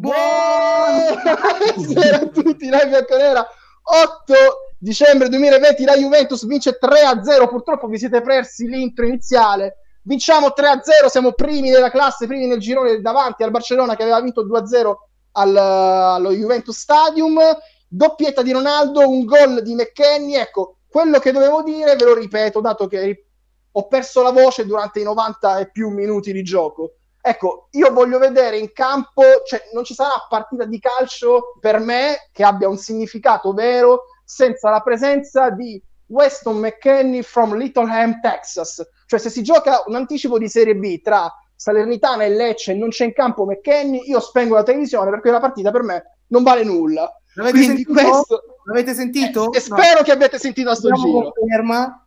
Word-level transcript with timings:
Buonasera 0.00 1.36
a 2.24 2.26
tutti, 2.28 2.70
Rai 2.70 2.88
Bianconera. 2.88 3.46
8 3.82 4.34
dicembre 4.78 5.28
2020 5.28 5.84
la 5.84 5.94
Juventus 5.94 6.46
vince 6.46 6.78
3-0. 6.80 7.48
Purtroppo 7.48 7.86
vi 7.86 7.98
siete 7.98 8.22
persi 8.22 8.66
l'intro 8.66 9.04
iniziale. 9.04 9.76
Vinciamo 10.04 10.54
3-0, 10.56 11.08
siamo 11.10 11.32
primi 11.32 11.68
della 11.68 11.90
classe, 11.90 12.26
primi 12.26 12.46
nel 12.46 12.60
girone 12.60 13.02
davanti 13.02 13.42
al 13.42 13.50
Barcellona 13.50 13.94
che 13.94 14.04
aveva 14.04 14.22
vinto 14.22 14.46
2-0 14.46 14.92
al, 15.32 15.54
allo 15.54 16.32
Juventus 16.32 16.78
Stadium. 16.78 17.38
Doppietta 17.86 18.40
di 18.40 18.52
Ronaldo, 18.52 19.06
un 19.06 19.26
gol 19.26 19.60
di 19.60 19.74
McKenny. 19.74 20.34
Ecco, 20.34 20.78
quello 20.88 21.18
che 21.18 21.30
dovevo 21.30 21.62
dire 21.62 21.94
ve 21.96 22.04
lo 22.06 22.14
ripeto, 22.14 22.62
dato 22.62 22.86
che 22.86 23.26
ho 23.70 23.86
perso 23.86 24.22
la 24.22 24.32
voce 24.32 24.64
durante 24.64 25.00
i 25.00 25.04
90 25.04 25.58
e 25.58 25.70
più 25.70 25.90
minuti 25.90 26.32
di 26.32 26.42
gioco. 26.42 26.94
Ecco, 27.22 27.68
io 27.72 27.92
voglio 27.92 28.18
vedere 28.18 28.56
in 28.56 28.72
campo, 28.72 29.22
cioè 29.46 29.62
non 29.74 29.84
ci 29.84 29.94
sarà 29.94 30.26
partita 30.28 30.64
di 30.64 30.78
calcio 30.78 31.56
per 31.60 31.78
me 31.78 32.28
che 32.32 32.42
abbia 32.42 32.68
un 32.68 32.78
significato 32.78 33.52
vero 33.52 34.04
senza 34.24 34.70
la 34.70 34.80
presenza 34.80 35.50
di 35.50 35.82
Weston 36.06 36.58
McKenney 36.58 37.22
from 37.22 37.56
Littleham, 37.56 38.20
Texas. 38.20 38.82
Cioè 39.06 39.18
se 39.18 39.28
si 39.28 39.42
gioca 39.42 39.82
un 39.86 39.96
anticipo 39.96 40.38
di 40.38 40.48
Serie 40.48 40.74
B 40.74 41.00
tra 41.02 41.30
Salernitana 41.54 42.24
e 42.24 42.30
Lecce 42.30 42.72
e 42.72 42.76
non 42.76 42.88
c'è 42.88 43.04
in 43.04 43.12
campo 43.12 43.44
McKenney, 43.44 44.08
io 44.08 44.20
spengo 44.20 44.54
la 44.54 44.62
televisione 44.62 45.10
perché 45.10 45.30
la 45.30 45.40
partita 45.40 45.70
per 45.70 45.82
me 45.82 46.02
non 46.28 46.42
vale 46.42 46.64
nulla. 46.64 47.12
L'avete 47.34 47.58
Quindi 47.58 47.84
sentito? 47.84 47.92
Questo... 47.92 48.42
L'avete 48.64 48.94
sentito? 48.94 49.52
E, 49.52 49.58
e 49.58 49.60
spero 49.60 49.98
no. 49.98 50.04
che 50.04 50.12
abbiate 50.12 50.38
sentito 50.38 50.70
a 50.70 50.74
sto 50.74 50.90
giro. 50.90 51.32
Conferma 51.32 52.06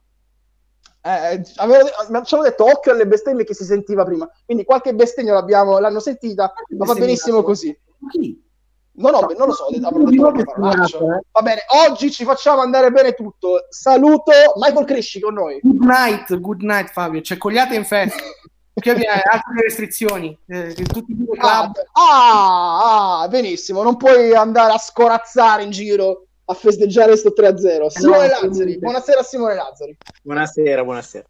eh, 1.06 1.42
avevo, 1.58 1.90
ci 2.24 2.34
hanno 2.34 2.44
detto 2.44 2.64
occhio 2.64 2.94
alle 2.94 3.06
bestemmie 3.06 3.44
che 3.44 3.54
si 3.54 3.66
sentiva 3.66 4.06
prima, 4.06 4.30
quindi 4.46 4.64
qualche 4.64 4.96
bestemmia 4.96 5.44
l'hanno 5.44 6.00
sentita, 6.00 6.54
ma 6.78 6.86
va 6.86 6.94
benissimo 6.94 7.44
così. 7.44 7.78
Chi? 8.10 8.42
No, 8.96 9.10
no, 9.10 9.20
non 9.38 9.48
lo 9.48 9.54
so, 9.54 9.66
avrò 9.66 10.04
detto 10.04 10.22
qualche 10.22 10.44
parolaccia. 10.44 11.00
Va 11.00 11.42
bene, 11.42 11.62
oggi 11.88 12.10
ci 12.10 12.24
facciamo 12.24 12.62
andare 12.62 12.92
bene 12.92 13.14
tutto. 13.14 13.66
Saluto 13.70 14.32
Michael 14.56 14.86
Cresci 14.86 15.20
con 15.20 15.34
noi. 15.34 15.60
Good 15.62 15.84
night, 15.84 16.40
good 16.40 16.62
night 16.62 16.90
Fabio, 16.92 17.20
c'è 17.20 17.38
cogliate 17.38 17.76
in 17.76 17.86
festa. 17.86 18.22
Perché 18.72 18.92
abbiamo 18.92 19.22
altre 19.30 19.62
restrizioni. 19.62 20.38
Eh, 20.48 20.74
tutti 20.74 21.12
i 21.12 21.26
club. 21.38 21.74
Ah, 21.92 23.22
ah, 23.22 23.28
benissimo, 23.28 23.84
non 23.84 23.98
puoi 23.98 24.34
andare 24.34 24.74
a 24.74 24.78
scorazzare 24.78 25.64
in 25.64 25.72
giro 25.72 26.28
a 26.46 26.54
festeggiare 26.54 27.08
questo 27.08 27.34
3-0. 27.36 27.88
Simone 27.88 28.28
no, 28.28 28.48
Lazzari, 28.48 28.78
buonasera 28.78 29.24
Simone 29.24 29.56
Lazzari. 29.56 29.98
Buonasera, 30.22 30.84
buonasera. 30.84 31.26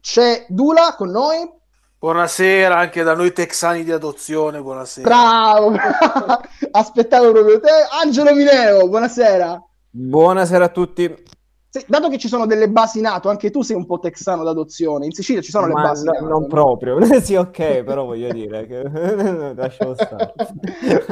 C'è 0.00 0.46
Dula 0.48 0.94
con 0.96 1.10
noi. 1.10 1.54
Buonasera 1.98 2.76
anche 2.76 3.02
da 3.02 3.14
noi 3.14 3.32
texani 3.32 3.82
di 3.82 3.90
adozione, 3.90 4.60
buonasera. 4.60 5.08
Bravo, 5.08 5.74
aspettavo 6.70 7.32
proprio 7.32 7.58
te. 7.58 7.70
Angelo 8.02 8.34
Mineo, 8.34 8.86
buonasera. 8.88 9.60
Buonasera 9.90 10.64
a 10.66 10.68
tutti. 10.68 11.24
Sì, 11.68 11.84
dato 11.88 12.08
che 12.08 12.18
ci 12.18 12.28
sono 12.28 12.46
delle 12.46 12.68
basi 12.68 13.00
nato, 13.00 13.28
anche 13.28 13.50
tu 13.50 13.62
sei 13.62 13.76
un 13.76 13.86
po' 13.86 13.98
texano 13.98 14.44
d'adozione. 14.44 15.06
In 15.06 15.12
Sicilia 15.12 15.42
ci 15.42 15.50
sono 15.50 15.66
Ma 15.66 15.82
le 15.82 15.88
basi 15.88 16.04
no, 16.04 16.12
nato, 16.12 16.24
Non 16.26 16.42
no? 16.42 16.46
proprio, 16.46 16.98
sì, 17.20 17.34
ok, 17.34 17.82
però 17.82 18.04
voglio 18.04 18.30
dire 18.32 18.66
che 18.66 18.82
lasciamo 19.56 19.94
stare. 19.94 20.34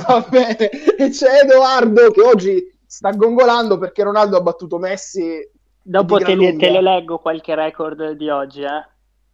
Va 0.07 0.27
bene. 0.29 0.69
E 0.71 1.09
c'è 1.09 1.41
Edoardo 1.43 2.11
che 2.11 2.21
oggi 2.21 2.74
sta 2.87 3.11
gongolando 3.11 3.79
perché 3.79 4.03
Ronaldo 4.03 4.37
ha 4.37 4.41
battuto 4.41 4.79
Messi. 4.79 5.49
Dopo 5.83 6.19
te, 6.19 6.35
li, 6.35 6.57
te, 6.57 6.71
lo 6.71 6.81
leggo 6.81 7.19
qualche 7.19 7.55
record 7.55 8.13
di 8.13 8.29
oggi, 8.29 8.63
eh? 8.63 8.87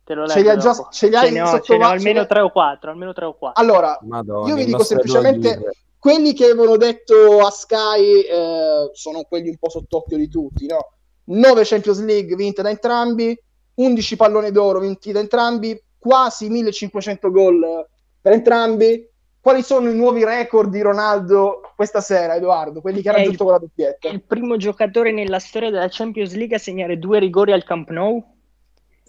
Te 0.03 0.15
lo 0.15 0.25
leggo 0.25 0.33
ce 0.33 0.55
li, 0.55 0.61
già, 0.61 0.89
ce 0.91 1.09
li 1.09 1.15
hai 1.15 1.27
ce 1.27 1.33
ne 1.33 1.43
ho, 1.43 1.61
ce 1.61 1.77
ne 1.77 1.85
ho 1.85 1.89
almeno 1.89 2.27
3 2.27 2.41
o 2.41 2.51
4, 2.51 2.91
almeno 2.91 3.13
3 3.13 3.25
o 3.25 3.35
4. 3.35 3.63
Allora, 3.63 3.99
Madonna, 4.03 4.49
io 4.49 4.55
vi 4.57 4.65
dico 4.65 4.83
semplicemente 4.83 5.61
quelli 5.99 6.33
che 6.33 6.47
avevano 6.47 6.77
detto 6.77 7.45
a 7.45 7.51
Sky 7.51 8.23
eh, 8.23 8.91
sono 8.93 9.23
quelli 9.23 9.51
un 9.51 9.59
po' 9.59 9.69
sott'occhio 9.69 10.17
di 10.17 10.29
tutti, 10.29 10.67
no? 10.67 10.93
9 11.25 11.63
Champions 11.65 12.03
League 12.03 12.35
vinte 12.35 12.63
da 12.63 12.71
entrambi, 12.71 13.39
11 13.75 14.17
palloni 14.17 14.51
d'oro 14.51 14.81
vinti 14.81 15.13
da 15.13 15.21
entrambi, 15.21 15.81
quasi 15.99 16.49
1500 16.49 17.31
gol 17.31 17.87
per 18.21 18.33
entrambi, 18.33 19.09
quali 19.41 19.63
sono 19.63 19.89
i 19.89 19.95
nuovi 19.95 20.23
record 20.23 20.71
di 20.71 20.83
Ronaldo 20.83 21.73
questa 21.75 22.01
sera, 22.03 22.35
Edoardo? 22.35 22.83
Quelli 22.83 23.01
che 23.01 23.09
ha 23.09 23.13
raggiunto 23.13 23.45
con 23.45 23.55
la 23.55 23.59
doppietta. 23.59 24.09
È 24.09 24.13
il 24.13 24.23
primo 24.23 24.59
giocatore 24.59 25.13
nella 25.13 25.39
storia 25.39 25.71
della 25.71 25.89
Champions 25.89 26.35
League 26.35 26.57
a 26.57 26.59
segnare 26.59 26.99
due 26.99 27.19
rigori 27.19 27.53
al 27.53 27.65
Camp 27.65 27.89
Nou. 27.89 28.23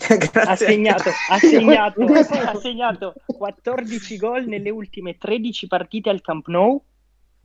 ha, 0.34 0.56
segnato, 0.56 1.09
ha, 1.30 1.38
segnato, 1.38 2.02
ha 2.08 2.56
segnato 2.56 3.14
14 3.25 4.18
gol 4.18 4.46
nelle 4.46 4.70
ultime 4.70 5.18
13 5.18 5.68
partite 5.68 6.09
al 6.09 6.22
Camp 6.22 6.47
Nou 6.47 6.81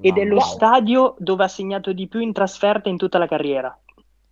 ed 0.00 0.16
è 0.16 0.24
lo 0.24 0.36
wow. 0.36 0.44
stadio 0.44 1.14
dove 1.18 1.44
ha 1.44 1.48
segnato 1.48 1.92
di 1.92 2.06
più 2.06 2.20
in 2.20 2.32
trasferta 2.32 2.88
in 2.88 2.96
tutta 2.96 3.18
la 3.18 3.26
carriera. 3.26 3.76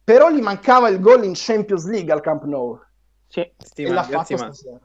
Però 0.04 0.30
gli 0.30 0.40
mancava 0.40 0.88
il 0.88 1.00
gol 1.00 1.24
in 1.24 1.32
Champions 1.34 1.86
League 1.86 2.12
al 2.12 2.20
Camp 2.20 2.44
Nou. 2.44 2.78
Sì. 3.26 3.50
Stima, 3.58 3.88
e 3.88 3.92
l'ha 3.92 4.02
fatto 4.04 4.36
stasera 4.36 4.80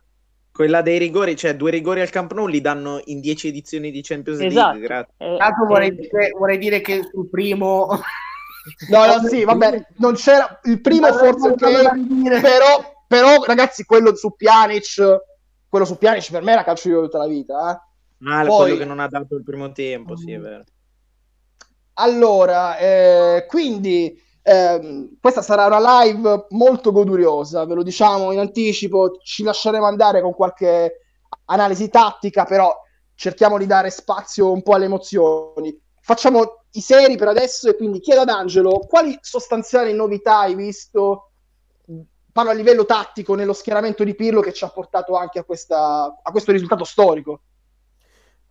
quella 0.59 0.81
dei 0.81 0.97
rigori, 0.97 1.37
cioè 1.37 1.55
due 1.55 1.71
rigori 1.71 2.01
al 2.01 2.09
Camp 2.09 2.33
Nou 2.33 2.45
li 2.45 2.59
danno 2.59 2.99
in 3.05 3.21
dieci 3.21 3.47
edizioni 3.47 3.91
di 3.91 4.01
Champions 4.01 4.41
esatto. 4.41 4.71
League. 4.71 4.87
Grazie. 4.87 5.13
Eh, 5.15 5.37
Tanto 5.37 5.65
vorrei, 5.65 5.87
eh, 5.87 5.95
dire, 5.95 6.31
vorrei 6.37 6.57
dire 6.57 6.81
che 6.81 7.01
sul 7.09 7.29
primo... 7.29 7.87
No, 8.89 9.05
no, 9.05 9.25
sì, 9.25 9.45
vabbè, 9.45 9.85
non 9.99 10.15
c'era 10.15 10.59
il 10.65 10.81
primo 10.81 11.13
forse 11.13 11.47
ok, 11.47 12.41
però, 12.41 12.93
però 13.07 13.41
ragazzi, 13.45 13.85
quello 13.85 14.13
su 14.15 14.35
Pjanic, 14.35 15.21
quello 15.69 15.85
su 15.85 15.97
Pjanic 15.97 16.29
per 16.29 16.41
me 16.43 16.51
era 16.51 16.65
calcio 16.65 16.89
di 16.89 16.95
tutta 16.95 17.19
la 17.19 17.27
vita, 17.27 17.71
eh. 17.71 18.29
Ah, 18.29 18.43
Poi... 18.45 18.57
quello 18.57 18.75
che 18.79 18.85
non 18.85 18.99
ha 18.99 19.07
dato 19.07 19.37
il 19.37 19.43
primo 19.43 19.71
tempo, 19.71 20.17
sì, 20.17 20.33
è 20.33 20.39
vero. 20.39 20.65
Allora, 21.93 22.77
eh, 22.77 23.45
quindi 23.47 24.21
eh, 24.49 25.09
questa 25.21 25.43
sarà 25.43 25.67
una 25.67 26.01
live 26.01 26.47
molto 26.49 26.91
goduriosa, 26.91 27.65
ve 27.65 27.75
lo 27.75 27.83
diciamo 27.83 28.31
in 28.31 28.39
anticipo, 28.39 29.19
ci 29.21 29.43
lasceremo 29.43 29.85
andare 29.85 30.21
con 30.21 30.33
qualche 30.33 31.01
analisi 31.45 31.87
tattica, 31.89 32.45
però 32.45 32.75
cerchiamo 33.13 33.59
di 33.59 33.67
dare 33.67 33.91
spazio 33.91 34.51
un 34.51 34.63
po' 34.63 34.73
alle 34.73 34.85
emozioni. 34.85 35.79
Facciamo 36.01 36.63
i 36.71 36.81
seri 36.81 37.15
per 37.15 37.27
adesso 37.27 37.69
e 37.69 37.75
quindi 37.75 37.99
chiedo 37.99 38.21
ad 38.21 38.29
Angelo 38.29 38.79
quali 38.87 39.15
sostanziali 39.21 39.93
novità 39.93 40.39
hai 40.39 40.55
visto, 40.55 41.29
parlo 42.31 42.49
a 42.49 42.55
livello 42.55 42.85
tattico, 42.85 43.35
nello 43.35 43.53
schieramento 43.53 44.03
di 44.03 44.15
Pirlo 44.15 44.41
che 44.41 44.53
ci 44.53 44.63
ha 44.63 44.69
portato 44.69 45.15
anche 45.15 45.37
a, 45.37 45.43
questa, 45.43 46.19
a 46.23 46.31
questo 46.31 46.51
risultato 46.51 46.85
storico. 46.85 47.41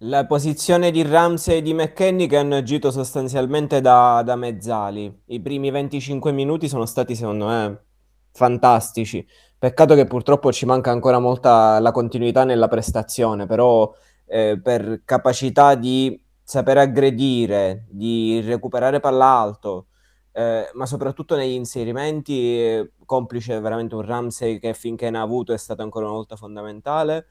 La 0.03 0.27
posizione 0.27 0.93
di 0.93 1.03
Ramsey 1.03 1.57
e 1.57 1.63
di 1.63 1.75
McKenny 1.75 2.29
che 2.29 2.37
hanno 2.37 2.55
agito 2.55 2.93
sostanzialmente 2.93 3.81
da, 3.81 4.23
da 4.25 4.37
mezzali. 4.37 5.23
I 5.27 5.41
primi 5.41 5.73
25 5.73 6.31
minuti 6.31 6.69
sono 6.69 6.87
stati, 6.87 7.17
secondo 7.17 7.47
me, 7.47 7.85
fantastici. 8.31 9.27
Peccato 9.59 9.97
che 9.97 10.05
purtroppo 10.07 10.53
ci 10.53 10.67
manca 10.67 10.93
ancora 10.93 11.19
molta 11.19 11.81
la 11.81 11.91
continuità 11.91 12.45
nella 12.45 12.69
prestazione, 12.69 13.47
però 13.47 13.93
eh, 14.27 14.61
per 14.63 15.03
capacità 15.05 15.75
di 15.75 16.23
saper 16.45 16.79
aggredire, 16.79 17.87
di 17.91 18.41
recuperare 18.41 19.01
palla 19.01 19.27
alto, 19.27 19.89
eh, 20.31 20.71
ma 20.75 20.87
soprattutto 20.87 21.35
negli 21.35 21.55
inserimenti, 21.55 22.61
eh, 22.61 22.93
complice 23.05 23.59
veramente 23.59 23.97
un 23.97 24.03
Ramsey 24.03 24.61
che 24.61 24.75
finché 24.75 25.11
ne 25.11 25.19
ha 25.19 25.23
avuto 25.23 25.53
è 25.53 25.59
stato 25.59 25.83
ancora 25.83 26.05
una 26.07 26.15
volta 26.15 26.37
fondamentale. 26.37 27.27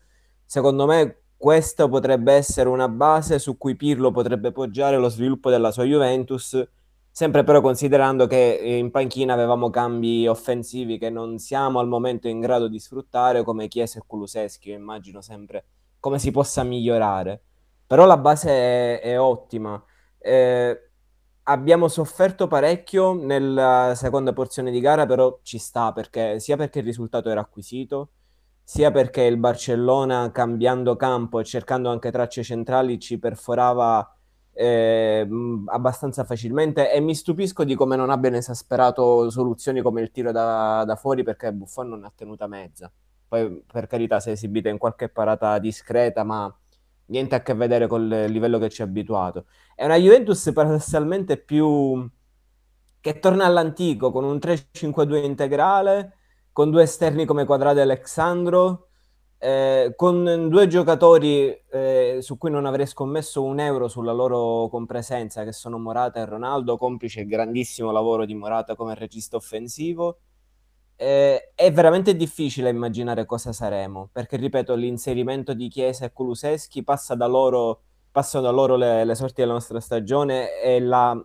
Secondo 0.46 0.86
me 0.86 1.22
questa 1.38 1.88
potrebbe 1.88 2.34
essere 2.34 2.68
una 2.68 2.90
base 2.90 3.40
su 3.40 3.58
cui 3.58 3.76
Pirlo 3.76 4.12
potrebbe 4.12 4.52
poggiare 4.52 4.98
lo 4.98 5.08
sviluppo 5.08 5.50
della 5.50 5.72
sua 5.72 5.84
Juventus, 5.84 6.68
sempre 7.12 7.44
però 7.44 7.62
considerando 7.62 8.28
che 8.28 8.60
in 8.64 8.92
panchina 8.92 9.34
avevamo 9.34 9.70
cambi 9.70 10.28
offensivi 10.28 10.98
che 10.98 11.10
non 11.10 11.38
siamo 11.38 11.80
al 11.80 11.88
momento 11.88 12.28
in 12.28 12.40
grado 12.40 12.68
di 12.68 12.80
sfruttare, 12.80 13.44
come 13.44 13.68
Chiesa 13.68 14.00
e 14.00 14.04
Kuluseschi, 14.06 14.72
immagino 14.72 15.22
sempre 15.22 15.66
come 16.00 16.20
si 16.20 16.32
possa 16.32 16.64
migliorare. 16.64 17.42
Però 17.86 18.06
la 18.06 18.18
base 18.18 18.50
è, 18.50 19.02
è 19.02 19.20
ottima. 19.20 19.82
Eh, 20.20 20.90
abbiamo 21.44 21.88
sofferto 21.88 22.48
parecchio 22.48 23.14
nella 23.14 23.94
seconda 23.96 24.34
porzione 24.34 24.72
di 24.72 24.80
gara, 24.80 25.06
però 25.06 25.40
ci 25.44 25.58
sta 25.58 25.94
perché 25.94 26.40
sia 26.40 26.58
perché 26.58 26.80
il 26.80 26.86
risultato 26.86 27.30
era 27.30 27.42
acquisito, 27.42 28.10
sia 28.70 28.92
perché 28.92 29.22
il 29.22 29.38
Barcellona 29.38 30.30
cambiando 30.34 30.98
campo 30.98 31.40
e 31.40 31.46
cercando 31.46 31.90
anche 31.90 32.12
tracce 32.12 32.44
centrali 32.44 33.00
ci 33.00 33.18
perforava 33.18 34.14
eh, 34.52 35.26
abbastanza 35.68 36.26
facilmente 36.26 36.92
e 36.92 37.00
mi 37.00 37.16
stupisco 37.16 37.64
di 37.64 37.76
come 37.76 37.96
non 37.96 38.10
abbiano 38.10 38.36
esasperato 38.36 39.30
soluzioni 39.30 39.82
come 39.82 40.02
il 40.02 40.12
tiro 40.12 40.34
da, 40.34 40.84
da 40.86 40.98
fuori 40.98 41.24
perché 41.24 41.54
Buffon 41.54 41.88
non 41.88 42.04
ha 42.04 42.12
tenuta 42.14 42.46
mezza. 42.48 42.92
Poi 43.26 43.64
per 43.72 43.88
carità 43.88 44.20
si 44.20 44.30
è 44.30 44.32
esibita 44.34 44.68
in 44.68 44.78
qualche 44.78 45.08
parata 45.08 45.58
discreta 45.60 46.26
ma 46.26 46.54
niente 47.06 47.36
a 47.36 47.42
che 47.42 47.54
vedere 47.54 47.88
con 47.88 48.02
il 48.02 48.30
livello 48.30 48.60
che 48.60 48.68
ci 48.68 48.82
ha 48.82 48.86
abituato. 48.86 49.46
È 49.76 49.86
una 49.86 49.96
Juventus 49.96 50.52
paradossalmente 50.52 51.38
più 51.38 52.06
che 53.00 53.20
torna 53.20 53.46
all'antico 53.46 54.12
con 54.12 54.26
un 54.26 54.36
3-5-2 54.36 55.24
integrale 55.24 56.17
con 56.58 56.72
due 56.72 56.82
esterni 56.82 57.26
come 57.26 57.46
Quadrado 57.46 57.78
e 57.78 57.84
Alexandro, 57.84 58.88
eh, 59.38 59.94
con 59.96 60.48
due 60.50 60.66
giocatori 60.66 61.56
eh, 61.70 62.18
su 62.22 62.36
cui 62.40 62.50
non 62.50 62.66
avrei 62.66 62.88
scommesso 62.88 63.44
un 63.44 63.60
euro 63.60 63.88
sulla 63.88 64.12
loro 64.12 64.68
compresenza, 64.68 65.44
che 65.44 65.52
sono 65.52 65.78
Morata 65.78 66.20
e 66.20 66.26
Ronaldo, 66.26 66.76
complice 66.76 67.20
il 67.20 67.28
grandissimo 67.28 67.92
lavoro 67.92 68.26
di 68.26 68.34
Morata 68.34 68.76
come 68.76 68.96
regista 68.96 69.36
offensivo. 69.36 70.18
Eh, 70.96 71.52
è 71.54 71.72
veramente 71.72 72.16
difficile 72.16 72.72
immaginare 72.72 73.28
cosa 73.28 73.54
saremo, 73.54 74.10
perché 74.12 74.38
ripeto, 74.38 74.74
l'inserimento 74.74 75.54
di 75.54 75.68
Chiesa 75.68 76.06
e 76.06 76.12
Kuluseschi 76.12 76.84
passa 76.84 77.14
da 77.14 77.28
loro, 77.28 77.82
passano 78.10 78.46
da 78.46 78.50
loro 78.50 78.78
le, 78.78 79.06
le 79.06 79.14
sorti 79.14 79.42
della 79.42 79.54
nostra 79.54 79.80
stagione 79.80 80.60
e, 80.60 80.80
la, 80.80 81.24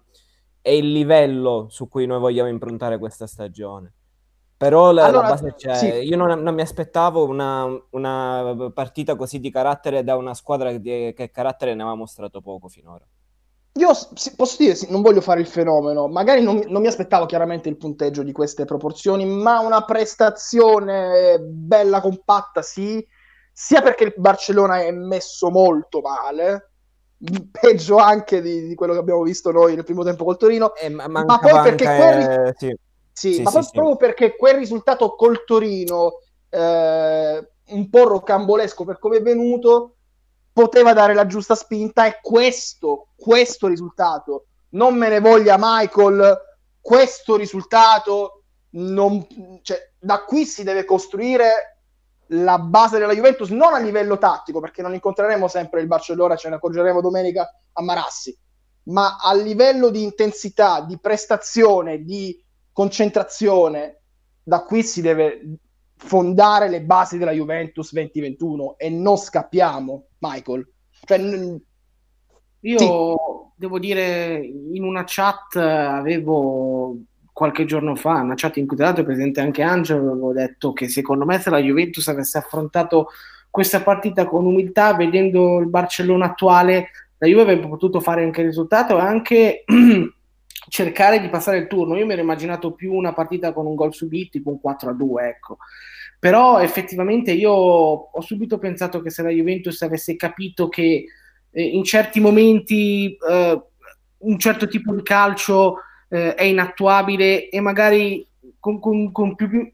e 0.61 0.76
il 0.76 0.93
livello 0.93 1.69
su 1.70 1.88
cui 1.88 2.05
noi 2.05 2.20
vogliamo 2.20 2.50
improntare 2.50 2.99
questa 2.99 3.26
stagione. 3.26 3.94
Però 4.62 4.93
la, 4.93 5.06
allora, 5.06 5.29
la 5.29 5.35
base 5.35 5.55
c'è. 5.56 5.75
Sì. 5.75 5.87
Io 5.87 6.17
non, 6.17 6.41
non, 6.41 6.55
mi 6.55 6.61
aspettavo 6.61 7.26
una, 7.26 7.67
una, 7.91 8.70
partita 8.73 9.17
così 9.17 9.41
di 9.41 9.50
carattere 9.50 10.05
da 10.05 10.14
una 10.14 10.35
squadra 10.35 10.70
che, 10.70 11.12
che 11.17 11.31
carattere 11.32 11.75
ne 11.75 11.82
aveva 11.82 11.97
mostrato 11.97 12.41
poco 12.41 12.69
finora. 12.69 13.05
Io 13.75 13.88
posso 14.37 14.56
dire, 14.59 14.76
non 14.88 15.03
voglio 15.03 15.20
fare 15.20 15.41
il 15.41 15.49
fenomeno, 15.49 16.06
magari 16.06 16.43
non, 16.43 16.62
non, 16.69 16.81
mi 16.81 16.87
aspettavo 16.87 17.26
chiaramente 17.26 17.69
il 17.69 17.76
punteggio 17.76 18.23
di 18.23 18.31
queste 18.31 18.64
proporzioni, 18.64 19.25
ma 19.25 19.59
una 19.59 19.82
prestazione 19.82 21.41
bella, 21.41 22.00
compatta, 22.00 22.62
sì, 22.62 23.05
sia 23.53 23.82
perché 23.82 24.05
il 24.05 24.14
Barcellona 24.17 24.82
è 24.82 24.93
messo 24.93 25.50
molto 25.50 26.00
male, 26.00 26.70
peggio 27.50 27.97
anche 27.97 28.41
di, 28.41 28.69
di 28.69 28.75
quello 28.76 28.93
che 28.93 29.00
abbiamo 29.00 29.23
visto 29.23 29.50
noi 29.50 29.75
nel 29.75 29.85
primo 29.85 30.05
tempo 30.05 30.23
col 30.23 30.37
Torino, 30.37 30.73
eh, 30.76 30.88
ma, 30.88 31.09
ma 31.09 31.25
poi 31.25 31.62
perché 31.62 31.85
quel... 31.85 32.55
Sì 32.56 32.76
sì, 33.12 33.35
sì 33.35 33.43
ma 33.43 33.50
sì, 33.50 33.69
proprio 33.73 33.97
perché 33.97 34.37
quel 34.37 34.56
risultato 34.56 35.14
col 35.14 35.44
Torino, 35.44 36.20
eh, 36.49 37.49
un 37.69 37.91
po' 37.91 38.05
rocambolesco 38.05 38.85
per 38.85 38.99
come 38.99 39.19
è 39.19 39.23
venuto, 39.23 39.97
poteva 40.53 40.93
dare 40.93 41.14
la 41.14 41.26
giusta 41.26 41.55
spinta 41.55 42.06
e 42.06 42.19
questo, 42.20 43.09
questo 43.17 43.69
risultato, 43.69 44.47
non 44.70 44.97
me 44.97 45.09
ne 45.09 45.20
voglia 45.20 45.56
Michael, 45.59 46.38
questo 46.81 47.37
risultato, 47.37 48.43
non, 48.70 49.26
cioè, 49.62 49.93
da 49.99 50.25
qui 50.25 50.44
si 50.44 50.62
deve 50.62 50.85
costruire 50.85 51.79
la 52.29 52.59
base 52.59 52.99
della 52.99 53.14
Juventus, 53.14 53.50
non 53.50 53.75
a 53.75 53.79
livello 53.79 54.19
tattico, 54.19 54.61
perché 54.61 54.82
non 54.82 54.94
incontreremo 54.94 55.49
sempre 55.49 55.81
il 55.81 55.87
Barcellona, 55.87 56.37
ce 56.37 56.49
ne 56.49 56.56
accorgeremo 56.56 57.00
domenica 57.00 57.49
a 57.73 57.82
Marassi, 57.82 58.37
ma 58.85 59.17
a 59.20 59.35
livello 59.35 59.91
di 59.91 60.03
intensità, 60.03 60.81
di 60.81 60.99
prestazione, 60.99 62.03
di 62.03 62.43
concentrazione, 62.72 64.00
da 64.42 64.62
qui 64.64 64.82
si 64.82 65.00
deve 65.00 65.58
fondare 65.96 66.69
le 66.69 66.82
basi 66.82 67.19
della 67.19 67.32
Juventus 67.32 67.92
2021 67.92 68.76
e 68.78 68.90
non 68.90 69.16
scappiamo, 69.16 70.06
Michael. 70.19 70.69
Cioè, 71.04 71.19
io 72.64 72.78
sì. 72.78 72.86
devo 73.56 73.78
dire, 73.78 74.36
in 74.36 74.84
una 74.84 75.04
chat 75.06 75.56
avevo 75.56 76.96
qualche 77.32 77.64
giorno 77.64 77.94
fa, 77.94 78.20
una 78.20 78.34
chat 78.34 78.56
in 78.58 78.66
cui 78.66 78.76
tra 78.76 78.86
l'altro 78.86 79.02
è 79.02 79.06
presente 79.06 79.40
anche 79.40 79.62
Angelo, 79.62 80.12
avevo 80.12 80.32
detto 80.32 80.72
che 80.72 80.88
secondo 80.88 81.25
me 81.25 81.38
se 81.38 81.50
la 81.50 81.58
Juventus 81.58 82.06
avesse 82.08 82.38
affrontato 82.38 83.08
questa 83.48 83.82
partita 83.82 84.26
con 84.26 84.46
umiltà, 84.46 84.94
vedendo 84.94 85.58
il 85.58 85.68
Barcellona 85.68 86.26
attuale, 86.26 86.88
la 87.18 87.26
Juve 87.26 87.42
avrebbe 87.42 87.68
potuto 87.68 88.00
fare 88.00 88.25
anche 88.25 88.40
il 88.40 88.48
risultato 88.48 88.96
e 88.96 89.00
anche 89.00 89.64
cercare 90.72 91.20
di 91.20 91.28
passare 91.28 91.58
il 91.58 91.66
turno. 91.66 91.98
Io 91.98 92.06
mi 92.06 92.14
ero 92.14 92.22
immaginato 92.22 92.72
più 92.72 92.94
una 92.94 93.12
partita 93.12 93.52
con 93.52 93.66
un 93.66 93.74
gol 93.74 93.92
subito, 93.92 94.30
tipo 94.30 94.48
un 94.48 94.58
4 94.58 94.88
a 94.88 94.92
2, 94.94 95.28
ecco. 95.28 95.58
Però 96.19 96.60
effettivamente 96.60 97.30
io 97.32 97.52
ho 97.52 98.20
subito 98.22 98.56
pensato 98.56 99.02
che 99.02 99.10
se 99.10 99.22
la 99.22 99.28
Juventus 99.28 99.82
avesse 99.82 100.16
capito 100.16 100.70
che 100.70 101.04
eh, 101.50 101.62
in 101.62 101.84
certi 101.84 102.20
momenti 102.20 103.14
eh, 103.14 103.62
un 104.16 104.38
certo 104.38 104.66
tipo 104.66 104.94
di 104.94 105.02
calcio 105.02 105.76
eh, 106.08 106.34
è 106.36 106.44
inattuabile 106.44 107.50
e 107.50 107.60
magari 107.60 108.26
con, 108.58 108.80
con, 108.80 109.12
con 109.12 109.34
più, 109.34 109.50
più... 109.50 109.70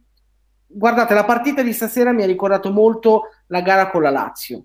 Guardate, 0.66 1.14
la 1.14 1.24
partita 1.24 1.62
di 1.62 1.72
stasera 1.72 2.10
mi 2.10 2.24
ha 2.24 2.26
ricordato 2.26 2.72
molto 2.72 3.22
la 3.46 3.60
gara 3.60 3.88
con 3.88 4.02
la 4.02 4.10
Lazio, 4.10 4.64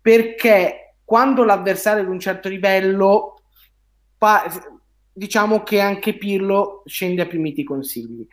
perché 0.00 0.94
quando 1.04 1.42
l'avversario 1.42 2.02
è 2.02 2.04
ad 2.04 2.12
un 2.12 2.20
certo 2.20 2.48
livello 2.48 3.42
fa, 4.18 4.44
diciamo 5.12 5.62
che 5.62 5.80
anche 5.80 6.16
Pirlo 6.16 6.82
scende 6.86 7.22
a 7.22 7.26
più 7.26 7.40
miti 7.40 7.64
consigli. 7.64 8.26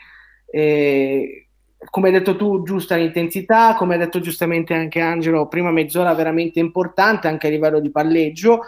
Eh, 0.52 1.48
come 1.90 2.08
hai 2.08 2.14
detto 2.14 2.36
tu, 2.36 2.64
giusta 2.64 2.96
l'intensità, 2.96 3.76
come 3.76 3.96
ha 3.96 3.98
detto 3.98 4.20
giustamente 4.20 4.74
anche 4.74 5.00
Angelo, 5.00 5.48
prima 5.48 5.72
mezz'ora 5.72 6.14
veramente 6.14 6.60
importante 6.60 7.28
anche 7.28 7.48
a 7.48 7.50
livello 7.50 7.80
di 7.80 7.90
palleggio. 7.90 8.62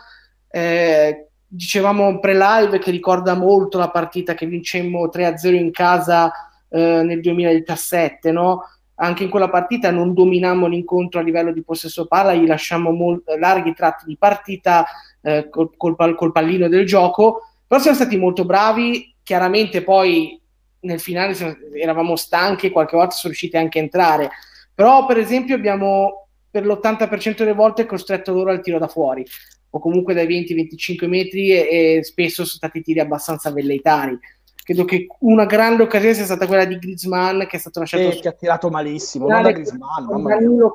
Eh, 0.49 1.27
dicevamo 1.45 2.19
pre-live 2.19 2.79
che 2.79 2.91
ricorda 2.91 3.35
molto 3.35 3.77
la 3.77 3.89
partita 3.89 4.33
che 4.33 4.45
vincemmo 4.45 5.09
3-0 5.09 5.53
in 5.53 5.71
casa 5.71 6.31
eh, 6.69 7.01
nel 7.03 7.19
2017, 7.19 8.31
no? 8.31 8.61
Anche 8.95 9.23
in 9.23 9.29
quella 9.29 9.49
partita 9.49 9.91
non 9.91 10.13
dominammo 10.13 10.67
l'incontro 10.67 11.19
a 11.19 11.23
livello 11.23 11.51
di 11.51 11.63
possesso 11.63 12.05
palla, 12.05 12.33
gli 12.33 12.45
lasciamo 12.45 12.91
molt- 12.91 13.27
larghi 13.37 13.73
tratti 13.73 14.05
di 14.05 14.15
partita 14.17 14.85
eh, 15.21 15.49
col, 15.49 15.75
col, 15.75 16.15
col 16.15 16.31
pallino 16.31 16.69
del 16.69 16.85
gioco, 16.85 17.50
però 17.71 17.83
siamo 17.83 17.95
stati 17.95 18.17
molto 18.17 18.43
bravi, 18.43 19.15
chiaramente 19.23 19.81
poi 19.81 20.37
nel 20.81 20.99
finale 20.99 21.33
eravamo 21.73 22.17
stanchi, 22.17 22.69
qualche 22.69 22.97
volta 22.97 23.15
sono 23.15 23.31
riusciti 23.31 23.55
anche 23.55 23.79
a 23.79 23.83
entrare, 23.83 24.29
però 24.75 25.05
per 25.05 25.17
esempio 25.17 25.55
abbiamo 25.55 26.27
per 26.49 26.65
l'80% 26.65 27.37
delle 27.37 27.53
volte 27.53 27.85
costretto 27.85 28.33
loro 28.33 28.51
al 28.51 28.59
tiro 28.59 28.77
da 28.77 28.89
fuori 28.89 29.25
o 29.69 29.79
comunque 29.79 30.13
dai 30.13 30.27
20-25 30.27 31.07
metri 31.07 31.51
e, 31.51 31.95
e, 31.95 32.03
spesso 32.03 32.43
sono 32.43 32.57
stati 32.57 32.81
tiri 32.81 32.99
abbastanza 32.99 33.53
velleitari. 33.53 34.19
Credo 34.61 34.83
che 34.83 35.07
una 35.19 35.45
grande 35.45 35.83
occasione 35.83 36.13
sia 36.13 36.25
stata 36.25 36.47
quella 36.47 36.65
di 36.65 36.77
Griezmann 36.77 37.43
che 37.43 37.55
è 37.55 37.59
stato 37.59 37.79
lasciato... 37.79 38.03
Eh, 38.03 38.19
che 38.19 38.27
ha 38.27 38.33
tirato 38.33 38.69
malissimo, 38.69 39.29
non 39.29 39.43
da 39.43 39.51
Griezmann. 39.53 40.07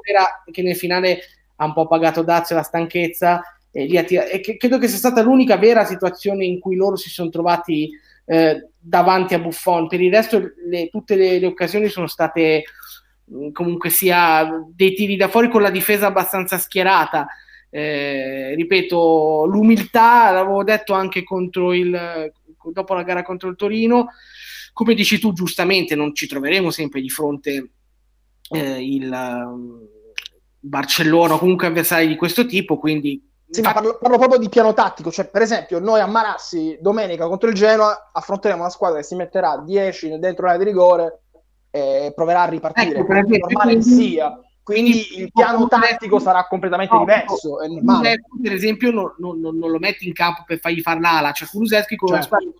Che, 0.00 0.50
che 0.50 0.62
nel 0.62 0.76
finale 0.76 1.19
ha 1.56 1.64
un 1.66 1.75
po' 1.75 1.87
pagato 1.87 2.22
Dazio 2.22 2.56
la 2.56 2.62
stanchezza 2.62 3.43
e, 3.76 3.99
attir- 3.99 4.26
e 4.32 4.56
credo 4.56 4.78
che 4.78 4.88
sia 4.88 4.96
stata 4.96 5.20
l'unica 5.20 5.58
vera 5.58 5.84
situazione 5.84 6.46
in 6.46 6.58
cui 6.58 6.76
loro 6.76 6.96
si 6.96 7.11
sono 7.11 7.28
trovati 7.28 7.90
eh, 8.25 8.70
davanti 8.78 9.34
a 9.34 9.38
Buffon. 9.38 9.87
Per 9.87 10.00
il 10.00 10.11
resto, 10.11 10.52
le, 10.67 10.88
tutte 10.88 11.14
le, 11.14 11.38
le, 11.38 11.46
occasioni 11.46 11.88
sono 11.88 12.06
state 12.06 12.64
comunque 13.52 13.90
sia 13.90 14.49
dei 14.73 14.94
tiri 14.94 15.17
da 15.17 15.28
fuori 15.28 15.50
con 15.50 15.61
la 15.61 15.70
difesa 15.70 16.06
abbastanza 16.06 16.56
schierata. 16.56 17.27
Eh, 17.69 18.55
ripeto, 18.55 19.44
l'umiltà 19.44 20.31
l'avevo 20.31 20.65
detto 20.65 20.94
anche 20.94 21.22
contro 21.22 21.74
il, 21.74 22.32
dopo 22.72 22.94
la 22.94 23.03
gara 23.03 23.22
contro 23.22 23.50
il 23.50 23.56
Torino. 23.56 24.08
Come 24.72 24.94
dici 24.94 25.19
tu, 25.19 25.34
giustamente, 25.34 25.94
non 25.94 26.15
ci 26.15 26.27
troveremo 26.27 26.70
sempre 26.70 27.03
di 27.03 27.10
fronte 27.10 27.70
eh, 28.53 28.82
il 28.82 29.15
Barcellona 30.60 31.36
comunque 31.36 31.67
avversari 31.67 32.06
di 32.06 32.17
questo 32.17 32.46
tipo, 32.46 32.79
quindi 32.79 33.22
sì, 33.48 33.60
ma 33.60 33.72
parlo, 33.72 33.98
parlo, 34.00 34.19
proprio 34.19 34.38
di 34.38 34.48
piano 34.48 34.74
tattico, 34.74 35.10
cioè 35.10 35.29
per 35.29 35.43
esempio 35.43 35.79
noi 35.79 36.00
a 36.00 36.06
Marassi 36.06 36.79
domenica 36.81 37.29
contro 37.29 37.48
il 37.48 37.55
Genoa 37.55 38.10
affronteremo 38.12 38.60
una 38.60 38.70
squadra 38.70 38.98
che 38.98 39.05
si 39.05 39.15
metterà 39.15 39.62
10 39.65 40.19
dentro 40.19 40.46
l'area 40.46 40.58
di 40.58 40.70
rigore 40.70 41.20
e 41.70 42.12
proverà 42.15 42.43
a 42.43 42.46
ripartire, 42.46 42.98
ecco, 42.98 43.06
per 43.06 43.26
normale 43.26 43.74
che 43.74 43.82
sia. 43.82 44.41
Quindi 44.67 45.20
il 45.20 45.31
piano 45.32 45.69
tattico 45.69 46.19
sarà 46.19 46.44
completamente 46.49 46.93
no, 46.93 46.99
diverso. 46.99 47.58
Per 48.43 48.53
esempio, 48.53 48.91
non, 48.91 49.15
non, 49.17 49.39
non, 49.39 49.70
lo 49.70 49.79
metti 49.79 50.08
in 50.08 50.13
campo 50.13 50.43
per 50.44 50.58
fargli 50.58 50.81
fare 50.81 50.99
l'ala, 50.99 51.31
cioè 51.31 51.46
Kuluseschi 51.46 51.94
con 51.94 52.20
squadra 52.20 52.51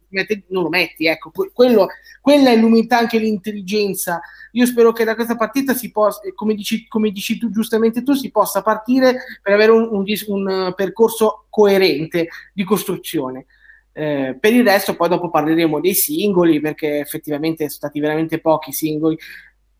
non 0.51 0.63
lo 0.63 0.69
metti. 0.69 1.07
Ecco, 1.07 1.33
quello, 1.53 1.89
quella 2.21 2.51
è 2.51 2.57
l'umiltà, 2.57 2.99
anche 2.99 3.19
l'intelligenza. 3.19 4.21
Io 4.53 4.67
spero 4.67 4.93
che 4.93 5.03
da 5.03 5.17
questa 5.17 5.35
partita 5.35 5.75
si 5.75 5.91
possa, 5.91 6.21
come 6.37 6.55
dici, 6.55 6.87
come 6.87 7.11
dici 7.11 7.39
tu 7.39 7.51
giustamente 7.51 8.05
tu, 8.05 8.13
si 8.13 8.31
possa 8.31 8.63
partire 8.63 9.25
per 9.43 9.55
avere 9.55 9.73
un, 9.73 9.89
un, 9.91 10.05
un 10.29 10.73
percorso 10.77 11.47
coerente 11.51 12.29
di 12.53 12.63
costruzione. 12.63 13.47
Eh, 13.93 14.37
per 14.39 14.53
il 14.53 14.63
resto, 14.63 14.95
poi 14.95 15.09
dopo 15.09 15.29
parleremo 15.31 15.81
dei 15.81 15.95
singoli, 15.95 16.61
perché 16.61 17.01
effettivamente 17.01 17.65
sono 17.65 17.71
stati 17.71 17.99
veramente 17.99 18.39
pochi 18.39 18.71
singoli. 18.71 19.19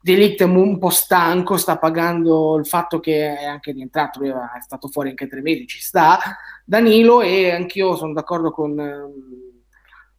Delict 0.07 0.41
è 0.41 0.45
un 0.45 0.79
po' 0.79 0.91
stanco, 0.91 1.57
sta 1.57 1.79
pagando 1.79 2.57
il 2.59 2.65
fatto 2.65 3.01
che 3.01 3.37
è 3.37 3.45
anche 3.45 3.73
rientrato, 3.73 4.23
è 4.23 4.61
stato 4.61 4.87
fuori 4.87 5.09
anche 5.09 5.27
tre 5.27 5.41
mesi, 5.41 5.67
ci 5.67 5.81
sta. 5.81 6.17
Danilo 6.65 7.23
e 7.23 7.51
anch'io 7.51 7.97
sono 7.97 8.13
d'accordo 8.13 8.53
con, 8.53 9.11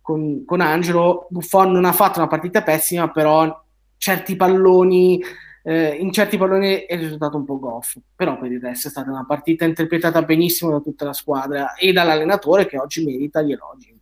con, 0.01 0.43
con 0.43 0.59
Angelo. 0.59 1.27
Buffon 1.29 1.71
non 1.71 1.85
ha 1.85 1.93
fatto 1.93 2.19
una 2.19 2.27
partita 2.27 2.63
pessima, 2.63 3.09
però 3.11 3.63
certi 3.95 4.35
palloni, 4.35 5.23
eh, 5.63 5.95
in 5.95 6.11
certi 6.11 6.37
palloni 6.37 6.79
è 6.79 6.97
risultato 6.97 7.37
un 7.37 7.45
po' 7.45 7.57
goffo. 7.57 8.01
Però 8.13 8.37
per 8.37 8.51
il 8.51 8.59
resto 8.59 8.89
è 8.89 8.91
stata 8.91 9.09
una 9.09 9.25
partita 9.25 9.63
interpretata 9.63 10.21
benissimo 10.21 10.71
da 10.71 10.81
tutta 10.81 11.05
la 11.05 11.13
squadra 11.13 11.75
e 11.75 11.93
dall'allenatore 11.93 12.65
che 12.65 12.77
oggi 12.77 13.05
merita 13.05 13.41
gli 13.41 13.53
elogi. 13.53 13.95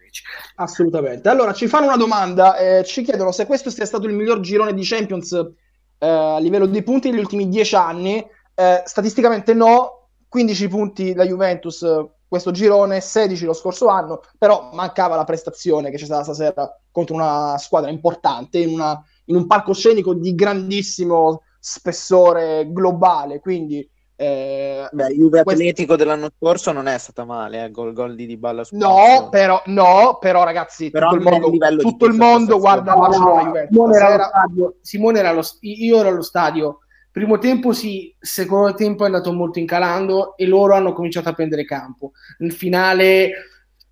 Assolutamente. 0.56 1.30
Allora 1.30 1.54
ci 1.54 1.68
fanno 1.68 1.86
una 1.86 1.98
domanda, 1.98 2.58
eh, 2.58 2.84
ci 2.86 3.04
chiedono 3.04 3.32
se 3.32 3.46
questo 3.46 3.70
sia 3.70 3.86
stato 3.86 4.08
il 4.08 4.14
miglior 4.14 4.40
girone 4.40 4.74
di 4.74 4.82
Champions 4.84 5.54
eh, 5.98 6.08
a 6.08 6.40
livello 6.40 6.66
dei 6.66 6.84
punti 6.84 7.10
negli 7.10 7.20
ultimi 7.20 7.48
dieci 7.50 7.76
anni. 7.76 8.26
Eh, 8.54 8.84
statisticamente 8.86 9.54
no, 9.54 10.10
15 10.28 10.68
punti 10.68 11.14
la 11.14 11.26
Juventus 11.26 11.82
eh, 11.82 12.10
questo 12.28 12.52
girone, 12.52 13.02
16 13.02 13.46
lo 13.46 13.54
scorso 13.54 13.88
anno, 13.88 14.22
però 14.38 14.72
mancava 14.74 15.16
la 15.16 15.24
prestazione 15.24 15.90
che 15.90 15.98
c'è 15.98 16.06
stata 16.06 16.24
stasera 16.24 16.80
contro 16.92 17.16
una 17.16 17.58
squadra 17.58 17.90
importante 17.90 18.60
in, 18.60 18.74
una, 18.74 19.02
in 19.26 19.36
un 19.36 19.48
palcoscenico 19.48 20.14
di 20.14 20.36
grandissimo 20.36 21.44
spessore 21.60 22.70
globale, 22.72 23.40
quindi 23.40 23.88
eh, 24.18 24.88
Beh, 24.92 25.08
Juve 25.10 25.44
questo... 25.44 25.62
Atletico 25.62 25.96
dell'anno 25.96 26.30
scorso 26.38 26.72
non 26.72 26.88
è 26.88 26.98
stata 26.98 27.26
male, 27.26 27.66
eh, 27.66 27.72
gol, 27.72 27.94
gol 27.94 28.16
di 28.16 28.26
Dybala 28.26 28.64
No, 28.72 29.28
però, 29.30 29.62
no, 29.66 30.18
però 30.20 30.44
ragazzi, 30.44 30.90
però 30.90 31.10
tutto 31.10 31.24
il 31.24 31.40
mondo, 31.40 31.78
tutto 31.78 32.06
il 32.06 32.14
mondo 32.14 32.60
guarda 32.60 32.96
Barcellona 32.96 33.44
Juventus. 33.44 33.72
Simone 33.72 33.96
era, 33.96 34.14
allo 34.14 34.24
stadio, 34.28 34.76
Simone 34.82 35.20
era 35.20 35.30
allo, 35.30 35.44
io 35.62 36.00
ero 36.00 36.10
allo 36.10 36.22
stadio. 36.22 36.80
Primo 37.12 37.38
tempo 37.38 37.72
sì, 37.72 38.14
secondo 38.20 38.74
tempo 38.74 39.04
è 39.04 39.06
andato 39.06 39.32
molto 39.32 39.60
incalando 39.60 40.36
e 40.36 40.46
loro 40.46 40.76
hanno 40.76 40.92
cominciato 40.94 41.30
a 41.30 41.34
prendere 41.34 41.64
campo. 41.64 42.12
Nel 42.40 42.52
finale 42.52 43.32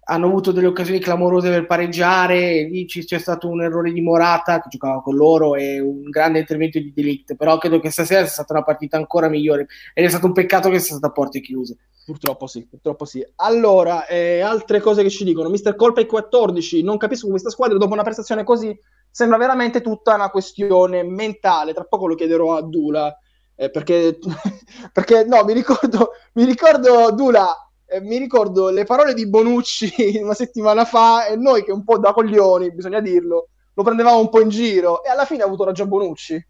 hanno 0.06 0.28
avuto 0.28 0.52
delle 0.52 0.68
occasioni 0.68 1.00
clamorose 1.00 1.50
per 1.50 1.66
pareggiare, 1.66 2.64
lì 2.64 2.86
c'è 2.86 3.18
stato 3.18 3.48
un 3.48 3.62
errore 3.62 3.92
di 3.92 4.02
Morata 4.02 4.62
che 4.62 4.70
giocava 4.70 5.02
con 5.02 5.16
loro 5.16 5.56
e 5.56 5.80
un 5.80 6.10
grande 6.10 6.40
intervento 6.40 6.80
di 6.80 6.92
Delict, 6.94 7.36
però 7.36 7.58
credo 7.58 7.80
che 7.80 7.90
stasera 7.90 8.22
sia 8.22 8.30
stata 8.30 8.54
una 8.54 8.64
partita 8.64 8.98
ancora 8.98 9.30
migliore 9.30 9.68
ed 9.94 10.06
è 10.06 10.10
stato 10.10 10.26
un 10.26 10.34
peccato 10.34 10.70
che 10.70 10.80
sia 10.80 10.96
stata 10.96 11.08
a 11.08 11.12
porte 11.12 11.42
chiuse. 11.42 11.78
Purtroppo 12.06 12.48
sì, 12.48 12.66
purtroppo 12.66 13.06
sì. 13.06 13.26
Allora, 13.38 14.06
eh, 14.08 14.42
altre 14.42 14.82
cose 14.82 15.04
che 15.04 15.10
ci 15.10 15.24
dicono, 15.24 15.50
Mister 15.50 15.76
Colpe 15.76 16.06
14, 16.06 16.84
non 16.84 16.98
capisco 16.98 17.30
questa 17.30 17.50
squadra 17.50 17.78
dopo 17.78 17.94
una 17.94 18.04
prestazione 18.04 18.44
così 18.44 18.78
sembra 19.14 19.38
veramente 19.38 19.82
tutta 19.82 20.16
una 20.16 20.32
questione 20.32 21.04
mentale, 21.04 21.74
tra 21.74 21.84
poco 21.84 22.08
lo 22.08 22.16
chiederò 22.16 22.58
a 22.58 22.64
Dula. 22.64 23.16
Eh, 23.56 23.70
perché, 23.70 24.18
perché 24.92 25.24
no, 25.26 25.44
mi 25.44 25.54
ricordo, 25.54 26.14
mi 26.34 26.44
ricordo 26.44 27.12
Dula 27.12 27.63
eh, 27.94 28.02
mi 28.02 28.18
ricordo 28.18 28.70
le 28.70 28.86
parole 28.86 29.14
di 29.14 29.28
Bonucci 29.28 30.18
una 30.22 30.34
settimana 30.34 30.84
fa 30.84 31.28
e 31.28 31.36
noi 31.36 31.64
che 31.64 31.72
un 31.72 31.84
po' 31.84 32.00
da 32.00 32.12
coglioni, 32.12 32.74
bisogna 32.74 33.00
dirlo, 33.00 33.50
lo 33.74 33.84
prendevamo 33.84 34.20
un 34.20 34.30
po' 34.30 34.42
in 34.42 34.50
giro 34.50 35.04
e 35.04 35.10
alla 35.10 35.26
fine 35.26 35.44
ha 35.44 35.46
avuto 35.46 35.64
ragione 35.64 35.90
Bonucci. 35.90 36.48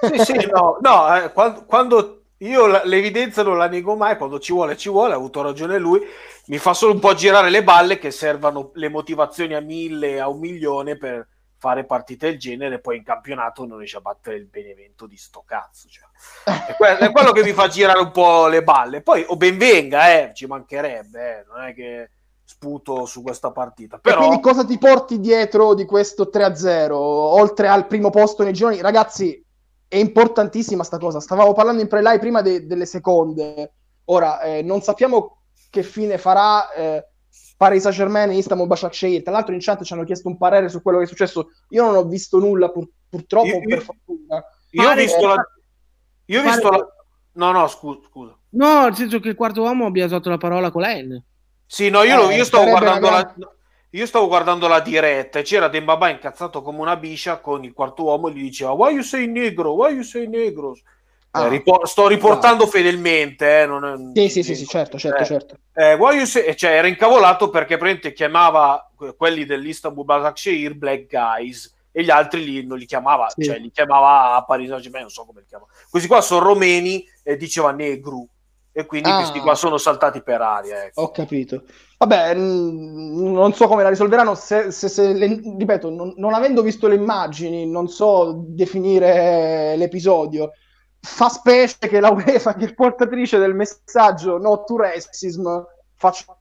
Sì, 0.00 0.18
sì, 0.24 0.46
no, 0.52 0.78
no 0.80 1.16
eh, 1.16 1.32
quando, 1.32 1.64
quando, 1.64 2.22
io 2.38 2.66
l'evidenza 2.84 3.42
non 3.42 3.56
la 3.56 3.68
nego 3.68 3.96
mai, 3.96 4.16
quando 4.16 4.38
ci 4.38 4.52
vuole 4.52 4.76
ci 4.76 4.88
vuole, 4.88 5.14
ha 5.14 5.16
avuto 5.16 5.42
ragione 5.42 5.78
lui, 5.78 6.00
mi 6.46 6.58
fa 6.58 6.74
solo 6.74 6.92
un 6.92 7.00
po' 7.00 7.14
girare 7.14 7.48
le 7.48 7.64
balle 7.64 7.98
che 7.98 8.10
servano 8.10 8.70
le 8.74 8.88
motivazioni 8.88 9.54
a 9.54 9.60
mille, 9.60 10.20
a 10.20 10.28
un 10.28 10.38
milione 10.38 10.96
per 10.96 11.26
fare 11.64 11.84
partite 11.84 12.28
del 12.28 12.38
genere, 12.38 12.78
poi 12.78 12.98
in 12.98 13.04
campionato 13.04 13.64
non 13.64 13.78
riesce 13.78 13.96
a 13.96 14.02
battere 14.02 14.36
il 14.36 14.48
Benevento 14.48 15.06
di 15.06 15.16
sto 15.16 15.42
cazzo. 15.46 15.88
Cioè. 15.88 16.04
È, 16.68 16.74
quello, 16.74 16.98
è, 16.98 17.10
quello, 17.10 17.32
che 17.32 17.42
mi 17.42 17.52
fa 17.52 17.68
girare 17.68 18.00
un 18.00 18.10
po' 18.10 18.48
le 18.48 18.62
balle. 18.62 19.00
Poi, 19.00 19.24
o 19.26 19.36
ben 19.36 19.56
venga, 19.56 20.12
eh, 20.12 20.32
ci 20.34 20.46
mancherebbe, 20.46 21.38
eh, 21.38 21.44
non 21.48 21.64
è 21.64 21.74
che 21.74 22.10
sputo 22.44 23.06
su 23.06 23.22
questa 23.22 23.50
partita. 23.50 23.98
Però... 23.98 24.16
E 24.16 24.18
quindi 24.18 24.40
cosa 24.40 24.64
ti 24.64 24.76
porti 24.76 25.20
dietro 25.20 25.72
di 25.72 25.86
questo 25.86 26.28
3-0, 26.30 26.92
oltre 26.92 27.68
al 27.68 27.86
primo 27.86 28.10
posto 28.10 28.42
nei 28.42 28.52
gironi? 28.52 28.82
Ragazzi, 28.82 29.42
è 29.88 29.96
importantissima 29.96 30.84
sta 30.84 30.98
cosa. 30.98 31.20
Stavamo 31.20 31.54
parlando 31.54 31.80
in 31.80 31.88
pre-live 31.88 32.18
prima 32.18 32.42
de- 32.42 32.66
delle 32.66 32.86
seconde. 32.86 33.72
Ora, 34.06 34.40
eh, 34.42 34.60
non 34.60 34.82
sappiamo 34.82 35.38
che 35.70 35.82
fine 35.82 36.18
farà... 36.18 36.70
Eh, 36.72 37.08
Paris 37.56 37.82
Saint-Germain 37.82 38.30
e 38.30 38.38
Istanbul 38.38 38.68
Başakşehir. 38.68 39.24
Tra 39.24 39.32
l'altro 39.32 39.54
in 39.54 39.60
chat 39.60 39.82
ci 39.84 39.92
hanno 39.92 40.04
chiesto 40.04 40.28
un 40.28 40.36
parere 40.36 40.68
su 40.68 40.82
quello 40.82 40.98
che 40.98 41.04
è 41.04 41.08
successo. 41.08 41.50
Io 41.70 41.84
non 41.84 41.96
ho 41.96 42.04
visto 42.04 42.38
nulla 42.38 42.68
pur, 42.68 42.88
purtroppo 43.08 43.46
io, 43.46 43.68
per 43.68 43.82
fortuna. 43.82 44.44
Io 44.70 44.90
ho 44.90 44.94
visto 44.94 45.26
la... 45.26 45.48
Io 46.26 46.40
ho 46.40 46.42
visto 46.42 46.70
la... 46.70 46.88
No, 47.32 47.52
no, 47.52 47.66
scusa, 47.66 48.00
scusa. 48.08 48.36
No, 48.50 48.84
nel 48.84 48.94
senso 48.94 49.20
che 49.20 49.28
il 49.28 49.34
quarto 49.34 49.62
uomo 49.62 49.86
abbia 49.86 50.04
usato 50.04 50.28
la 50.28 50.38
parola 50.38 50.70
con 50.70 50.82
la 50.82 50.94
N. 50.94 51.22
Sì, 51.66 51.90
no, 51.90 52.02
io, 52.02 52.30
eh, 52.30 52.36
io 52.36 52.44
stavo 52.44 52.64
guardando 52.64 53.10
la... 53.10 53.34
Io 53.90 54.06
stavo 54.06 54.26
guardando 54.26 54.66
la 54.66 54.80
diretta 54.80 55.38
e 55.38 55.42
c'era 55.42 55.68
Dembaba 55.68 56.08
incazzato 56.08 56.62
come 56.62 56.80
una 56.80 56.96
biscia 56.96 57.38
con 57.38 57.62
il 57.62 57.72
quarto 57.72 58.02
uomo 58.02 58.26
e 58.26 58.32
gli 58.32 58.42
diceva 58.42 58.72
Why 58.72 58.94
you 58.94 59.02
say 59.02 59.26
negro? 59.28 59.74
Why 59.74 59.92
you 59.94 60.02
say 60.02 60.26
negro? 60.26 60.76
Ah, 61.36 61.46
eh, 61.46 61.48
ripor- 61.48 61.84
sto 61.86 62.06
riportando 62.06 62.64
ah. 62.64 62.66
fedelmente. 62.68 63.62
Eh, 63.62 63.66
non. 63.66 64.12
Sì, 64.14 64.28
sì, 64.28 64.42
sì, 64.44 64.54
sì, 64.54 64.66
certo, 64.66 64.98
certo, 64.98 65.22
eh, 65.22 65.24
certo. 65.24 65.56
Eh, 65.74 66.26
say... 66.26 66.54
cioè, 66.54 66.70
era 66.70 66.86
incavolato 66.86 67.50
perché 67.50 67.76
praticamente 67.76 68.12
chiamava 68.12 68.88
quelli 69.16 69.44
dell'Istanbul 69.44 70.04
Basaksehir 70.04 70.74
Black 70.74 71.06
Guys 71.08 71.72
e 71.90 72.04
gli 72.04 72.10
altri 72.10 72.44
lì 72.44 72.64
non 72.64 72.78
li 72.78 72.86
chiamava, 72.86 73.28
sì. 73.28 73.42
cioè 73.42 73.58
li 73.58 73.70
chiamava 73.70 74.36
a 74.36 74.44
Paris 74.44 74.68
Saint-Germain, 74.68 75.02
non 75.02 75.12
so 75.12 75.24
come 75.24 75.40
li 75.40 75.46
chiamava. 75.46 75.70
Questi 75.90 76.08
qua 76.08 76.20
sono 76.20 76.44
romeni 76.44 77.04
e 77.22 77.36
diceva 77.36 77.72
negru 77.72 78.28
e 78.76 78.86
quindi 78.86 79.08
ah, 79.08 79.18
questi 79.18 79.38
qua 79.38 79.54
sono 79.54 79.78
saltati 79.78 80.20
per 80.20 80.40
aria. 80.40 80.84
Ecco. 80.84 81.02
Ho 81.02 81.10
capito. 81.10 81.62
Vabbè, 81.98 82.34
n- 82.34 83.32
non 83.32 83.52
so 83.54 83.68
come 83.68 83.84
la 83.84 83.88
risolveranno, 83.88 84.34
se, 84.34 84.72
se, 84.72 84.88
se 84.88 85.12
le, 85.12 85.40
ripeto, 85.58 85.90
non, 85.90 86.14
non, 86.16 86.34
avendo 86.34 86.62
visto 86.62 86.88
le 86.88 86.96
immagini, 86.96 87.66
non 87.66 87.88
so 87.88 88.42
definire 88.46 89.76
l'episodio, 89.76 90.50
fa 91.04 91.28
specie 91.28 91.86
che 91.86 92.00
la 92.00 92.10
UEFA, 92.10 92.54
che 92.54 92.64
è 92.66 92.74
portatrice 92.74 93.38
del 93.38 93.54
messaggio 93.54 94.38
no 94.38 94.64
to 94.64 94.76
racism, 94.78 95.46
faccia... 95.94 96.36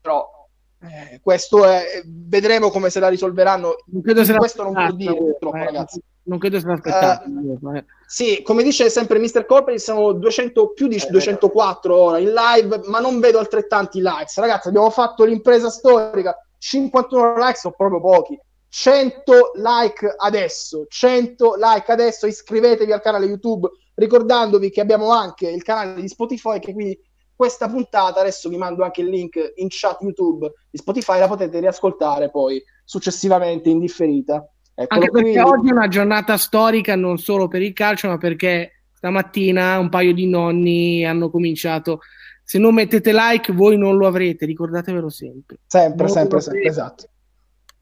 Però 0.00 0.48
eh, 0.80 1.20
questo 1.20 1.64
è... 1.64 2.02
vedremo 2.06 2.70
come 2.70 2.90
se 2.90 3.00
la 3.00 3.08
risolveranno. 3.08 3.74
Non 3.86 4.02
credo 4.02 4.24
se 4.24 4.34
questo 4.34 4.62
non 4.62 4.72
può 4.72 4.90
dire, 4.92 5.16
purtroppo, 5.16 5.56
eh, 5.56 5.64
ragazzi. 5.64 6.00
Non 6.22 6.38
credo 6.38 6.60
se 6.60 6.66
l'aspettato. 6.66 7.28
Uh, 7.28 7.84
sì, 8.06 8.42
come 8.42 8.62
dice 8.62 8.88
sempre 8.88 9.18
Mr. 9.18 9.46
Corporate, 9.46 9.78
siamo 9.78 10.12
200, 10.12 10.72
più 10.72 10.86
di 10.86 11.02
204 11.08 11.96
ora 11.96 12.18
in 12.18 12.32
live, 12.32 12.82
ma 12.84 13.00
non 13.00 13.18
vedo 13.18 13.38
altrettanti 13.38 14.00
likes. 14.00 14.38
Ragazzi, 14.38 14.68
abbiamo 14.68 14.90
fatto 14.90 15.24
l'impresa 15.24 15.70
storica, 15.70 16.36
51 16.58 17.34
likes 17.36 17.60
sono 17.60 17.74
proprio 17.76 18.00
pochi. 18.00 18.40
100 18.78 19.52
like 19.54 20.06
adesso, 20.18 20.84
100 20.86 21.54
like 21.56 21.90
adesso, 21.90 22.26
iscrivetevi 22.26 22.92
al 22.92 23.00
canale 23.00 23.24
YouTube, 23.24 23.70
ricordandovi 23.94 24.68
che 24.68 24.82
abbiamo 24.82 25.12
anche 25.12 25.48
il 25.48 25.62
canale 25.62 25.98
di 25.98 26.08
Spotify, 26.08 26.58
che 26.58 26.74
quindi 26.74 27.00
questa 27.34 27.70
puntata, 27.70 28.20
adesso 28.20 28.50
vi 28.50 28.58
mando 28.58 28.84
anche 28.84 29.00
il 29.00 29.08
link 29.08 29.54
in 29.54 29.68
chat 29.70 30.02
YouTube 30.02 30.52
di 30.70 30.76
Spotify, 30.76 31.18
la 31.18 31.26
potete 31.26 31.58
riascoltare 31.58 32.30
poi 32.30 32.62
successivamente 32.84 33.70
in 33.70 33.78
differita. 33.78 34.46
Eccolo 34.74 35.00
anche 35.00 35.10
perché 35.10 35.30
qui. 35.30 35.50
oggi 35.50 35.68
è 35.70 35.72
una 35.72 35.88
giornata 35.88 36.36
storica 36.36 36.94
non 36.96 37.16
solo 37.16 37.48
per 37.48 37.62
il 37.62 37.72
calcio, 37.72 38.08
ma 38.08 38.18
perché 38.18 38.82
stamattina 38.92 39.78
un 39.78 39.88
paio 39.88 40.12
di 40.12 40.26
nonni 40.26 41.02
hanno 41.02 41.30
cominciato 41.30 42.00
se 42.44 42.58
non 42.58 42.74
mettete 42.74 43.12
like 43.14 43.54
voi 43.54 43.78
non 43.78 43.96
lo 43.96 44.06
avrete, 44.06 44.44
ricordatevelo 44.44 45.08
sempre. 45.08 45.60
Sempre, 45.66 46.04
non 46.04 46.14
sempre, 46.14 46.40
sempre, 46.42 46.62
esatto 46.62 47.08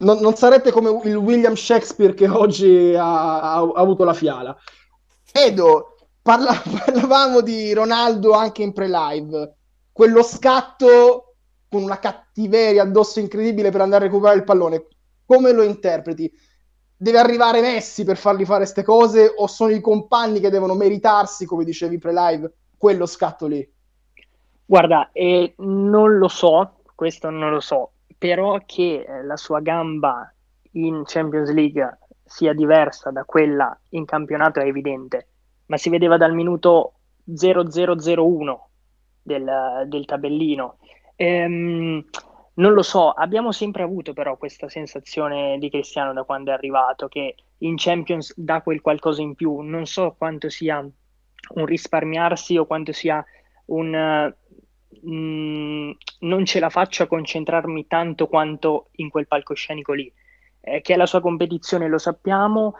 non, 0.04 0.18
non, 0.20 0.34
sarete 0.36 0.70
come 0.70 0.90
il 1.04 1.16
William 1.16 1.54
Shakespeare 1.54 2.14
che 2.14 2.28
oggi 2.28 2.94
ha, 2.94 3.40
ha, 3.40 3.54
ha 3.56 3.80
avuto 3.80 4.04
la 4.04 4.14
fiala. 4.14 4.56
Edo, 5.32 5.96
parla, 6.22 6.52
parlavamo 6.84 7.40
di 7.40 7.72
Ronaldo 7.72 8.32
anche 8.32 8.62
in 8.62 8.72
pre-live, 8.72 9.54
quello 9.90 10.22
scatto 10.22 11.34
con 11.68 11.82
una 11.82 11.98
cattiveria 11.98 12.82
addosso 12.82 13.18
incredibile 13.18 13.70
per 13.70 13.80
andare 13.80 14.04
a 14.04 14.06
recuperare 14.06 14.38
il 14.38 14.44
pallone. 14.44 14.86
Come 15.26 15.52
lo 15.52 15.62
interpreti? 15.62 16.30
Deve 16.96 17.18
arrivare 17.18 17.60
Messi 17.60 18.04
per 18.04 18.16
fargli 18.16 18.44
fare 18.44 18.60
queste 18.60 18.84
cose 18.84 19.32
o 19.34 19.46
sono 19.46 19.72
i 19.72 19.80
compagni 19.80 20.38
che 20.38 20.50
devono 20.50 20.74
meritarsi, 20.74 21.46
come 21.46 21.64
dicevi 21.64 21.98
pre-live, 21.98 22.52
quello 22.78 23.06
scatto 23.06 23.46
lì? 23.46 23.68
Guarda, 24.66 25.10
eh, 25.12 25.54
non 25.58 26.16
lo 26.18 26.28
so, 26.28 26.76
questo 26.94 27.28
non 27.30 27.50
lo 27.50 27.60
so 27.60 27.93
però 28.16 28.60
che 28.64 29.04
eh, 29.06 29.22
la 29.22 29.36
sua 29.36 29.60
gamba 29.60 30.32
in 30.72 31.02
Champions 31.04 31.52
League 31.52 31.98
sia 32.24 32.52
diversa 32.52 33.10
da 33.10 33.24
quella 33.24 33.78
in 33.90 34.04
campionato 34.04 34.60
è 34.60 34.66
evidente, 34.66 35.28
ma 35.66 35.76
si 35.76 35.90
vedeva 35.90 36.16
dal 36.16 36.34
minuto 36.34 36.94
0001 37.24 38.68
del, 39.22 39.84
del 39.86 40.04
tabellino. 40.04 40.78
Ehm, 41.16 42.04
non 42.54 42.72
lo 42.72 42.82
so, 42.82 43.10
abbiamo 43.10 43.50
sempre 43.50 43.82
avuto 43.82 44.12
però 44.12 44.36
questa 44.36 44.68
sensazione 44.68 45.58
di 45.58 45.70
Cristiano 45.70 46.12
da 46.12 46.22
quando 46.22 46.50
è 46.50 46.54
arrivato, 46.54 47.08
che 47.08 47.34
in 47.58 47.74
Champions 47.76 48.32
dà 48.36 48.62
quel 48.62 48.80
qualcosa 48.80 49.22
in 49.22 49.34
più. 49.34 49.60
Non 49.60 49.86
so 49.86 50.14
quanto 50.16 50.48
sia 50.48 50.78
un 50.78 51.66
risparmiarsi 51.66 52.56
o 52.56 52.66
quanto 52.66 52.92
sia 52.92 53.24
un 53.66 54.32
mm, 55.06 55.90
non 56.20 56.44
ce 56.44 56.60
la 56.60 56.70
faccio 56.70 57.02
a 57.02 57.06
concentrarmi 57.06 57.86
tanto 57.86 58.26
quanto 58.26 58.88
in 58.96 59.08
quel 59.08 59.26
palcoscenico 59.26 59.92
lì. 59.92 60.12
Eh, 60.60 60.80
che 60.80 60.94
è 60.94 60.96
la 60.96 61.06
sua 61.06 61.20
competizione 61.20 61.88
lo 61.88 61.98
sappiamo, 61.98 62.74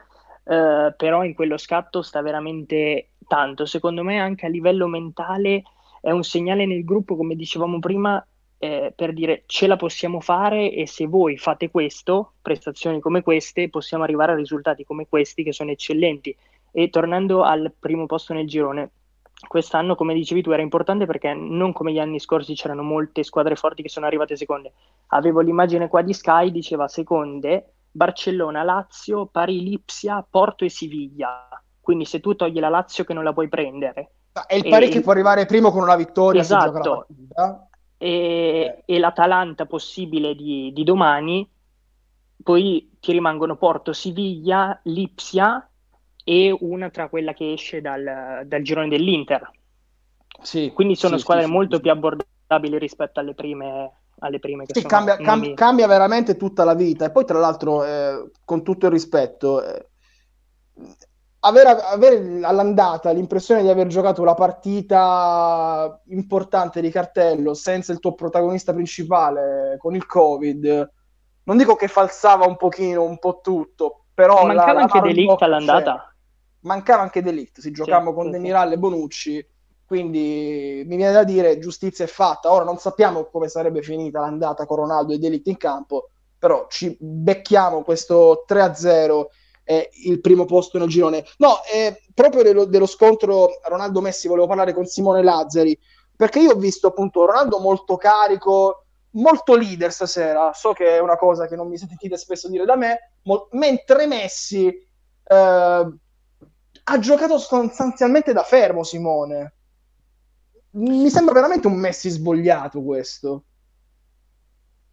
eh, 0.45 0.95
però 0.97 1.25
in 1.25 1.35
quello 1.35 1.57
scatto 1.57 2.03
sta 2.03 2.23
veramente 2.23 3.11
tanto. 3.27 3.67
Secondo 3.67 4.03
me 4.03 4.19
anche 4.19 4.47
a 4.47 4.49
livello 4.49 4.87
mentale 4.87 5.63
è 6.01 6.11
un 6.11 6.23
segnale 6.23 6.67
nel 6.67 6.85
gruppo, 6.85 7.17
come 7.17 7.35
dicevamo 7.35 7.79
prima, 7.79 8.25
eh, 8.59 8.93
per 8.95 9.13
dire 9.13 9.43
ce 9.47 9.67
la 9.67 9.77
possiamo 9.77 10.21
fare 10.21 10.73
e 10.73 10.87
se 10.87 11.07
voi 11.07 11.37
fate 11.37 11.71
questo, 11.71 12.35
prestazioni 12.41 13.01
come 13.01 13.23
queste, 13.23 13.69
possiamo 13.69 14.05
arrivare 14.05 14.33
a 14.33 14.37
risultati 14.37 14.85
come 14.85 15.07
questi 15.09 15.43
che 15.43 15.53
sono 15.53 15.71
eccellenti. 15.71 16.37
E 16.71 16.91
tornando 16.91 17.43
al 17.43 17.73
primo 17.79 18.07
posto 18.07 18.35
nel 18.35 18.47
girone, 18.47 18.91
quest'anno, 19.47 19.95
come 19.95 20.15
dicevi 20.15 20.43
tu, 20.43 20.51
era 20.51 20.63
importante 20.63 21.07
perché 21.07 21.35
non 21.35 21.73
come 21.73 21.93
gli 21.93 21.99
anni 21.99 22.19
scorsi 22.19 22.55
c'erano 22.55 22.83
molte 22.83 23.23
squadre 23.23 23.57
forti 23.57 23.83
che 23.83 23.89
sono 23.89 24.07
arrivate 24.07 24.37
seconde. 24.37 24.73
Avevo 25.09 25.41
l'immagine 25.41 25.89
qua 25.89 26.03
di 26.03 26.13
Sky, 26.13 26.51
diceva 26.51 26.89
seconde, 26.89 27.73
Barcellona, 27.91 28.63
Lazio, 28.63 29.27
Pari, 29.27 29.63
Lipsia, 29.63 30.25
Porto 30.29 30.65
e 30.65 30.71
Siviglia. 30.71 31.49
Quindi 31.81 32.05
se 32.05 32.21
tu 32.21 32.35
togli 32.35 32.59
la 32.59 32.69
Lazio 32.69 33.05
che 33.05 33.13
non 33.13 33.25
la 33.25 33.33
puoi 33.33 33.49
prendere. 33.49 34.11
È 34.47 34.55
il 34.55 34.69
pari 34.69 34.87
e... 34.87 34.89
che 34.89 35.01
può 35.01 35.13
arrivare 35.13 35.47
primo 35.47 35.71
con 35.71 35.83
una 35.83 35.97
vittoria. 35.97 36.41
Esatto. 36.41 37.07
E, 37.97 38.09
eh. 38.09 38.83
e, 38.85 38.99
l'Atalanta 38.99 39.67
possibile 39.67 40.35
di, 40.35 40.73
di 40.75 40.83
domani, 40.83 41.49
poi 42.43 42.97
ti 42.99 43.13
rimangono 43.13 43.57
Porto, 43.57 43.93
Siviglia, 43.93 44.81
Lipsia 44.85 45.69
e 46.25 46.57
una 46.61 46.89
tra 46.89 47.09
quella 47.09 47.35
che 47.35 47.53
esce 47.53 47.83
dal, 47.83 48.43
dal 48.47 48.63
girone 48.63 48.89
dell'Inter. 48.89 49.51
Sì, 50.41 50.73
Quindi 50.75 50.97
sono 50.97 51.17
sì, 51.17 51.23
squadre 51.23 51.45
sì, 51.45 51.51
molto 51.51 51.81
più 51.81 51.91
abbordabili 51.91 52.79
rispetto 52.79 53.21
alle 53.21 53.35
prime, 53.35 53.93
alle 54.19 54.39
prime 54.39 54.65
che 54.67 54.75
sì, 54.75 54.87
cambia, 54.87 55.17
cam- 55.19 55.55
cambia, 55.55 55.87
veramente 55.87 56.37
tutta 56.37 56.65
la 56.65 56.75
vita. 56.75 57.05
E 57.05 57.11
poi, 57.11 57.25
tra 57.25 57.39
l'altro, 57.39 57.85
eh, 57.85 58.31
con 58.45 58.63
tutto 58.63 58.87
il 58.87 58.93
rispetto, 58.93 59.63
eh, 59.63 59.87
avere, 61.41 61.69
avere, 61.69 62.41
all'andata 62.43 63.11
l'impressione 63.11 63.63
di 63.63 63.69
aver 63.69 63.87
giocato 63.87 64.23
una 64.23 64.35
partita 64.35 66.01
importante 66.09 66.81
di 66.81 66.91
cartello 66.91 67.55
senza 67.55 67.93
il 67.93 68.01
tuo 68.01 68.15
protagonista 68.15 68.73
principale 68.73 69.77
con 69.79 69.95
il 69.95 70.07
Covid, 70.07 70.91
non 71.45 71.57
dico 71.59 71.77
che 71.77 71.89
falsava 71.89 72.47
un 72.47 72.57
pochino, 72.57 73.03
un 73.03 73.19
po' 73.19 73.41
tutto, 73.43 74.07
però... 74.15 74.47
Mancava 74.47 74.73
la, 74.73 74.81
anche 74.81 75.01
Delict 75.01 75.43
all'andata 75.43 76.14
mancava 76.65 77.03
anche 77.03 77.23
Delict, 77.23 77.61
si 77.61 77.71
giocava 77.71 78.09
sì, 78.09 78.15
con 78.15 78.31
Demiral 78.31 78.73
e 78.73 78.79
Bonucci, 78.79 79.47
quindi 79.87 80.83
mi 80.87 80.97
viene 80.97 81.13
da 81.13 81.25
dire 81.25 81.59
giustizia 81.59 82.05
è 82.05 82.09
fatta. 82.09 82.51
Ora 82.51 82.65
non 82.65 82.79
sappiamo 82.79 83.25
come 83.25 83.49
sarebbe 83.49 83.83
finita 83.83 84.21
l'andata 84.21 84.67
con 84.67 84.79
Ronaldo 84.79 85.13
e 85.13 85.19
Delict 85.19 85.47
in 85.47 85.57
campo, 85.57 86.11
però 86.39 86.67
ci 86.69 86.97
becchiamo 86.99 87.83
questo 87.83 88.45
3-0 88.47 89.27
e 89.63 89.91
il 90.05 90.21
primo 90.21 90.45
posto 90.45 90.79
nel 90.79 90.89
girone. 90.89 91.25
No, 91.39 91.63
eh, 91.73 92.03
proprio 92.13 92.43
dello, 92.43 92.65
dello 92.65 92.87
scontro 92.87 93.49
Ronaldo-Messi 93.63 94.29
volevo 94.29 94.47
parlare 94.47 94.75
con 94.75 94.87
Simone 94.87 95.23
Lazzari, 95.23 95.79
perché 96.17 96.41
io 96.41 96.53
ho 96.53 96.57
visto 96.57 96.89
appunto 96.89 97.25
Ronaldo 97.25 97.59
molto 97.61 97.97
carico, 97.97 98.85
molto 99.13 99.55
leader 99.55 99.93
stasera, 99.93 100.53
so 100.53 100.73
che 100.73 100.97
è 100.97 100.99
una 100.99 101.17
cosa 101.17 101.47
che 101.47 101.57
non 101.57 101.69
mi 101.69 101.79
sentite 101.79 102.17
spesso 102.17 102.49
dire 102.49 102.65
da 102.65 102.77
me, 102.77 103.13
mo- 103.23 103.49
mentre 103.53 104.07
Messi 104.07 104.67
eh, 105.25 105.95
ha 106.85 106.99
giocato 106.99 107.39
sostanzialmente 107.39 108.33
da 108.33 108.43
fermo 108.43 108.83
Simone. 108.83 109.55
Mi 110.71 111.09
sembra 111.09 111.35
veramente 111.35 111.67
un 111.67 111.77
Messi 111.77 112.11
svogliato 112.11 112.83
questo. 112.83 113.45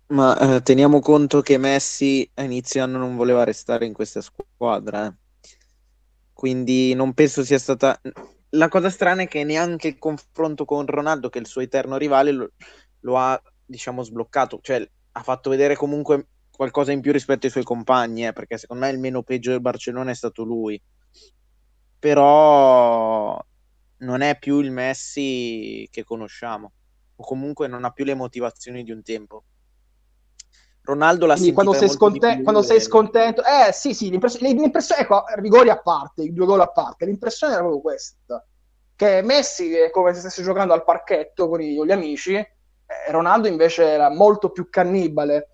Ma 0.08 0.38
eh, 0.38 0.62
teniamo 0.62 1.00
conto 1.00 1.42
che 1.42 1.58
Messi 1.58 2.30
a 2.36 2.44
inizio 2.44 2.84
anno 2.84 2.98
non 2.98 3.16
voleva 3.16 3.44
restare 3.44 3.86
in 3.86 3.94
questa 3.94 4.22
squadra. 4.22 5.08
Eh. 5.08 5.14
Quindi 6.34 6.94
non 6.94 7.14
penso 7.14 7.44
sia 7.44 7.60
stata... 7.60 8.00
La 8.54 8.68
cosa 8.68 8.90
strana 8.90 9.24
è 9.24 9.28
che 9.28 9.44
neanche 9.44 9.88
il 9.88 9.98
confronto 9.98 10.66
con 10.66 10.86
Ronaldo, 10.86 11.30
che 11.30 11.40
è 11.40 11.42
il 11.42 11.48
suo 11.48 11.62
eterno 11.62 11.98
rivale, 11.98 12.32
lo, 12.32 12.52
lo 13.02 13.18
ha, 13.18 13.42
diciamo, 13.66 14.04
sbloccato. 14.04 14.60
Cioè, 14.62 14.88
ha 15.14 15.24
fatto 15.24 15.50
vedere 15.50 15.76
comunque 15.76 16.28
qualcosa 16.52 16.92
in 16.92 17.02
più 17.02 17.14
rispetto 17.14 17.46
ai 17.46 17.52
suoi 17.52 17.64
compagni, 17.64 18.28
eh, 18.28 18.34
perché 18.34 18.58
secondo 18.58 18.86
me 18.86 18.92
il 18.92 19.00
meno 19.00 19.24
peggio 19.24 19.52
del 19.52 19.62
Barcellona 19.62 20.12
è 20.12 20.16
stato 20.16 20.44
lui 20.44 20.82
però 22.02 23.40
non 23.98 24.22
è 24.22 24.40
più 24.40 24.60
il 24.60 24.72
Messi 24.72 25.88
che 25.92 26.04
conosciamo, 26.04 26.72
o 27.16 27.24
comunque 27.24 27.68
non 27.68 27.86
ha 27.86 27.92
più 27.92 28.06
le 28.06 28.16
motivazioni 28.16 28.84
di 28.84 28.92
un 28.92 29.04
tempo. 29.04 29.44
Ronaldo 30.82 31.28
la 31.28 31.36
Quindi 31.36 31.54
quando 31.54 31.74
sei, 31.74 31.90
sconte- 31.90 32.42
quando 32.42 32.64
sei 32.64 32.82
scontento, 32.82 33.44
eh 33.44 33.72
sì, 33.72 33.94
sì, 33.94 34.10
l'impressione, 34.10 34.52
l'impressione 34.52 35.04
ecco, 35.04 35.26
rigori 35.36 35.70
a 35.70 35.80
parte, 35.80 36.24
i 36.24 36.34
due 36.34 36.48
gol 36.48 36.62
a 36.62 36.72
parte, 36.72 37.06
l'impressione 37.06 37.54
era 37.54 37.62
proprio 37.62 37.82
questa: 37.82 38.44
che 38.96 39.22
Messi 39.22 39.72
è 39.76 39.92
come 39.92 40.16
se 40.16 40.22
stesse 40.22 40.42
giocando 40.42 40.74
al 40.74 40.84
parchetto 40.84 41.48
con 41.50 41.60
gli, 41.60 41.80
gli 41.80 41.92
amici, 41.92 42.34
eh, 42.34 42.48
Ronaldo 43.10 43.48
invece 43.48 43.84
era 43.84 44.10
molto 44.10 44.50
più 44.50 44.72
cannibale. 44.72 45.50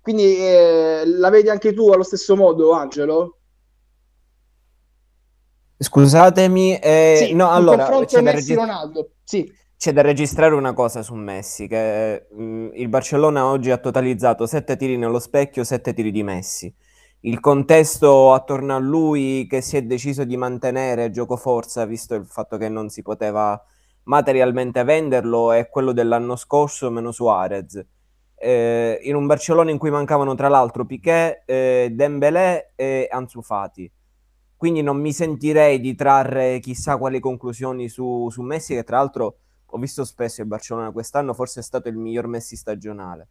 Quindi 0.00 0.38
eh, 0.38 1.04
la 1.06 1.30
vedi 1.30 1.50
anche 1.50 1.72
tu 1.72 1.90
allo 1.90 2.02
stesso 2.02 2.34
modo, 2.34 2.72
Angelo? 2.72 3.38
Scusatemi, 5.84 6.78
eh, 6.78 7.24
sì, 7.26 7.34
no, 7.34 7.50
allora 7.50 7.86
c'è 8.06 8.22
da, 8.22 8.30
regist- 8.30 9.06
sì. 9.22 9.52
c'è 9.76 9.92
da, 9.92 10.00
registrare 10.00 10.54
una 10.54 10.72
cosa 10.72 11.02
su 11.02 11.14
Messi, 11.14 11.66
che 11.68 12.26
mh, 12.30 12.42
mm, 12.42 12.68
il 12.72 12.88
Barcellona 12.88 13.44
oggi 13.44 13.70
ha 13.70 13.76
totalizzato 13.76 14.46
7 14.46 14.76
tiri 14.76 14.96
nello 14.96 15.18
specchio, 15.18 15.62
7 15.62 15.92
tiri 15.92 16.10
di 16.10 16.22
Messi. 16.22 16.74
Il 17.20 17.38
contesto 17.40 18.32
attorno 18.32 18.74
a 18.74 18.78
lui 18.78 19.46
che 19.46 19.60
si 19.60 19.76
è 19.76 19.82
deciso 19.82 20.24
di 20.24 20.38
mantenere 20.38 21.10
gioco 21.10 21.36
forza, 21.36 21.84
visto 21.84 22.14
il 22.14 22.24
fatto 22.24 22.56
che 22.56 22.70
non 22.70 22.88
si 22.88 23.02
poteva 23.02 23.62
materialmente 24.04 24.84
venderlo, 24.84 25.52
è 25.52 25.68
quello 25.68 25.92
dell'anno 25.92 26.34
scorso 26.36 26.90
meno 26.90 27.12
Suarez. 27.12 27.84
Eh, 28.36 29.00
in 29.02 29.16
un 29.16 29.26
Barcellona 29.26 29.70
in 29.70 29.76
cui 29.78 29.90
mancavano 29.90 30.34
tra 30.34 30.48
l'altro 30.48 30.86
Piquet, 30.86 31.42
eh, 31.44 31.90
Dembélé 31.92 32.72
e 32.74 33.06
Ansu 33.10 33.42
Fati 33.42 33.90
quindi 34.64 34.80
non 34.80 34.98
mi 34.98 35.12
sentirei 35.12 35.78
di 35.78 35.94
trarre 35.94 36.58
chissà 36.58 36.96
quali 36.96 37.20
conclusioni 37.20 37.90
su, 37.90 38.30
su 38.30 38.40
Messi, 38.40 38.72
che 38.72 38.82
tra 38.82 38.96
l'altro 38.96 39.36
ho 39.66 39.76
visto 39.76 40.06
spesso 40.06 40.40
il 40.40 40.46
Barcellona 40.46 40.90
quest'anno, 40.90 41.34
forse 41.34 41.60
è 41.60 41.62
stato 41.62 41.90
il 41.90 41.98
miglior 41.98 42.28
Messi 42.28 42.56
stagionale. 42.56 43.28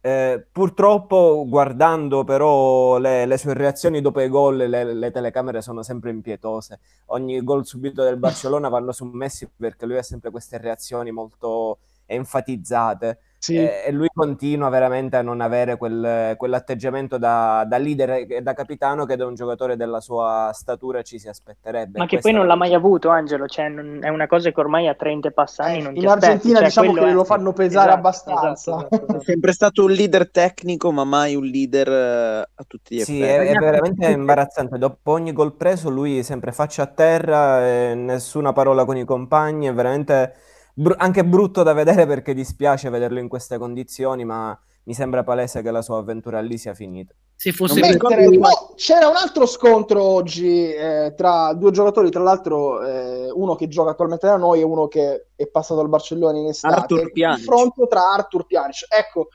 Eh, 0.00 0.44
purtroppo, 0.50 1.44
guardando 1.46 2.24
però 2.24 2.98
le, 2.98 3.24
le, 3.24 3.38
sue 3.38 3.54
reazioni 3.54 4.00
dopo 4.00 4.20
i 4.20 4.28
gol, 4.28 4.56
le, 4.56 4.94
le, 4.94 5.10
telecamere 5.12 5.62
sono 5.62 5.84
sempre 5.84 6.10
impietose. 6.10 6.80
Ogni 7.06 7.40
gol 7.44 7.64
subito 7.64 8.02
del 8.02 8.16
Barcellona 8.16 8.68
vanno 8.68 8.90
su 8.90 9.04
Messi 9.04 9.48
perché 9.56 9.86
lui 9.86 9.98
ha 9.98 10.02
sempre 10.02 10.32
queste 10.32 10.58
reazioni 10.58 11.12
molto 11.12 11.78
enfatizzate. 12.06 13.20
Sì. 13.44 13.56
E, 13.56 13.82
e, 13.84 13.92
lui 13.92 14.08
continua 14.10 14.70
veramente 14.70 15.16
a 15.16 15.22
non 15.22 15.42
avere 15.42 15.76
quel, 15.76 16.34
quell'atteggiamento 16.38 17.18
da, 17.18 17.66
da, 17.68 17.76
leader 17.76 18.24
e 18.26 18.40
da 18.40 18.54
capitano 18.54 19.04
che 19.04 19.16
da 19.16 19.26
un 19.26 19.34
giocatore 19.34 19.76
della 19.76 20.00
sua 20.00 20.50
statura 20.54 21.02
ci 21.02 21.18
si 21.18 21.28
aspetterebbe. 21.28 21.98
Ma 21.98 22.06
che 22.06 22.20
poi 22.20 22.32
non 22.32 22.46
l'ha 22.46 22.54
mai 22.54 22.72
avuto 22.72 23.10
Angelo, 23.10 23.46
cioè, 23.46 23.68
non, 23.68 23.98
è 24.00 24.08
una 24.08 24.26
cosa 24.26 24.50
che 24.50 24.58
ormai 24.58 24.88
a 24.88 24.94
30 24.94 25.30
passani 25.32 25.80
eh, 25.80 25.82
non 25.82 25.94
In 25.94 26.08
Argentina 26.08 26.56
cioè, 26.60 26.64
diciamo 26.68 26.92
che 26.94 27.00
è... 27.00 27.12
lo 27.12 27.24
fanno 27.24 27.52
pesare 27.52 27.88
esatto, 27.88 27.98
abbastanza. 27.98 28.52
Esatto, 28.52 28.94
esatto, 28.94 28.94
esatto. 28.94 29.20
è 29.20 29.24
sempre 29.28 29.52
stato 29.52 29.84
un 29.84 29.90
leader 29.90 30.30
tecnico 30.30 30.90
ma 30.90 31.04
mai 31.04 31.34
un 31.34 31.44
leader 31.44 31.88
uh, 31.88 32.50
a 32.54 32.64
tutti 32.66 32.94
gli 32.94 33.00
effetti. 33.00 33.18
Sì, 33.18 33.22
è, 33.24 33.40
è 33.40 33.58
veramente 33.58 34.06
imbarazzante. 34.06 34.78
Dopo 34.78 35.12
ogni 35.12 35.34
gol 35.34 35.52
preso 35.52 35.90
lui 35.90 36.22
sempre 36.22 36.50
faccia 36.52 36.84
a 36.84 36.86
terra, 36.86 37.92
nessuna 37.92 38.54
parola 38.54 38.86
con 38.86 38.96
i 38.96 39.04
compagni, 39.04 39.66
è 39.66 39.74
veramente 39.74 40.34
br- 40.74 40.96
anche 40.98 41.24
brutto 41.24 41.62
da 41.62 41.72
vedere 41.72 42.06
perché 42.06 42.34
dispiace 42.34 42.90
vederlo 42.90 43.20
in 43.20 43.28
queste 43.28 43.56
condizioni, 43.58 44.24
ma 44.24 44.58
mi 44.84 44.94
sembra 44.94 45.22
palese 45.22 45.62
che 45.62 45.70
la 45.70 45.80
sua 45.80 45.98
avventura 45.98 46.40
lì 46.40 46.58
sia 46.58 46.74
finita. 46.74 47.14
Se 47.36 47.52
fosse 47.52 47.80
Mentre, 47.80 48.28
no, 48.28 48.74
c'era 48.76 49.08
un 49.08 49.16
altro 49.16 49.46
scontro 49.46 50.02
oggi 50.02 50.72
eh, 50.72 51.14
tra 51.16 51.52
due 51.54 51.70
giocatori, 51.70 52.10
tra 52.10 52.22
l'altro 52.22 52.82
eh, 52.82 53.30
uno 53.32 53.54
che 53.54 53.66
gioca 53.68 53.90
attualmente 53.90 54.26
da 54.26 54.36
noi 54.36 54.60
e 54.60 54.64
uno 54.64 54.86
che 54.88 55.28
è 55.34 55.46
passato 55.46 55.80
al 55.80 55.88
Barcellona 55.88 56.38
in 56.38 56.48
estate. 56.48 56.74
Arthur 56.74 57.10
Il 57.12 57.24
confronto 57.26 57.86
tra 57.86 58.12
Arthur 58.12 58.46
Pjanic. 58.46 58.86
Ecco, 58.88 59.28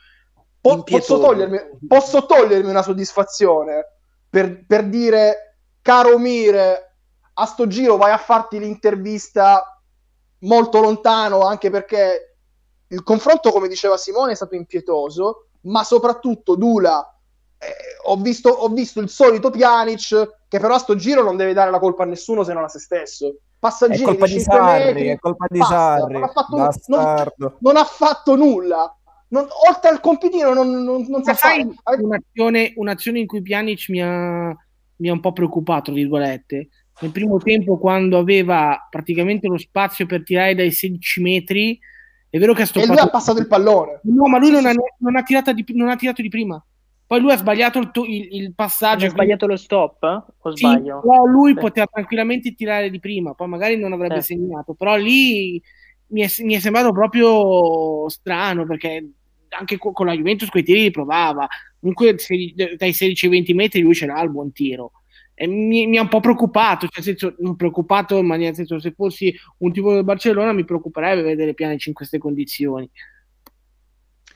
po- 0.60 0.82
posso, 0.82 1.18
togliermi, 1.18 1.58
posso, 1.86 2.26
togliermi, 2.26 2.70
una 2.70 2.82
soddisfazione 2.82 3.86
per, 4.28 4.64
per 4.66 4.88
dire, 4.88 5.56
caro 5.82 6.16
Mire, 6.18 6.94
a 7.34 7.44
sto 7.44 7.66
giro 7.66 7.96
vai 7.96 8.12
a 8.12 8.18
farti 8.18 8.58
l'intervista 8.58 9.79
molto 10.40 10.80
lontano 10.80 11.42
anche 11.42 11.70
perché 11.70 12.36
il 12.88 13.02
confronto, 13.02 13.50
come 13.50 13.68
diceva 13.68 13.96
Simone, 13.96 14.32
è 14.32 14.36
stato 14.36 14.54
impietoso, 14.54 15.46
ma 15.62 15.84
soprattutto 15.84 16.56
Dula, 16.56 17.14
eh, 17.58 17.66
ho, 18.04 18.16
visto, 18.16 18.48
ho, 18.48 18.68
visto, 18.68 19.00
il 19.00 19.08
solito 19.08 19.50
Pjanic 19.50 20.38
che 20.48 20.58
però 20.58 20.74
a 20.74 20.78
sto 20.78 20.96
giro 20.96 21.22
non 21.22 21.36
deve 21.36 21.52
dare 21.52 21.70
la 21.70 21.78
colpa 21.78 22.02
a 22.02 22.06
nessuno 22.06 22.42
se 22.42 22.52
non 22.52 22.64
a 22.64 22.68
se 22.68 22.78
stesso. 22.78 23.36
Passa 23.58 23.86
è 23.86 24.00
colpa 24.00 24.26
di 24.26 24.40
Sarri, 24.40 24.84
metri, 24.86 25.08
è 25.08 25.18
colpa 25.18 25.46
di 25.48 25.58
basta, 25.58 25.98
Sarri, 25.98 26.12
non 26.14 26.22
ha 26.22 26.28
fatto, 26.28 26.56
non, 26.56 27.54
non 27.58 27.76
ha 27.76 27.84
fatto 27.84 28.34
nulla. 28.34 28.94
Non, 29.28 29.46
oltre 29.68 29.90
al 29.90 30.00
compitino 30.00 30.52
non, 30.54 30.82
non, 30.82 31.04
non 31.06 31.22
sa 31.22 31.34
fare. 31.34 31.68
Un'azione, 31.98 32.72
un'azione 32.74 33.20
in 33.20 33.26
cui 33.26 33.42
Pjanic 33.42 33.88
mi 33.90 34.02
ha, 34.02 34.56
mi 34.96 35.08
ha 35.08 35.12
un 35.12 35.20
po' 35.20 35.32
preoccupato, 35.32 35.92
virgolette, 35.92 36.68
nel 37.00 37.10
primo 37.12 37.38
tempo 37.38 37.78
quando 37.78 38.18
aveva 38.18 38.86
praticamente 38.90 39.48
lo 39.48 39.58
spazio 39.58 40.06
per 40.06 40.22
tirare 40.22 40.54
dai 40.54 40.70
16 40.70 41.20
metri 41.20 41.78
è 42.28 42.38
vero 42.38 42.52
che 42.52 42.62
ha 42.62 42.66
stoppato 42.66 42.92
e 42.92 42.94
lui 42.94 43.04
ha 43.04 43.10
passato 43.10 43.40
il 43.40 43.46
pallone 43.46 44.00
no 44.04 44.28
ma 44.28 44.38
lui 44.38 44.50
non 44.50 44.66
ha, 44.66 44.72
non 44.98 45.16
ha, 45.16 45.22
di, 45.52 45.64
non 45.74 45.88
ha 45.88 45.96
tirato 45.96 46.22
di 46.22 46.28
prima 46.28 46.62
Poi 47.10 47.20
lui 47.20 47.32
ha 47.32 47.36
sbagliato 47.36 47.80
il, 47.80 47.90
il, 48.06 48.28
il 48.42 48.54
passaggio. 48.54 49.06
Ha 49.06 49.08
sbagliato 49.08 49.48
lo 49.48 49.56
stop? 49.56 50.26
O 50.38 50.54
sì, 50.54 50.64
sbaglio? 50.64 51.00
Però 51.00 51.24
lui 51.24 51.54
Beh. 51.54 51.60
poteva 51.60 51.86
tranquillamente 51.90 52.54
tirare 52.54 52.88
di 52.88 53.00
prima, 53.00 53.34
poi 53.34 53.48
magari 53.48 53.76
non 53.76 53.92
avrebbe 53.92 54.18
eh. 54.18 54.22
segnato. 54.22 54.74
Però 54.74 54.94
lì 54.94 55.60
mi 56.10 56.20
è, 56.20 56.28
mi 56.44 56.54
è, 56.54 56.60
sembrato 56.60 56.92
proprio 56.92 58.08
strano 58.08 58.64
perché 58.64 59.10
anche 59.48 59.76
con, 59.76 59.92
con 59.92 60.06
la 60.06 60.14
Juventus 60.14 60.50
quei 60.50 60.62
tiri 60.62 60.82
li 60.82 60.90
provava. 60.92 61.48
Comunque 61.80 62.14
dai 62.76 62.92
16 62.92 63.24
ai 63.24 63.30
20 63.32 63.54
metri 63.54 63.80
lui 63.80 63.94
ce 63.96 64.06
l'ha 64.06 64.22
il 64.22 64.30
buon 64.30 64.52
tiro. 64.52 64.92
E 65.40 65.46
mi, 65.46 65.86
mi 65.86 65.96
ha 65.96 66.02
un 66.02 66.08
po' 66.08 66.20
preoccupato, 66.20 66.86
cioè 66.86 67.02
senso, 67.02 67.34
non 67.38 67.56
preoccupato 67.56 68.18
in 68.18 68.26
maniera 68.26 68.52
senso, 68.52 68.78
se 68.78 68.92
fossi 68.92 69.34
un 69.60 69.72
tipo 69.72 69.94
del 69.94 70.04
Barcellona 70.04 70.52
mi 70.52 70.66
preoccuperebbe 70.66 71.22
vedere 71.22 71.54
Pjanic 71.54 71.86
in 71.86 71.94
queste 71.94 72.18
condizioni. 72.18 72.90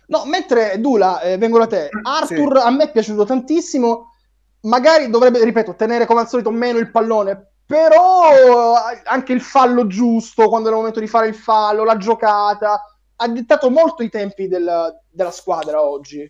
No, 0.06 0.24
mentre 0.24 0.80
Dula, 0.80 1.20
eh, 1.20 1.36
vengo 1.36 1.58
da 1.58 1.66
te, 1.66 1.90
Arthur 2.00 2.58
sì. 2.58 2.66
a 2.66 2.70
me 2.70 2.84
è 2.84 2.90
piaciuto 2.90 3.26
tantissimo, 3.26 4.14
magari 4.62 5.10
dovrebbe, 5.10 5.44
ripeto, 5.44 5.74
tenere 5.74 6.06
come 6.06 6.20
al 6.20 6.28
solito 6.28 6.50
meno 6.50 6.78
il 6.78 6.90
pallone, 6.90 7.50
però 7.66 8.76
anche 9.04 9.34
il 9.34 9.42
fallo 9.42 9.86
giusto, 9.86 10.48
quando 10.48 10.68
era 10.68 10.76
il 10.76 10.84
momento 10.84 11.00
di 11.00 11.06
fare 11.06 11.28
il 11.28 11.34
fallo, 11.34 11.84
la 11.84 11.98
giocata, 11.98 12.80
ha 13.16 13.28
dettato 13.28 13.68
molto 13.68 14.02
i 14.02 14.08
tempi 14.08 14.48
del, 14.48 15.02
della 15.10 15.30
squadra 15.30 15.82
oggi. 15.82 16.26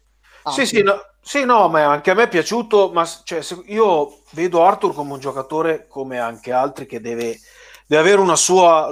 Sì, 0.51 0.67
sì 0.67 0.83
no, 0.83 0.97
sì, 1.25 1.45
no, 1.45 1.69
ma 1.69 1.87
anche 1.87 2.11
a 2.11 2.15
me 2.15 2.25
è 2.25 2.29
piaciuto, 2.29 2.91
ma 2.93 3.05
cioè, 3.25 3.41
io 3.67 4.21
vedo 4.31 4.65
Arthur 4.65 4.95
come 4.95 5.13
un 5.13 5.21
giocatore, 5.21 5.87
come 5.89 6.19
anche 6.19 6.53
altri, 6.53 6.87
che 6.87 7.01
deve 7.01 7.39
deve 7.87 8.01
avere 8.01 8.21
una 8.21 8.37
sua 8.37 8.89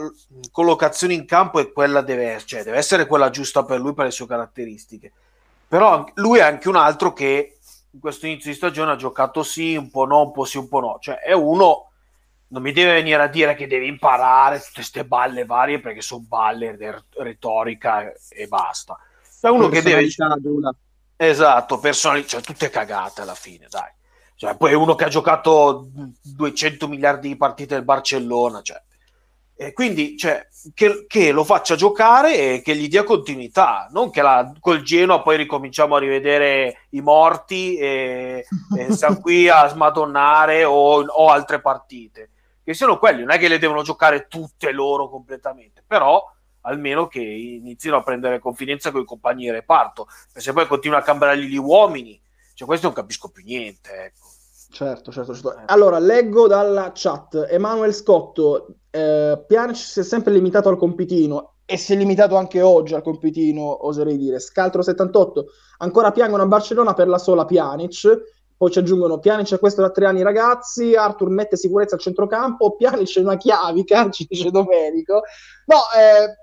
collocazione 0.50 1.14
in 1.14 1.26
campo 1.26 1.58
e 1.58 1.72
quella 1.72 2.02
deve, 2.02 2.42
cioè, 2.44 2.62
deve 2.62 2.76
essere 2.76 3.06
quella 3.06 3.30
giusta 3.30 3.64
per 3.64 3.80
lui, 3.80 3.94
per 3.94 4.06
le 4.06 4.10
sue 4.10 4.26
caratteristiche. 4.26 5.12
Però 5.66 6.04
lui 6.14 6.38
è 6.38 6.42
anche 6.42 6.68
un 6.68 6.76
altro 6.76 7.12
che 7.12 7.56
in 7.90 8.00
questo 8.00 8.26
inizio 8.26 8.50
di 8.50 8.56
stagione 8.56 8.92
ha 8.92 8.96
giocato 8.96 9.42
sì, 9.42 9.76
un 9.76 9.90
po' 9.90 10.04
no, 10.04 10.22
un 10.22 10.32
po' 10.32 10.44
sì, 10.44 10.58
un 10.58 10.68
po' 10.68 10.80
no. 10.80 10.98
Cioè 11.00 11.16
è 11.16 11.32
uno, 11.32 11.90
non 12.48 12.62
mi 12.62 12.72
deve 12.72 12.92
venire 12.92 13.22
a 13.22 13.28
dire 13.28 13.54
che 13.54 13.66
deve 13.66 13.86
imparare 13.86 14.58
tutte 14.58 14.72
queste 14.74 15.04
balle 15.04 15.46
varie 15.46 15.80
perché 15.80 16.02
sono 16.02 16.24
balle 16.26 16.76
retorica 17.16 18.12
e 18.28 18.46
basta. 18.46 18.98
È 19.40 19.48
uno 19.48 19.68
che 19.68 19.82
deve... 19.82 20.08
Esatto, 21.24 21.78
personalità, 21.78 22.26
cioè 22.28 22.40
tutte 22.40 22.68
cagate 22.68 23.20
alla 23.20 23.36
fine, 23.36 23.68
dai. 23.70 23.90
Cioè, 24.34 24.56
poi 24.56 24.74
uno 24.74 24.96
che 24.96 25.04
ha 25.04 25.08
giocato 25.08 25.86
200 26.20 26.88
miliardi 26.88 27.28
di 27.28 27.36
partite 27.36 27.76
del 27.76 27.84
Barcellona, 27.84 28.60
cioè. 28.60 28.82
E 29.54 29.72
quindi 29.72 30.16
cioè, 30.16 30.48
che, 30.74 31.04
che, 31.06 31.30
lo 31.30 31.44
faccia 31.44 31.76
giocare 31.76 32.54
e 32.54 32.62
che 32.62 32.74
gli 32.74 32.88
dia 32.88 33.04
continuità, 33.04 33.86
non 33.92 34.10
che 34.10 34.20
la, 34.20 34.52
col 34.58 34.82
Genoa 34.82 35.22
poi 35.22 35.36
ricominciamo 35.36 35.94
a 35.94 36.00
rivedere 36.00 36.86
i 36.90 37.00
morti 37.00 37.76
e, 37.76 38.44
e 38.76 38.90
siamo 38.90 39.20
qui 39.20 39.48
a 39.48 39.68
smadonnare 39.68 40.64
o, 40.64 41.04
o, 41.04 41.28
altre 41.28 41.60
partite. 41.60 42.30
Che 42.64 42.74
siano 42.74 42.98
quelli, 42.98 43.20
non 43.20 43.30
è 43.30 43.38
che 43.38 43.46
le 43.46 43.60
devono 43.60 43.82
giocare 43.82 44.26
tutte 44.26 44.72
loro 44.72 45.08
completamente, 45.08 45.84
però 45.86 46.31
almeno 46.62 47.06
che 47.06 47.20
inizino 47.20 47.96
a 47.96 48.02
prendere 48.02 48.38
confidenza 48.38 48.90
con 48.90 49.02
i 49.02 49.06
compagni 49.06 49.44
di 49.44 49.50
reparto, 49.50 50.06
perché 50.26 50.40
se 50.40 50.52
poi 50.52 50.66
continua 50.66 50.98
a 50.98 51.02
cambiargli 51.02 51.46
gli 51.46 51.56
uomini, 51.56 52.20
cioè 52.54 52.66
questo 52.66 52.86
non 52.86 52.96
capisco 52.96 53.28
più 53.28 53.44
niente, 53.44 53.90
ecco. 53.90 54.30
Certo, 54.72 55.12
certo, 55.12 55.34
certo. 55.34 55.62
Allora, 55.66 55.98
leggo 55.98 56.46
dalla 56.46 56.92
chat. 56.94 57.46
Emanuele 57.50 57.92
Scotto, 57.92 58.76
eh, 58.90 59.44
Pjanic 59.46 59.76
si 59.76 60.00
è 60.00 60.02
sempre 60.02 60.32
limitato 60.32 60.70
al 60.70 60.78
compitino 60.78 61.56
e 61.66 61.76
si 61.76 61.92
è 61.92 61.96
limitato 61.96 62.36
anche 62.36 62.62
oggi 62.62 62.94
al 62.94 63.02
compitino, 63.02 63.86
oserei 63.86 64.16
dire. 64.16 64.38
Scaltro78, 64.38 65.44
ancora 65.78 66.10
piangono 66.10 66.42
a 66.42 66.46
Barcellona 66.46 66.94
per 66.94 67.08
la 67.08 67.18
sola 67.18 67.44
Pjanic. 67.44 68.40
Poi 68.56 68.70
ci 68.70 68.78
aggiungono 68.78 69.18
Pjanic 69.18 69.54
è 69.54 69.58
questo 69.58 69.80
da 69.82 69.90
tre 69.90 70.06
anni 70.06 70.22
ragazzi, 70.22 70.94
Arthur 70.94 71.28
mette 71.30 71.56
sicurezza 71.56 71.96
al 71.96 72.00
centrocampo, 72.00 72.76
Pjanic 72.76 73.18
è 73.18 73.20
una 73.20 73.36
chiavica, 73.36 74.08
ci 74.10 74.24
dice 74.28 74.50
Domenico. 74.50 75.22
No, 75.66 75.76
eh, 75.98 76.36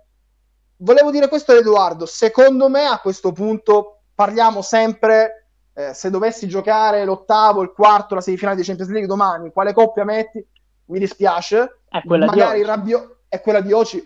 volevo 0.81 1.11
dire 1.11 1.27
questo 1.27 1.51
ad 1.51 1.59
Edoardo, 1.59 2.05
secondo 2.05 2.69
me 2.69 2.85
a 2.85 2.99
questo 2.99 3.31
punto 3.31 4.01
parliamo 4.13 4.61
sempre 4.61 5.47
eh, 5.73 5.93
se 5.93 6.09
dovessi 6.09 6.47
giocare 6.47 7.05
l'ottavo, 7.05 7.61
il 7.61 7.71
quarto, 7.71 8.15
la 8.15 8.21
semifinale 8.21 8.57
di 8.57 8.63
Champions 8.63 8.91
League 8.91 9.07
domani, 9.07 9.51
quale 9.51 9.73
coppia 9.73 10.03
metti? 10.03 10.45
Mi 10.85 10.99
dispiace. 10.99 11.81
È 11.87 12.01
quella 12.03 12.25
Magari 12.25 12.59
di 12.59 12.65
Rabbio 12.65 13.17
è 13.27 13.41
quella 13.41 13.61
di 13.61 13.71
oggi. 13.71 14.05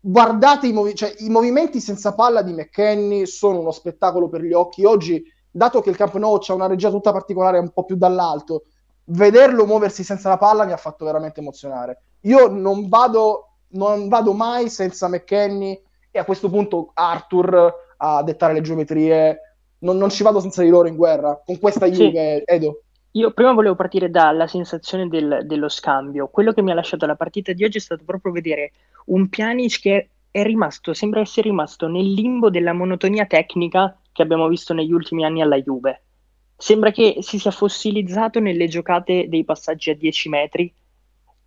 Guardate 0.00 0.66
i, 0.66 0.72
movi- 0.72 0.94
cioè, 0.94 1.14
i 1.18 1.28
movimenti 1.28 1.80
senza 1.80 2.14
palla 2.14 2.42
di 2.42 2.52
McKenny 2.52 3.26
sono 3.26 3.60
uno 3.60 3.72
spettacolo 3.72 4.28
per 4.28 4.42
gli 4.42 4.52
occhi. 4.52 4.84
Oggi, 4.84 5.22
dato 5.50 5.80
che 5.80 5.90
il 5.90 5.96
Camp 5.96 6.14
Nou 6.14 6.38
c'è 6.38 6.52
una 6.52 6.66
regia 6.66 6.90
tutta 6.90 7.12
particolare 7.12 7.58
un 7.58 7.70
po' 7.70 7.84
più 7.84 7.96
dall'alto, 7.96 8.64
vederlo 9.04 9.66
muoversi 9.66 10.04
senza 10.04 10.28
la 10.28 10.38
palla 10.38 10.64
mi 10.64 10.72
ha 10.72 10.76
fatto 10.76 11.04
veramente 11.04 11.40
emozionare. 11.40 12.02
Io 12.22 12.48
non 12.48 12.88
vado, 12.88 13.56
non 13.70 14.08
vado 14.08 14.32
mai 14.32 14.68
senza 14.68 15.08
McKenny 15.08 15.80
e 16.12 16.18
a 16.18 16.24
questo 16.24 16.48
punto 16.48 16.90
Arthur 16.94 17.74
a 17.96 18.22
dettare 18.22 18.52
le 18.52 18.60
geometrie 18.60 19.56
non, 19.78 19.96
non, 19.96 20.10
ci 20.10 20.22
vado 20.22 20.38
senza 20.38 20.62
di 20.62 20.68
loro 20.68 20.86
in 20.86 20.94
guerra. 20.94 21.42
Con 21.44 21.58
questa 21.58 21.88
Juve, 21.88 22.38
sì. 22.38 22.42
Edo. 22.44 22.82
Io 23.12 23.32
prima 23.32 23.52
volevo 23.52 23.74
partire 23.74 24.10
dalla 24.10 24.46
sensazione 24.46 25.08
del, 25.08 25.40
dello 25.44 25.68
scambio. 25.68 26.28
Quello 26.28 26.52
che 26.52 26.62
mi 26.62 26.70
ha 26.70 26.74
lasciato 26.74 27.04
la 27.06 27.16
partita 27.16 27.52
di 27.52 27.64
oggi 27.64 27.78
è 27.78 27.80
stato 27.80 28.04
proprio 28.04 28.32
vedere 28.32 28.72
un 29.06 29.28
Pjanic 29.28 29.80
che 29.80 30.08
è 30.30 30.42
rimasto, 30.42 30.94
sembra 30.94 31.20
essere 31.20 31.48
rimasto 31.48 31.88
nel 31.88 32.10
limbo 32.10 32.48
della 32.48 32.72
monotonia 32.72 33.26
tecnica 33.26 33.98
che 34.12 34.22
abbiamo 34.22 34.48
visto 34.48 34.72
negli 34.72 34.92
ultimi 34.92 35.24
anni 35.24 35.42
alla 35.42 35.60
Juve. 35.60 36.02
Sembra 36.56 36.90
che 36.90 37.16
si 37.20 37.38
sia 37.38 37.50
fossilizzato 37.50 38.40
nelle 38.40 38.68
giocate 38.68 39.28
dei 39.28 39.44
passaggi 39.44 39.90
a 39.90 39.94
10 39.94 40.28
metri 40.28 40.72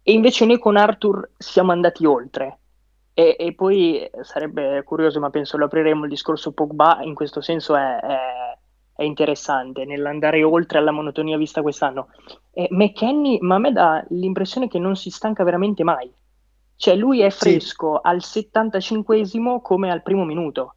e 0.04 0.12
invece 0.12 0.45
noi 0.45 0.60
con 0.60 0.78
Arthur 0.78 1.32
siamo 1.38 1.71
andati 1.71 2.06
oltre. 2.06 2.60
E, 3.17 3.38
e, 3.39 3.54
poi 3.54 4.10
sarebbe 4.23 4.84
curioso, 4.84 5.21
ma 5.21 5.30
penso 5.30 5.56
lo 5.56 5.65
apriremo 5.65 6.04
il 6.04 6.10
discorso 6.10 6.51
Pogba, 6.51 6.99
in 7.01 7.15
questo 7.15 7.39
senso 7.39 7.73
è, 7.73 7.97
è, 7.97 8.58
è 8.93 9.04
interessante 9.04 9.86
nell'andare 9.86 10.43
oltre 10.43 10.80
alla 10.80 10.91
monotonia 10.91 11.38
vista 11.38 11.62
quest'anno. 11.62 12.10
E 12.51 12.67
McKenny, 12.69 13.39
ma 13.39 13.56
a 13.56 13.60
me 13.60 13.71
dà 13.71 14.04
l'impressione 14.10 14.67
che 14.67 14.80
non 14.80 14.97
si 14.97 15.10
stanca 15.12 15.45
veramente 15.45 15.86
mai. 15.86 16.13
Cioè 16.75 16.95
lui 16.95 17.21
è 17.21 17.30
fresco 17.30 18.01
sì. 18.04 18.10
al 18.10 18.17
75esimo 18.17 19.62
come 19.62 19.91
al 19.91 20.04
primo 20.04 20.25
minuto. 20.25 20.75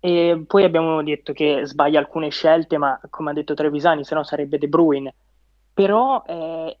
E 0.00 0.44
poi 0.46 0.64
abbiamo 0.64 1.02
detto 1.02 1.34
che 1.34 1.60
sbaglia 1.66 1.98
alcune 1.98 2.30
scelte, 2.30 2.78
ma 2.78 2.98
come 3.10 3.32
ha 3.32 3.34
detto 3.34 3.52
Trevisani, 3.52 4.02
se 4.02 4.14
no 4.14 4.24
sarebbe 4.24 4.56
De 4.56 4.68
Bruyne. 4.68 5.14
Però 5.74 6.22
eh, 6.26 6.78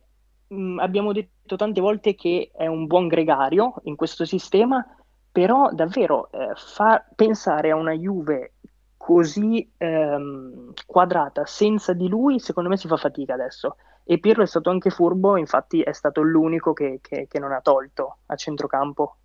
mh, 0.48 0.56
mm, 0.56 0.78
abbiamo 0.78 1.12
detto 1.12 1.56
tante 1.56 1.80
volte 1.80 2.14
che 2.14 2.50
è 2.54 2.66
un 2.66 2.86
buon 2.86 3.08
gregario 3.08 3.74
in 3.84 3.96
questo 3.96 4.24
sistema, 4.24 4.84
però 5.30 5.70
davvero 5.72 6.30
eh, 6.30 6.52
fa 6.54 7.04
pensare 7.14 7.70
a 7.70 7.76
una 7.76 7.92
Juve 7.92 8.54
così 8.96 9.70
ehm, 9.76 10.72
quadrata 10.86 11.46
senza 11.46 11.92
di 11.92 12.08
lui, 12.08 12.40
secondo 12.40 12.68
me 12.68 12.76
si 12.76 12.88
fa 12.88 12.96
fatica 12.96 13.34
adesso. 13.34 13.76
E 14.02 14.18
Pirlo 14.18 14.42
è 14.42 14.46
stato 14.46 14.70
anche 14.70 14.90
furbo, 14.90 15.36
infatti 15.36 15.80
è 15.82 15.92
stato 15.92 16.22
l'unico 16.22 16.72
che, 16.72 17.00
che, 17.00 17.26
che 17.28 17.38
non 17.38 17.52
ha 17.52 17.60
tolto 17.60 18.18
a 18.26 18.34
centrocampo. 18.34 19.16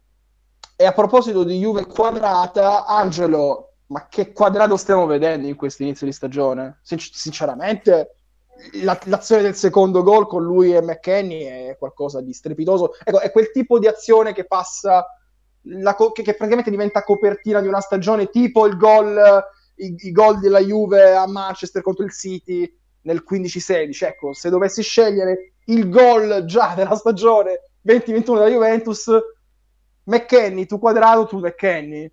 E 0.75 0.85
a 0.85 0.91
proposito 0.91 1.43
di 1.43 1.59
Juve 1.59 1.85
quadrata, 1.85 2.85
Angelo, 2.85 3.73
ma 3.87 4.07
che 4.07 4.33
quadrato 4.33 4.77
stiamo 4.77 5.05
vedendo 5.05 5.47
in 5.47 5.55
questo 5.55 5.83
inizio 5.83 6.05
di 6.05 6.13
stagione? 6.13 6.79
Sin- 6.81 6.99
sinceramente, 6.99 8.20
l'azione 8.83 9.41
del 9.41 9.55
secondo 9.55 10.03
gol 10.03 10.27
con 10.27 10.43
lui 10.43 10.73
e 10.73 10.81
McKenny 10.81 11.43
è 11.43 11.75
qualcosa 11.77 12.21
di 12.21 12.33
strepitoso. 12.33 12.93
Ecco, 13.03 13.19
è 13.19 13.31
quel 13.31 13.51
tipo 13.51 13.79
di 13.79 13.87
azione 13.87 14.33
che 14.33 14.45
passa, 14.45 15.05
co- 15.95 16.11
che, 16.11 16.21
che, 16.21 16.35
praticamente 16.35 16.69
diventa 16.69 17.03
copertina 17.03 17.61
di 17.61 17.67
una 17.67 17.81
stagione, 17.81 18.29
tipo 18.29 18.65
il 18.65 18.77
gol, 18.77 19.43
i, 19.75 19.95
i 19.97 20.11
gol 20.11 20.39
della 20.39 20.59
Juve 20.59 21.15
a 21.15 21.27
Manchester 21.27 21.81
contro 21.81 22.05
il 22.05 22.11
City 22.11 22.71
nel 23.01 23.23
15-16. 23.29 24.05
Ecco, 24.05 24.33
se 24.33 24.49
dovessi 24.49 24.81
scegliere 24.81 25.53
il 25.65 25.89
gol 25.89 26.45
già 26.45 26.73
della 26.75 26.95
stagione 26.95 27.69
2021 27.81 28.37
della 28.37 28.51
Juventus, 28.51 29.09
McKenny, 30.03 30.65
tu 30.65 30.79
quadrato, 30.79 31.25
tu 31.25 31.39
McKenny 31.39 32.11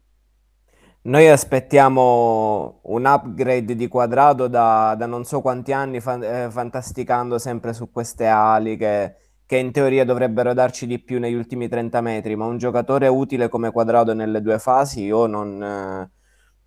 noi 1.09 1.29
aspettiamo 1.29 2.81
un 2.83 3.07
upgrade 3.07 3.75
di 3.75 3.89
quadrato 3.89 4.47
da, 4.47 4.95
da 4.97 5.07
non 5.07 5.25
so 5.25 5.41
quanti 5.41 5.73
anni, 5.73 6.01
fan, 6.01 6.23
eh, 6.23 6.51
fantasticando 6.51 7.39
sempre 7.39 7.73
su 7.73 7.91
queste 7.91 8.27
ali 8.27 8.77
che, 8.77 9.15
che, 9.47 9.57
in 9.57 9.73
teoria 9.73 10.05
dovrebbero 10.05 10.53
darci 10.53 10.87
di 10.87 10.99
più 10.99 11.19
negli 11.19 11.35
ultimi 11.35 11.67
30 11.69 12.01
metri, 12.03 12.37
ma 12.37 12.45
un 12.45 12.59
giocatore 12.59 13.09
utile 13.09 13.49
come 13.49 13.71
quadrato 13.73 14.13
nelle 14.15 14.43
due 14.43 14.59
fasi 14.59 15.05
io 15.05 15.27
non... 15.27 15.63
Eh, 15.63 16.11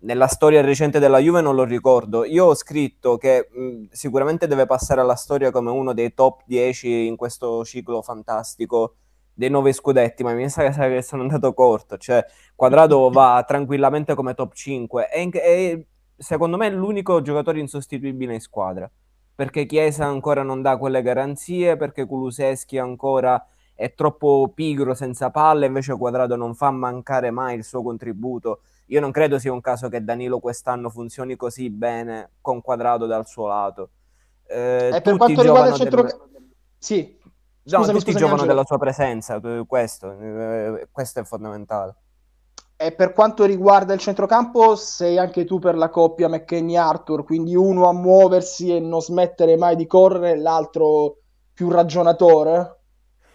nella 0.02 0.26
storia 0.26 0.60
recente 0.62 0.98
della 0.98 1.18
Juve 1.18 1.40
non 1.40 1.54
lo 1.54 1.62
ricordo. 1.62 2.24
Io 2.24 2.46
ho 2.46 2.54
scritto 2.56 3.16
che 3.18 3.48
mh, 3.52 3.84
sicuramente 3.92 4.48
deve 4.48 4.66
passare 4.66 5.00
alla 5.00 5.14
storia 5.14 5.52
come 5.52 5.70
uno 5.70 5.92
dei 5.92 6.12
top 6.12 6.42
10 6.46 7.06
in 7.06 7.14
questo 7.14 7.64
ciclo 7.64 8.02
fantastico 8.02 8.96
dei 9.34 9.50
nove 9.50 9.72
scudetti, 9.72 10.22
ma 10.22 10.32
mi 10.32 10.48
sa 10.48 10.68
che 10.68 11.02
sono 11.02 11.22
andato 11.22 11.52
corto. 11.54 11.96
Cioè, 11.96 12.24
Quadrado 12.54 13.08
va 13.10 13.44
tranquillamente 13.46 14.14
come 14.14 14.34
top 14.34 14.52
5 14.52 15.10
e, 15.10 15.30
e 15.32 15.86
secondo 16.16 16.56
me, 16.56 16.70
l'unico 16.70 17.20
giocatore 17.22 17.60
insostituibile 17.60 18.34
in 18.34 18.40
squadra. 18.40 18.90
Perché 19.34 19.66
Chiesa 19.66 20.04
ancora 20.04 20.42
non 20.42 20.62
dà 20.62 20.76
quelle 20.76 21.02
garanzie, 21.02 21.76
perché 21.76 22.06
Kuluseschi 22.06 22.78
ancora 22.78 23.44
è 23.74 23.94
troppo 23.94 24.52
pigro 24.54 24.94
senza 24.94 25.30
palle, 25.30 25.66
invece 25.66 25.96
Quadrado 25.96 26.36
non 26.36 26.54
fa 26.54 26.70
mancare 26.70 27.30
mai 27.30 27.56
il 27.56 27.64
suo 27.64 27.82
contributo. 27.82 28.60
Io 28.86 29.00
non 29.00 29.10
credo 29.10 29.38
sia 29.38 29.52
un 29.52 29.60
caso 29.60 29.88
che 29.88 30.04
Danilo 30.04 30.38
quest'anno 30.38 30.90
funzioni 30.90 31.34
così 31.34 31.70
bene 31.70 32.32
con 32.40 32.60
Quadrado 32.60 33.06
dal 33.06 33.26
suo 33.26 33.46
lato. 33.48 33.90
Eh, 34.46 34.90
e 34.92 35.00
per 35.00 35.16
quanto 35.16 35.40
riguarda 35.40 35.70
il 35.70 35.74
centro... 35.74 36.02
Del... 36.02 36.14
Sì. 36.78 37.18
Scusami, 37.64 37.86
no, 37.86 37.92
tutti 37.92 38.12
scusami, 38.12 38.18
giovano 38.18 38.46
della 38.46 38.64
sua 38.64 38.78
presenza, 38.78 39.40
questo, 39.66 40.18
eh, 40.18 40.88
questo 40.90 41.20
è 41.20 41.24
fondamentale. 41.24 41.94
E 42.76 42.90
per 42.92 43.12
quanto 43.12 43.44
riguarda 43.44 43.94
il 43.94 44.00
centrocampo, 44.00 44.74
sei 44.74 45.16
anche 45.16 45.44
tu 45.44 45.60
per 45.60 45.76
la 45.76 45.88
coppia 45.88 46.28
McKenny-Arthur, 46.28 47.22
quindi 47.22 47.54
uno 47.54 47.88
a 47.88 47.92
muoversi 47.92 48.74
e 48.74 48.80
non 48.80 49.00
smettere 49.00 49.56
mai 49.56 49.76
di 49.76 49.86
correre, 49.86 50.36
l'altro 50.36 51.18
più 51.52 51.70
ragionatore? 51.70 52.80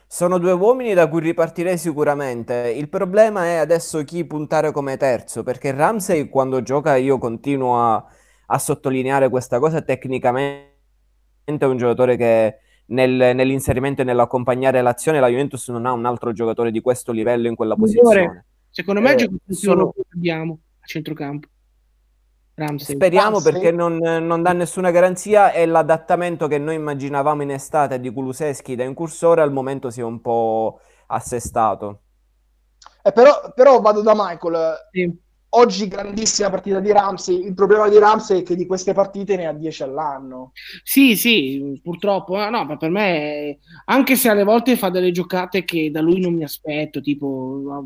Sono 0.06 0.38
due 0.38 0.52
uomini 0.52 0.94
da 0.94 1.08
cui 1.08 1.22
ripartirei 1.22 1.78
sicuramente. 1.78 2.74
Il 2.76 2.90
problema 2.90 3.46
è 3.46 3.56
adesso 3.56 4.04
chi 4.04 4.26
puntare 4.26 4.74
come 4.74 4.98
terzo, 4.98 5.44
perché 5.44 5.72
Ramsey 5.72 6.28
quando 6.28 6.62
gioca 6.62 6.98
io 6.98 7.18
continuo 7.18 7.80
a, 7.82 8.06
a 8.48 8.60
sottolineare 8.60 9.30
questa 9.30 9.60
cosa, 9.60 9.82
tecnicamente 9.82 10.76
è 11.46 11.64
un 11.64 11.78
giocatore 11.78 12.18
che 12.18 12.58
nel, 12.88 13.36
nell'inserimento 13.36 14.02
e 14.02 14.06
nell'accompagnare 14.06 14.82
l'azione 14.82 15.20
la 15.20 15.28
Juventus 15.28 15.68
non 15.70 15.86
ha 15.86 15.92
un 15.92 16.06
altro 16.06 16.32
giocatore 16.32 16.72
di 16.72 16.82
questo 16.82 17.12
livello 17.12 17.48
in 17.48 17.56
quella 17.56 17.76
posizione. 17.76 18.46
Secondo 18.70 19.02
me 19.02 19.16
eh, 19.16 19.30
sono... 19.50 19.94
abbiamo 20.14 20.60
a 20.80 20.86
centrocampo. 20.86 21.48
Ramsey. 22.54 22.96
Speriamo 22.96 23.40
Ramsey. 23.40 23.52
perché 23.52 23.72
non, 23.72 23.98
non, 23.98 24.42
dà 24.42 24.52
nessuna 24.52 24.90
garanzia 24.90 25.52
e 25.52 25.66
l'adattamento 25.68 26.48
che 26.48 26.58
noi 26.58 26.76
immaginavamo 26.76 27.44
in 27.44 27.52
estate 27.52 28.00
di 28.00 28.12
Kuluseschi 28.12 28.76
da 28.76 28.84
incursore 28.84 29.42
al 29.42 29.52
momento 29.52 29.92
si 29.92 30.00
è 30.00 30.04
un 30.04 30.22
po' 30.22 30.80
assestato. 31.08 32.02
Eh, 33.04 33.12
però, 33.12 33.54
però, 33.54 33.80
vado 33.80 34.02
da 34.02 34.14
Michael. 34.16 34.76
Sì. 34.92 35.26
Oggi 35.50 35.88
grandissima 35.88 36.50
partita 36.50 36.80
di 36.80 36.92
Ramsey. 36.92 37.46
Il 37.46 37.54
problema 37.54 37.88
di 37.88 37.98
Ramsey 37.98 38.42
è 38.42 38.44
che 38.44 38.56
di 38.56 38.66
queste 38.66 38.94
partite 38.94 39.38
ne 39.38 39.48
ha 39.48 39.54
10 39.54 39.84
all'anno. 39.84 40.52
Sì, 40.84 41.16
sì, 41.16 41.80
purtroppo. 41.82 42.36
No, 42.50 42.66
ma 42.66 42.76
per 42.76 42.90
me, 42.90 43.58
anche 43.86 44.16
se 44.16 44.30
alle 44.30 44.44
volte 44.44 44.76
fa 44.76 44.90
delle 44.90 45.12
giocate 45.12 45.64
che 45.64 45.90
da 45.90 46.02
lui 46.02 46.20
non 46.20 46.34
mi 46.36 46.44
aspetto, 46.44 47.02
tipo 47.02 47.86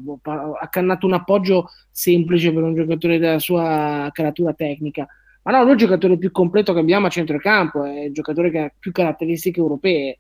ha 0.60 0.67
cannato 0.69 1.06
un 1.06 1.13
appoggio 1.13 1.69
semplice 1.91 2.52
per 2.52 2.63
un 2.63 2.74
giocatore 2.74 3.19
della 3.19 3.39
sua 3.39 4.10
caratura 4.12 4.54
tecnica. 4.54 5.08
Ma 5.43 5.52
no, 5.52 5.62
lui 5.62 5.69
è 5.69 5.74
il 5.74 5.80
giocatore 5.80 6.17
più 6.17 6.32
completo 6.32 6.74
che 6.74 6.80
abbiamo 6.80 7.08
a 7.08 7.10
centrocampo, 7.10 7.84
è 7.84 8.02
il 8.06 8.13
giocatore 8.13 8.52
che 8.52 8.60
ha 8.60 8.74
più 8.78 8.91
caratteristiche 8.91 9.60
europee 9.60 10.17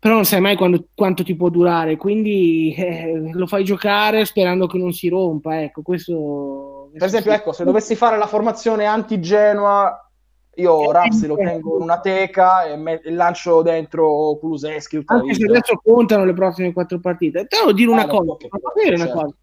però 0.00 0.14
non 0.14 0.24
sai 0.24 0.40
mai 0.40 0.56
quando, 0.56 0.86
quanto 0.94 1.22
ti 1.22 1.36
può 1.36 1.50
durare, 1.50 1.98
quindi 1.98 2.74
eh, 2.74 3.30
lo 3.34 3.46
fai 3.46 3.64
giocare 3.64 4.24
sperando 4.24 4.66
che 4.66 4.78
non 4.78 4.94
si 4.94 5.10
rompa. 5.10 5.60
Ecco, 5.60 5.82
questo, 5.82 6.88
per 6.94 7.02
esempio, 7.02 7.32
ecco, 7.32 7.52
se 7.52 7.64
dovessi 7.64 7.94
fare 7.94 8.16
la 8.16 8.26
formazione 8.26 8.86
anti-Genoa, 8.86 10.10
io 10.54 10.88
eh, 10.88 10.92
Rapsi 10.92 11.26
lo 11.26 11.36
tengo 11.36 11.76
in 11.76 11.82
una 11.82 12.00
teca 12.00 12.64
e, 12.64 12.76
me- 12.76 13.02
e 13.02 13.10
lancio 13.10 13.60
dentro 13.60 14.38
Kuluseschi. 14.40 15.02
Anche 15.04 15.34
se 15.34 15.44
adesso 15.44 15.78
contano 15.84 16.24
le 16.24 16.32
prossime 16.32 16.72
quattro 16.72 16.98
partite. 16.98 17.46
Te 17.46 17.58
devo 17.58 17.74
dire 17.74 17.90
una 17.90 18.04
ah, 18.04 18.08
cosa, 18.08 18.30
okay, 18.32 18.94
una 18.94 18.96
certo. 18.96 19.12
cosa. 19.12 19.34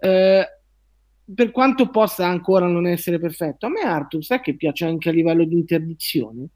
Eh, 0.00 0.46
per 1.32 1.52
quanto 1.52 1.88
possa 1.88 2.26
ancora 2.26 2.66
non 2.66 2.88
essere 2.88 3.20
perfetto, 3.20 3.66
a 3.66 3.68
me 3.68 3.82
Arthur, 3.82 4.24
sai 4.24 4.40
che 4.40 4.56
piace 4.56 4.86
anche 4.86 5.10
a 5.10 5.12
livello 5.12 5.44
di 5.44 5.54
interdizione? 5.54 6.48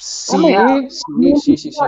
Sì, 0.00 0.36
sì, 0.86 1.34
sì, 1.34 1.56
sì, 1.56 1.70
sì, 1.72 1.78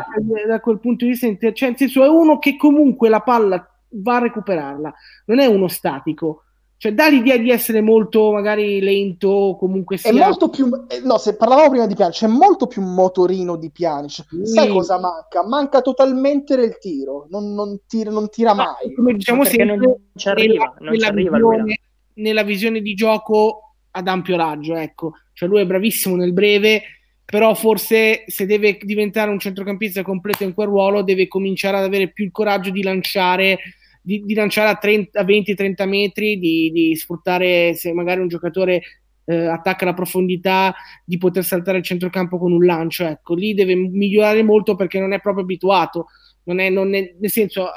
Da 0.48 0.58
quel 0.58 0.80
punto 0.80 1.04
di 1.04 1.12
vista, 1.12 1.28
cioè, 1.52 1.68
nel 1.68 1.78
senso, 1.78 2.02
è 2.02 2.08
uno 2.08 2.40
che 2.40 2.56
comunque 2.56 3.08
la 3.08 3.20
palla 3.20 3.64
va 3.90 4.16
a 4.16 4.18
recuperarla, 4.18 4.92
non 5.26 5.38
è 5.38 5.46
uno 5.46 5.68
statico. 5.68 6.42
Cioè, 6.76 6.92
dà 6.92 7.08
l'idea 7.08 7.36
di 7.36 7.50
essere 7.50 7.80
molto 7.80 8.32
magari 8.32 8.80
lento, 8.80 9.54
comunque 9.60 9.96
sia. 9.96 10.10
È 10.10 10.12
molto 10.12 10.48
più. 10.48 10.68
Eh, 10.88 11.00
no, 11.04 11.18
se 11.18 11.36
parlavamo 11.36 11.70
prima 11.70 11.86
di 11.86 11.94
Pjanic, 11.94 12.14
c'è 12.16 12.26
molto 12.26 12.66
più 12.66 12.82
motorino 12.82 13.54
di 13.56 13.70
Pjanic. 13.70 14.10
Sì. 14.10 14.44
Sai 14.44 14.68
cosa 14.70 14.98
manca? 14.98 15.46
Manca 15.46 15.80
totalmente 15.80 16.56
del 16.56 16.78
tiro, 16.78 17.26
non, 17.30 17.54
non, 17.54 17.80
tira, 17.86 18.10
non 18.10 18.28
tira 18.28 18.54
mai. 18.54 18.92
Come 18.96 19.12
diciamo 19.12 19.44
sempre, 19.44 19.76
non 19.76 19.94
ci 20.16 20.28
arriva, 20.28 20.74
nella, 20.78 20.90
non 20.90 20.98
ci 20.98 21.06
arriva 21.06 21.36
visione, 21.36 21.80
nella 22.14 22.42
visione 22.42 22.80
di 22.80 22.94
gioco 22.94 23.74
ad 23.92 24.08
ampio 24.08 24.36
raggio, 24.36 24.74
ecco. 24.74 25.12
Cioè, 25.32 25.48
lui 25.48 25.60
è 25.60 25.66
bravissimo 25.66 26.16
nel 26.16 26.32
breve 26.32 26.82
però 27.30 27.54
forse 27.54 28.24
se 28.26 28.44
deve 28.44 28.76
diventare 28.82 29.30
un 29.30 29.38
centrocampista 29.38 30.02
completo 30.02 30.42
in 30.42 30.52
quel 30.52 30.66
ruolo 30.66 31.02
deve 31.02 31.28
cominciare 31.28 31.76
ad 31.76 31.84
avere 31.84 32.10
più 32.10 32.24
il 32.24 32.32
coraggio 32.32 32.70
di 32.70 32.82
lanciare 32.82 33.58
di, 34.02 34.22
di 34.24 34.34
lanciare 34.34 34.70
a, 34.70 34.76
30, 34.76 35.20
a 35.20 35.24
20-30 35.24 35.88
metri 35.88 36.38
di, 36.38 36.70
di, 36.72 36.96
sfruttare 36.96 37.74
se 37.74 37.92
magari 37.92 38.20
un 38.20 38.28
giocatore 38.28 38.82
eh, 39.26 39.46
attacca 39.46 39.84
la 39.84 39.94
profondità 39.94 40.74
di 41.04 41.18
poter 41.18 41.44
saltare 41.44 41.78
il 41.78 41.84
centrocampo 41.84 42.38
con 42.38 42.50
un 42.50 42.64
lancio. 42.64 43.04
Ecco 43.04 43.34
lì 43.34 43.54
deve 43.54 43.74
migliorare 43.74 44.42
molto 44.42 44.74
perché 44.74 44.98
non 44.98 45.12
è 45.12 45.20
proprio 45.20 45.44
abituato. 45.44 46.06
Non 46.44 46.58
è, 46.58 46.70
non 46.70 46.94
è 46.94 47.14
nel 47.20 47.30
senso 47.30 47.68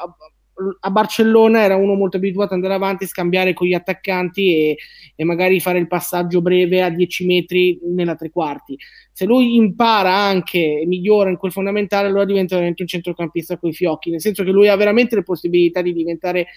a 0.79 0.91
Barcellona 0.91 1.63
era 1.63 1.75
uno 1.75 1.95
molto 1.95 2.17
abituato 2.17 2.53
ad 2.53 2.61
andare 2.61 2.75
avanti, 2.75 3.07
scambiare 3.07 3.53
con 3.53 3.67
gli 3.67 3.73
attaccanti 3.73 4.55
e, 4.55 4.77
e, 5.15 5.23
magari 5.23 5.59
fare 5.59 5.79
il 5.79 5.87
passaggio 5.87 6.41
breve 6.41 6.83
a 6.83 6.89
10 6.89 7.25
metri 7.25 7.79
nella 7.83 8.15
tre 8.15 8.29
quarti. 8.29 8.77
Se 9.11 9.25
lui 9.25 9.55
impara 9.55 10.13
anche 10.13 10.81
e 10.81 10.85
migliora 10.85 11.29
in 11.29 11.37
quel 11.37 11.51
fondamentale, 11.51 12.07
allora 12.07 12.25
diventa 12.25 12.55
veramente 12.55 12.83
un 12.83 12.87
centrocampista 12.87 13.57
con 13.57 13.69
i 13.69 13.73
fiocchi, 13.73 14.11
nel 14.11 14.21
senso 14.21 14.43
che 14.43 14.51
lui 14.51 14.67
ha 14.67 14.75
veramente 14.75 15.15
le 15.15 15.23
possibilità 15.23 15.81
di 15.81 15.93
diventare 15.93 16.47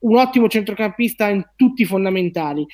un 0.00 0.16
ottimo 0.16 0.48
centrocampista 0.48 1.28
in 1.28 1.44
tutti 1.56 1.82
i 1.82 1.86
fondamentali, 1.86 2.66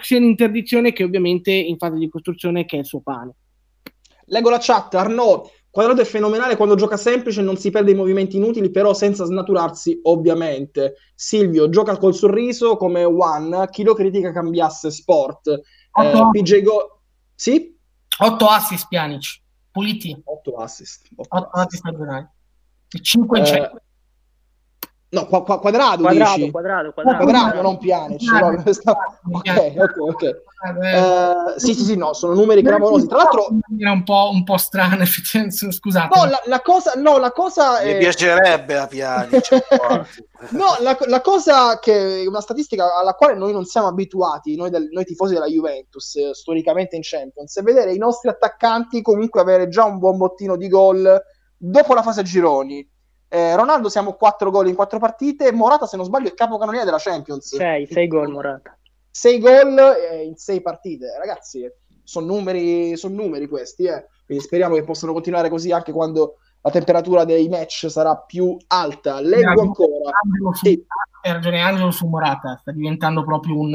sia 0.00 0.18
in 0.18 0.24
interdizione 0.24 0.92
che 0.92 1.04
ovviamente 1.04 1.50
in 1.52 1.76
fase 1.76 1.96
di 1.96 2.08
costruzione, 2.08 2.64
che 2.64 2.76
è 2.76 2.80
il 2.80 2.86
suo 2.86 3.00
pane. 3.00 3.34
Leggo 4.26 4.50
la 4.50 4.58
chat, 4.60 4.94
Arnaud. 4.94 5.48
Quadrato 5.70 6.00
è 6.00 6.04
fenomenale 6.04 6.56
quando 6.56 6.74
gioca 6.74 6.96
semplice, 6.96 7.42
non 7.42 7.56
si 7.56 7.70
perde 7.70 7.92
i 7.92 7.94
movimenti 7.94 8.36
inutili, 8.36 8.70
però 8.70 8.92
senza 8.92 9.24
snaturarsi, 9.24 10.00
ovviamente. 10.02 10.96
Silvio 11.14 11.68
gioca 11.68 11.96
col 11.96 12.14
sorriso 12.14 12.76
come 12.76 13.04
One, 13.04 13.68
chi 13.70 13.84
lo 13.84 13.94
critica 13.94 14.32
cambiasse 14.32 14.90
sport. 14.90 15.46
Eh, 15.48 16.28
PJ 16.32 16.62
Go... 16.62 17.02
Sì? 17.34 17.78
8 18.18 18.46
assist 18.46 18.88
Pianic, 18.88 19.40
puliti. 19.70 20.20
8 20.22 20.56
assist. 20.56 21.08
8, 21.14 21.36
8 21.36 21.48
assist 21.52 21.76
stagionali. 21.76 22.28
5 22.88 23.38
in 23.38 23.44
eh, 23.44 23.70
No, 25.12 25.26
qua, 25.26 25.42
qua, 25.42 25.58
quadrato, 25.58 26.02
quadrato, 26.02 26.36
dici? 26.36 26.50
quadrato, 26.52 26.92
quadrato, 26.92 27.24
quadrato, 27.24 27.62
non 27.62 27.78
Pjanic. 27.78 28.22
No, 28.22 28.46
ok, 29.32 29.74
ok, 29.76 29.96
ok. 29.98 30.42
Uh, 30.62 31.58
sì, 31.58 31.74
sì, 31.74 31.82
sì, 31.82 31.96
no, 31.96 32.12
sono 32.12 32.34
numeri 32.34 32.62
clamorosi. 32.62 33.08
Tra 33.08 33.16
l'altro, 33.16 33.48
era 33.76 33.90
un 33.90 34.04
po', 34.04 34.30
un 34.32 34.44
po' 34.44 34.56
strano, 34.56 35.02
scusate. 35.04 36.16
No, 36.16 36.26
la, 36.26 36.40
la, 36.44 36.60
cosa, 36.60 36.92
no, 36.94 37.18
la 37.18 37.32
cosa. 37.32 37.82
Mi 37.82 37.90
è... 37.90 37.98
piacerebbe 37.98 38.78
a 38.78 38.86
Pjanic. 38.86 39.48
no, 40.50 40.76
la, 40.78 40.96
la, 41.06 41.20
cosa 41.20 41.80
che 41.80 42.24
una 42.28 42.40
statistica 42.40 42.96
alla 43.00 43.14
quale 43.14 43.34
noi 43.34 43.52
non 43.52 43.64
siamo 43.64 43.88
abituati, 43.88 44.54
noi, 44.54 44.70
del, 44.70 44.90
noi 44.92 45.04
tifosi 45.04 45.34
della 45.34 45.46
Juventus, 45.46 46.14
eh, 46.14 46.34
storicamente 46.34 46.94
in 46.94 47.02
Champions, 47.02 47.58
è 47.58 47.62
vedere 47.62 47.92
i 47.92 47.98
nostri 47.98 48.28
attaccanti 48.28 49.02
comunque 49.02 49.40
avere 49.40 49.66
già 49.66 49.82
un 49.82 49.98
buon 49.98 50.18
bottino 50.18 50.56
di 50.56 50.68
gol 50.68 51.20
dopo 51.56 51.94
la 51.94 52.02
fase 52.02 52.20
a 52.20 52.22
gironi 52.22 52.88
eh, 53.32 53.54
Ronaldo 53.54 53.88
siamo 53.88 54.14
4 54.14 54.50
gol 54.50 54.66
in 54.66 54.74
4 54.74 54.98
partite, 54.98 55.52
Morata 55.52 55.86
se 55.86 55.96
non 55.96 56.04
sbaglio 56.04 56.26
è 56.28 56.34
capocannoniere 56.34 56.84
della 56.84 56.98
Champions. 56.98 57.54
6, 57.54 57.86
6 57.86 58.08
gol 58.08 58.28
Morata. 58.28 58.76
6 59.08 59.38
gol 59.38 59.78
eh, 59.78 60.24
in 60.24 60.34
6 60.34 60.60
partite, 60.60 61.16
ragazzi, 61.16 61.64
sono 62.02 62.26
numeri, 62.26 62.96
son 62.96 63.14
numeri 63.14 63.46
questi, 63.46 63.84
eh. 63.84 64.08
quindi 64.26 64.42
speriamo 64.42 64.74
che 64.74 64.82
possano 64.82 65.12
continuare 65.12 65.48
così 65.48 65.70
anche 65.70 65.92
quando 65.92 66.38
la 66.60 66.70
temperatura 66.72 67.24
dei 67.24 67.48
match 67.48 67.88
sarà 67.88 68.16
più 68.16 68.56
alta. 68.66 69.20
Leggo 69.20 69.60
ancora. 69.60 70.10
Sì. 70.60 70.84
Hai 71.22 71.32
ragione 71.32 71.60
Angelo 71.60 71.92
su 71.92 72.08
Morata, 72.08 72.56
sta 72.60 72.72
diventando 72.72 73.22
proprio 73.22 73.60
un, 73.60 73.74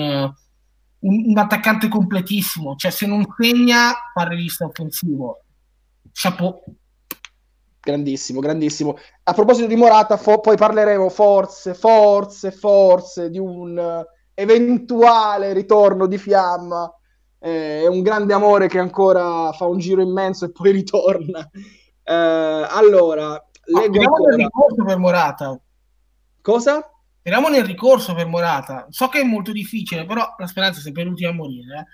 un, 1.00 1.24
un 1.28 1.38
attaccante 1.38 1.88
completissimo, 1.88 2.76
cioè 2.76 2.92
se 2.92 3.08
non 3.08 3.26
segna 3.40 3.94
fa 4.14 4.28
rivista 4.28 4.66
offensivo. 4.66 5.40
Chapeau 6.12 6.62
grandissimo, 7.86 8.40
grandissimo. 8.40 8.98
A 9.24 9.34
proposito 9.34 9.68
di 9.68 9.76
Morata, 9.76 10.18
fo- 10.18 10.40
poi 10.40 10.58
parleremo 10.58 11.08
forse, 11.10 11.76
forse, 11.76 12.52
forse 12.52 13.30
di 13.30 13.38
un 13.38 13.78
uh, 13.78 14.04
eventuale 14.34 15.54
ritorno 15.54 16.08
di 16.08 16.18
Fiamma. 16.18 16.92
Eh, 17.38 17.84
è 17.84 17.88
un 17.88 18.02
grande 18.02 18.34
amore 18.34 18.68
che 18.68 18.80
ancora 18.80 19.52
fa 19.52 19.66
un 19.66 19.78
giro 19.78 20.02
immenso 20.02 20.46
e 20.46 20.52
poi 20.52 20.72
ritorna. 20.72 21.48
Eh, 22.04 22.14
allora, 22.14 23.42
leggo 23.66 24.02
ah, 24.02 24.06
ancora. 24.06 24.36
ricorso 24.36 24.84
per 24.84 24.98
Morata. 24.98 25.60
Cosa? 26.42 26.90
Speriamo 27.20 27.50
nel 27.50 27.66
ricorso 27.66 28.16
per 28.16 28.26
Morata. 28.26 28.88
So 28.90 29.08
che 29.10 29.22
è 29.22 29.24
molto 29.24 29.52
difficile, 29.52 30.06
però 30.06 30.34
la 30.38 30.48
speranza 30.48 30.80
è 30.80 30.82
sempre 30.82 31.04
l'ultima 31.04 31.30
a 31.30 31.34
morire. 31.34 31.80
Eh. 31.80 31.86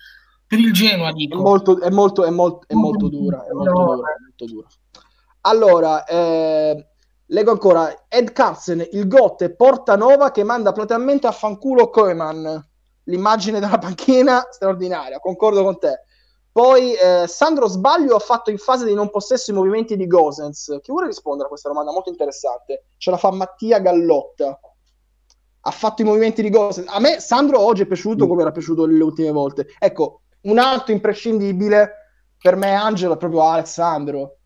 per 0.47 0.59
il 0.59 0.71
Genoa, 0.71 1.11
dico. 1.11 1.37
È 1.37 1.41
molto, 1.41 1.81
è 1.81 1.89
molto, 1.89 2.23
è 2.23 2.29
molto, 2.29 2.67
è 2.67 2.73
molto 2.73 3.09
dura, 3.09 3.45
è 3.45 3.51
molto 3.51 3.71
dura, 3.71 4.09
è 4.09 4.21
molto 4.21 4.45
dura. 4.45 4.67
Allora, 5.41 6.05
eh, 6.05 6.87
leggo 7.25 7.51
ancora, 7.51 8.05
Ed 8.07 8.31
Carlsen, 8.31 8.87
il 8.91 9.07
Gotte, 9.07 9.55
Porta 9.55 9.95
Nova 9.95 10.31
che 10.31 10.43
manda 10.43 10.71
platealmente 10.71 11.27
a 11.27 11.31
fanculo 11.31 11.89
Koeman. 11.89 12.69
L'immagine 13.05 13.59
della 13.59 13.79
panchina 13.79 14.47
straordinaria, 14.51 15.19
concordo 15.19 15.63
con 15.63 15.79
te. 15.79 16.01
Poi 16.51 16.93
eh, 16.93 17.25
Sandro 17.27 17.67
Sbaglio 17.67 18.15
ha 18.15 18.19
fatto 18.19 18.51
in 18.51 18.57
fase 18.57 18.85
di 18.85 18.93
non 18.93 19.09
possesso 19.09 19.51
i 19.51 19.53
movimenti 19.53 19.95
di 19.95 20.05
Gosens. 20.05 20.79
Chi 20.81 20.91
vuole 20.91 21.07
rispondere 21.07 21.45
a 21.45 21.49
questa 21.49 21.69
domanda 21.69 21.91
molto 21.91 22.09
interessante? 22.09 22.83
Ce 22.97 23.09
la 23.09 23.17
fa 23.17 23.31
Mattia 23.31 23.79
Gallotta. 23.79 24.59
Ha 25.61 25.71
fatto 25.71 26.01
i 26.01 26.05
movimenti 26.05 26.41
di 26.41 26.49
Gosens. 26.49 26.87
A 26.89 26.99
me 26.99 27.19
Sandro 27.19 27.59
oggi 27.59 27.83
è 27.83 27.85
piaciuto 27.85 28.27
come 28.27 28.41
era 28.41 28.51
piaciuto 28.51 28.85
le 28.85 29.01
ultime 29.01 29.31
volte. 29.31 29.67
Ecco, 29.79 30.23
un 30.41 30.59
altro 30.59 30.93
imprescindibile 30.93 31.93
per 32.37 32.55
me 32.57 32.73
Angelo 32.73 33.13
è 33.13 33.17
proprio 33.17 33.43
Alessandro. 33.43 34.39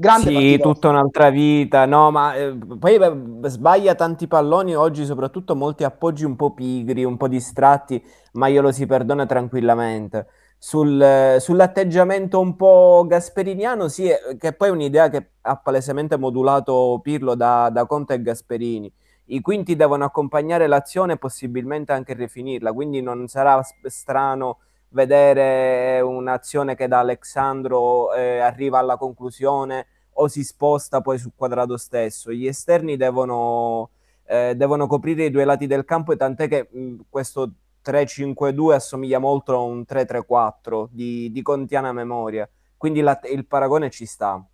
Grande 0.00 0.30
sì, 0.30 0.58
tutta 0.58 0.88
un'altra 0.88 1.28
vita, 1.28 1.84
no, 1.84 2.10
ma 2.10 2.34
eh, 2.34 2.56
poi 2.56 2.96
beh, 2.96 3.48
sbaglia 3.50 3.94
tanti 3.94 4.26
palloni 4.26 4.74
oggi, 4.74 5.04
soprattutto 5.04 5.54
molti 5.54 5.84
appoggi 5.84 6.24
un 6.24 6.36
po' 6.36 6.54
pigri, 6.54 7.04
un 7.04 7.18
po' 7.18 7.28
distratti, 7.28 8.02
ma 8.32 8.46
io 8.46 8.62
lo 8.62 8.72
si 8.72 8.86
perdona 8.86 9.26
tranquillamente. 9.26 10.26
Sul, 10.56 11.36
sull'atteggiamento 11.38 12.40
un 12.40 12.56
po' 12.56 13.04
gasperiniano, 13.06 13.88
sì, 13.88 14.08
eh, 14.08 14.38
che 14.38 14.54
poi 14.54 14.68
è 14.68 14.72
un'idea 14.72 15.10
che 15.10 15.32
ha 15.42 15.56
palesemente 15.56 16.16
modulato 16.16 16.98
Pirlo 17.02 17.34
da, 17.34 17.68
da 17.68 17.84
Conte 17.84 18.14
e 18.14 18.22
Gasperini. 18.22 18.90
I 19.26 19.42
quinti 19.42 19.76
devono 19.76 20.04
accompagnare 20.06 20.66
l'azione 20.66 21.12
e 21.12 21.18
possibilmente 21.18 21.92
anche 21.92 22.14
rifinirla, 22.14 22.72
quindi 22.72 23.02
non 23.02 23.28
sarà 23.28 23.60
strano 23.82 24.60
vedere 24.90 26.00
un'azione 26.00 26.74
che 26.74 26.88
da 26.88 27.00
Alexandro 27.00 28.12
eh, 28.12 28.38
arriva 28.38 28.78
alla 28.78 28.96
conclusione 28.96 29.86
o 30.14 30.28
si 30.28 30.44
sposta 30.44 31.00
poi 31.00 31.18
sul 31.18 31.32
quadrato 31.34 31.76
stesso. 31.76 32.32
Gli 32.32 32.46
esterni 32.46 32.96
devono, 32.96 33.90
eh, 34.26 34.54
devono 34.56 34.86
coprire 34.86 35.26
i 35.26 35.30
due 35.30 35.44
lati 35.44 35.66
del 35.66 35.84
campo 35.84 36.12
e 36.12 36.16
tant'è 36.16 36.48
che 36.48 36.68
mh, 36.70 36.96
questo 37.08 37.52
3-5-2 37.84 38.72
assomiglia 38.74 39.18
molto 39.18 39.54
a 39.54 39.60
un 39.60 39.84
3-3-4 39.88 40.88
di, 40.90 41.30
di 41.32 41.42
contiana 41.42 41.92
memoria, 41.92 42.48
quindi 42.76 43.00
la, 43.00 43.18
il 43.32 43.46
paragone 43.46 43.90
ci 43.90 44.06
sta. 44.06 44.44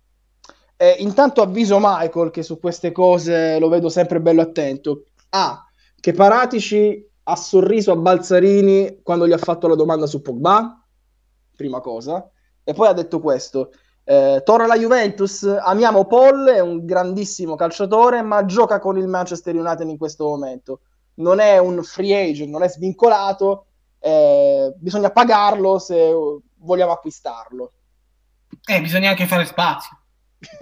Eh, 0.79 0.95
intanto 0.99 1.41
avviso 1.41 1.79
Michael 1.81 2.29
che 2.29 2.43
su 2.43 2.59
queste 2.59 2.91
cose 2.91 3.57
lo 3.59 3.67
vedo 3.67 3.89
sempre 3.89 4.21
bello 4.21 4.41
attento. 4.41 5.05
Ah, 5.29 5.65
che 5.99 6.13
Paratici 6.13 7.03
ha 7.29 7.35
sorriso 7.35 7.91
a 7.91 7.95
Balzarini 7.95 8.99
quando 9.03 9.27
gli 9.27 9.33
ha 9.33 9.37
fatto 9.37 9.67
la 9.67 9.75
domanda 9.75 10.05
su 10.05 10.21
Pogba, 10.21 10.81
prima 11.55 11.79
cosa, 11.81 12.29
e 12.63 12.73
poi 12.73 12.87
ha 12.87 12.93
detto 12.93 13.19
questo. 13.19 13.71
Eh, 14.03 14.41
torna 14.45 14.67
la 14.67 14.77
Juventus, 14.77 15.43
amiamo 15.43 16.05
Paul, 16.05 16.47
è 16.47 16.59
un 16.59 16.85
grandissimo 16.85 17.55
calciatore, 17.55 18.21
ma 18.21 18.45
gioca 18.45 18.79
con 18.79 18.97
il 18.97 19.07
Manchester 19.07 19.55
United 19.55 19.89
in 19.89 19.97
questo 19.97 20.25
momento 20.25 20.79
non 21.17 21.39
è 21.39 21.57
un 21.57 21.83
free 21.83 22.29
agent, 22.29 22.49
non 22.49 22.63
è 22.63 22.69
svincolato, 22.69 23.67
eh, 23.99 24.73
bisogna 24.77 25.11
pagarlo 25.11 25.79
se 25.79 26.11
vogliamo 26.57 26.91
acquistarlo. 26.91 27.71
Eh, 28.65 28.81
bisogna 28.81 29.09
anche 29.09 29.25
fare 29.25 29.45
spazio. 29.45 29.97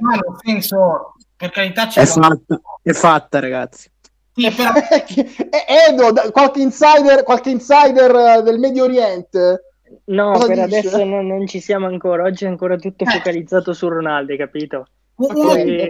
Ma 0.00 0.14
nel 0.14 0.36
senso, 0.42 1.14
per 1.36 1.50
carità, 1.50 1.86
c'è 1.86 2.02
è 2.02 2.06
fatta, 2.06 2.60
è 2.82 2.92
fatta, 2.92 3.40
ragazzi. 3.40 3.90
Sì, 4.34 4.50
però... 4.50 4.72
Edo, 5.88 6.30
qualche 6.32 6.60
insider, 6.60 7.22
qualche 7.22 7.50
insider 7.50 8.42
del 8.42 8.58
Medio 8.58 8.84
Oriente. 8.84 9.74
No, 10.06 10.32
Cosa 10.32 10.46
per 10.46 10.64
dice? 10.64 10.78
adesso 10.78 11.04
non, 11.04 11.26
non, 11.26 11.46
ci 11.46 11.60
siamo 11.60 11.86
ancora. 11.86 12.24
Oggi 12.24 12.44
è 12.44 12.48
ancora 12.48 12.76
tutto 12.76 13.04
eh. 13.04 13.10
focalizzato 13.10 13.72
su 13.72 13.88
Ronaldo, 13.88 14.36
capito? 14.36 14.86
Okay, 15.16 15.88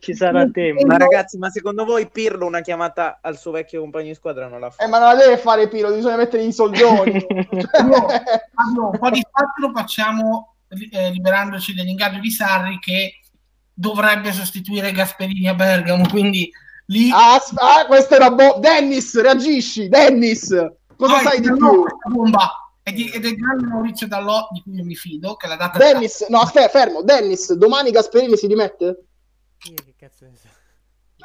ci 0.00 0.14
sarà 0.14 0.48
tempo. 0.48 0.86
Ma 0.86 0.96
ragazzi, 0.96 1.36
ma 1.36 1.50
secondo 1.50 1.84
voi 1.84 2.08
Pirlo 2.08 2.46
una 2.46 2.62
chiamata 2.62 3.18
al 3.20 3.36
suo 3.36 3.50
vecchio 3.50 3.80
compagno 3.80 4.06
di 4.06 4.14
squadra 4.14 4.48
non 4.48 4.60
la 4.60 4.70
fa? 4.70 4.82
Eh, 4.82 4.88
ma 4.88 4.98
non 4.98 5.08
la 5.08 5.22
deve 5.22 5.36
fare 5.36 5.68
Pirlo, 5.68 5.92
bisogna 5.92 6.16
mettere 6.16 6.44
i 6.44 6.52
soldoni. 6.52 7.12
no, 8.74 8.90
un 8.90 8.98
po' 8.98 9.10
di 9.10 9.22
fatto 9.30 9.60
lo 9.60 9.72
facciamo 9.74 10.54
eh, 10.68 11.10
liberandoci 11.10 11.74
dell'ingaggio 11.74 12.20
di 12.20 12.30
Sarri 12.30 12.78
che 12.78 13.20
dovrebbe 13.74 14.32
sostituire 14.32 14.92
Gasperini 14.92 15.48
a 15.48 15.54
Bergamo, 15.54 16.08
quindi 16.08 16.50
lì... 16.88 17.10
Ah, 17.10 17.36
ah 17.36 17.86
questo 17.86 18.14
era 18.14 18.30
bo- 18.30 18.58
Dennis, 18.58 19.18
reagisci, 19.20 19.88
Dennis! 19.88 20.48
Cosa 20.96 21.18
ah, 21.18 21.22
sai 21.22 21.40
di 21.40 21.52
più? 21.52 21.84
Bomba 22.10 22.68
di, 22.92 23.10
ed 23.10 23.24
è 23.24 23.34
grande 23.34 23.66
Maurizio 23.66 24.06
Dallò 24.06 24.48
di 24.50 24.62
cui 24.62 24.74
io 24.74 24.84
mi 24.84 24.94
fido 24.94 25.36
che 25.36 25.46
la 25.46 25.56
data 25.56 25.78
Dennis 25.78 26.26
no 26.28 26.38
aspetta 26.38 26.68
fermo 26.68 27.02
Dennis 27.02 27.52
domani 27.52 27.90
Gasperini 27.90 28.36
si 28.36 28.46
dimette? 28.46 29.04
Io 29.68 29.74
che 29.74 29.94
cazzo 29.96 30.24
ne 30.24 30.36
so 30.36 30.47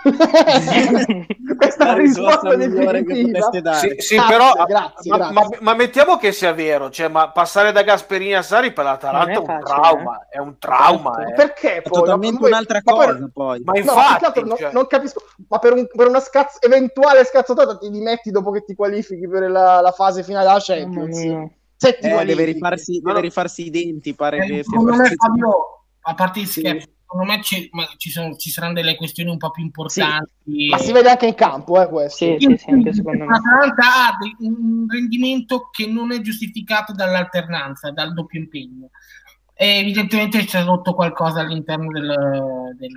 questa 1.57 1.83
è 1.83 1.87
la 1.87 1.93
risposta 1.93 2.55
definitiva. 2.55 3.73
sì, 3.75 3.95
sì 3.97 4.15
grazie, 4.15 4.27
però 4.27 4.51
grazie, 4.65 5.11
ma, 5.11 5.17
grazie. 5.17 5.33
Ma, 5.33 5.49
ma, 5.61 5.73
mettiamo 5.75 6.17
che 6.17 6.33
sia 6.33 6.51
vero 6.51 6.89
cioè, 6.89 7.07
ma 7.07 7.31
passare 7.31 7.71
da 7.71 7.83
Gasperini 7.83 8.33
a 8.33 8.41
Sari 8.41 8.73
per 8.73 8.83
l'Atalanta 8.83 9.31
è, 9.31 9.33
è, 9.33 9.37
un 9.37 9.45
facile, 9.45 9.63
trauma 9.63 10.19
eh? 10.19 10.27
è 10.29 10.37
un 10.39 10.57
trauma 10.57 11.25
eh. 11.25 11.33
perché 11.33 11.67
poi? 11.67 11.77
è 11.77 11.89
totalmente 11.89 12.39
poi, 12.39 12.49
un'altra 12.49 12.81
cosa 12.81 13.05
per, 13.05 13.29
poi. 13.33 13.61
Ma 13.63 13.77
infatti 13.77 14.23
no, 14.23 14.55
cioè... 14.55 14.63
non, 14.63 14.73
non, 14.73 14.87
capisco. 14.87 15.23
Ma 15.47 15.59
per, 15.59 15.73
un, 15.73 15.87
per 15.87 16.07
una 16.07 16.19
scazz- 16.19 16.63
eventuale 16.63 17.23
scazzatata 17.23 17.77
ti 17.77 17.89
dimetti 17.89 18.31
dopo 18.31 18.51
che 18.51 18.63
ti 18.65 18.75
qualifichi 18.75 19.27
per 19.27 19.49
la, 19.49 19.79
la 19.79 19.91
fase 19.91 20.23
finale 20.23 20.45
della 20.45 20.59
Champions? 20.59 21.17
oh, 21.17 21.51
eh, 21.85 22.25
deve, 22.25 22.45
rifarsi, 22.45 23.01
deve 23.01 23.21
rifarsi 23.21 23.65
i 23.65 23.69
denti 23.69 24.13
pare 24.13 24.37
eh, 24.37 24.47
che 24.47 24.63
secondo 24.63 24.95
me 24.95 25.13
Fabio 25.15 25.83
a 26.01 26.13
parte 26.13 26.39
il 26.39 26.47
scherzo 26.47 26.87
secondo 27.13 27.31
me 27.31 27.41
ci, 27.43 27.69
ci, 27.97 28.09
sono, 28.09 28.35
ci, 28.35 28.49
saranno 28.49 28.73
delle 28.73 28.95
questioni 28.95 29.29
un 29.29 29.37
po' 29.37 29.51
più 29.51 29.63
importanti. 29.63 30.31
Sì, 30.43 30.67
ma 30.69 30.77
si 30.77 30.91
vede 30.91 31.09
anche 31.11 31.27
in 31.27 31.35
campo, 31.35 31.81
eh, 31.81 31.87
questo. 31.87 32.25
Sì, 32.25 32.35
sì, 32.39 32.57
sì 32.57 32.89
secondo 32.91 33.25
me. 33.25 33.35
ha 33.35 34.17
un 34.39 34.85
rendimento 34.89 35.69
che 35.71 35.85
non 35.85 36.11
è 36.11 36.19
giustificato 36.21 36.93
dall'alternanza, 36.93 37.91
dal 37.91 38.13
doppio 38.13 38.39
impegno. 38.39 38.89
E 39.53 39.79
evidentemente 39.79 40.43
c'è 40.45 40.63
rotto 40.63 40.93
qualcosa 40.93 41.41
all'interno 41.41 41.91
del, 41.91 42.15
del... 42.77 42.91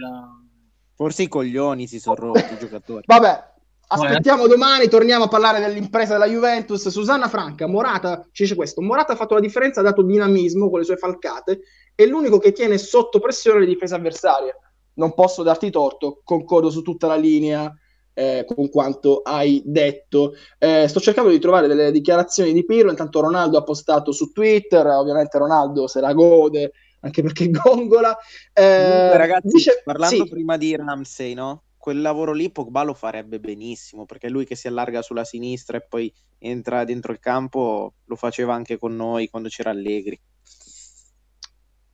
Forse 0.94 1.22
i 1.24 1.28
coglioni 1.28 1.86
si 1.86 2.00
sono 2.00 2.32
rotti 2.32 2.54
i 2.54 2.58
giocatori. 2.58 3.04
Vabbè, 3.06 3.54
Aspettiamo 3.88 4.48
domani, 4.48 4.88
torniamo 4.88 5.24
a 5.24 5.28
parlare 5.28 5.60
dell'impresa 5.60 6.14
della 6.14 6.26
Juventus. 6.26 6.88
Susanna 6.88 7.28
Franca, 7.28 7.68
Morata 7.68 8.26
ci 8.32 8.42
dice 8.42 8.56
questo: 8.56 8.82
Morata 8.82 9.12
ha 9.12 9.16
fatto 9.16 9.34
la 9.34 9.40
differenza, 9.40 9.78
ha 9.78 9.84
dato 9.84 10.02
dinamismo 10.02 10.68
con 10.68 10.80
le 10.80 10.84
sue 10.84 10.96
falcate, 10.96 11.60
è 11.96 12.04
l'unico 12.06 12.38
che 12.38 12.52
tiene 12.52 12.78
sotto 12.78 13.18
pressione 13.18 13.60
le 13.60 13.66
difese 13.66 13.96
avversarie. 13.96 14.54
Non 14.94 15.14
posso 15.14 15.42
darti 15.42 15.70
torto, 15.70 16.20
concordo 16.22 16.70
su 16.70 16.82
tutta 16.82 17.08
la 17.08 17.16
linea 17.16 17.74
eh, 18.14 18.44
con 18.46 18.68
quanto 18.70 19.22
hai 19.22 19.62
detto. 19.64 20.34
Eh, 20.58 20.86
sto 20.86 21.00
cercando 21.00 21.30
di 21.30 21.38
trovare 21.38 21.66
delle 21.66 21.90
dichiarazioni 21.90 22.52
di 22.52 22.64
Pirlo. 22.64 22.90
Intanto 22.90 23.20
Ronaldo 23.20 23.58
ha 23.58 23.64
postato 23.64 24.12
su 24.12 24.30
Twitter, 24.30 24.86
ovviamente 24.86 25.36
Ronaldo 25.38 25.88
se 25.88 26.00
la 26.00 26.12
gode 26.12 26.72
anche 27.00 27.22
perché 27.22 27.50
gongola. 27.50 28.16
Eh, 28.52 29.16
ragazzi, 29.16 29.48
dice, 29.48 29.82
parlando 29.84 30.24
sì. 30.24 30.30
prima 30.30 30.56
di 30.56 30.76
Ramsey, 30.76 31.34
no? 31.34 31.62
quel 31.86 32.00
lavoro 32.00 32.32
lì 32.32 32.50
Pogba 32.50 32.82
lo 32.82 32.94
farebbe 32.94 33.38
benissimo, 33.38 34.06
perché 34.06 34.28
lui 34.28 34.44
che 34.44 34.56
si 34.56 34.66
allarga 34.66 35.02
sulla 35.02 35.22
sinistra 35.22 35.76
e 35.76 35.86
poi 35.88 36.12
entra 36.38 36.82
dentro 36.82 37.12
il 37.12 37.20
campo, 37.20 37.94
lo 38.04 38.16
faceva 38.16 38.54
anche 38.54 38.76
con 38.76 38.96
noi 38.96 39.28
quando 39.28 39.48
c'era 39.48 39.70
Allegri. 39.70 40.18